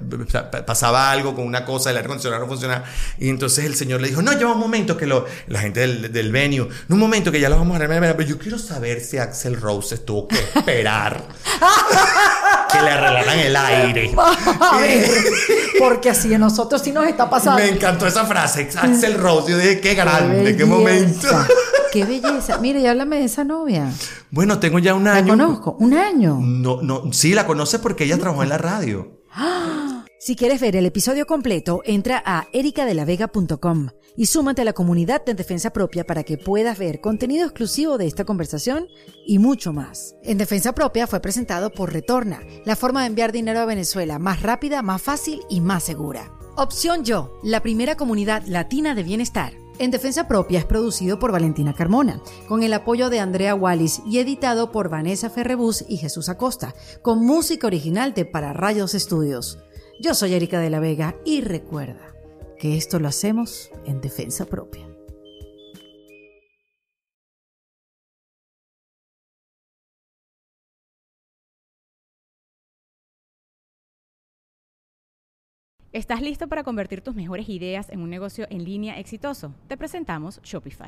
[0.68, 2.84] pasaba algo con una cosa, el aire acondicionado no funcionaba.
[3.18, 6.12] Y entonces el señor le dijo, no, lleva un momento que lo, la gente del,
[6.12, 8.16] del venue, no, un momento que ya lo vamos a arreglar.
[8.16, 11.24] Pero yo quiero saber si Axel Rose tuvo que esperar
[12.72, 14.12] que le arreglaran el aire.
[15.82, 17.62] Porque así a nosotros sí nos está pasando.
[17.62, 19.52] Me encantó esa frase, Axel Rose.
[19.52, 21.28] Yo dije, qué grande, qué, momento.
[21.92, 22.58] Qué belleza.
[22.60, 23.92] Mire, y háblame de esa novia.
[24.30, 25.34] Bueno, tengo ya un La año.
[25.34, 25.76] conozco.
[25.78, 26.38] Un año.
[26.42, 29.20] No, no, sí, la conoce porque ella trabajó en la radio.
[30.24, 35.34] Si quieres ver el episodio completo, entra a ericadelavega.com y súmate a la comunidad de
[35.34, 38.86] Defensa Propia para que puedas ver contenido exclusivo de esta conversación
[39.26, 40.16] y mucho más.
[40.22, 44.44] En Defensa Propia fue presentado por Retorna, la forma de enviar dinero a Venezuela más
[44.44, 46.32] rápida, más fácil y más segura.
[46.56, 49.54] Opción Yo, la primera comunidad latina de bienestar.
[49.80, 54.20] En Defensa Propia es producido por Valentina Carmona, con el apoyo de Andrea Wallis y
[54.20, 59.58] editado por Vanessa Ferrebus y Jesús Acosta, con música original de Para Rayos Estudios.
[60.04, 62.02] Yo soy Erika de la Vega y recuerda
[62.58, 64.88] que esto lo hacemos en defensa propia.
[75.92, 79.54] ¿Estás listo para convertir tus mejores ideas en un negocio en línea exitoso?
[79.68, 80.88] Te presentamos Shopify.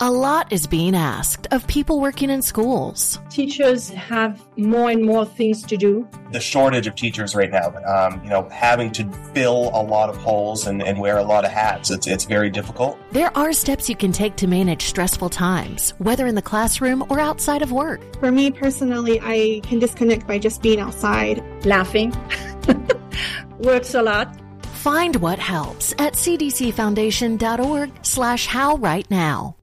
[0.00, 3.20] A lot is being asked of people working in schools.
[3.30, 6.08] teachers have more and more things to do.
[6.32, 7.72] the shortage of teachers right now.
[7.86, 11.44] Um, you know, having to fill a lot of holes and, and wear a lot
[11.44, 11.92] of hats.
[11.92, 12.98] It's it's very difficult.
[13.12, 17.20] There are steps you can take to manage stressful times, whether in the classroom or
[17.20, 18.00] outside of work.
[18.18, 21.40] For me personally, I can disconnect by just being outside.
[21.64, 22.12] Laughing
[23.60, 24.36] works a lot.
[24.82, 29.54] Find what helps at cdcfoundation.org slash how right now.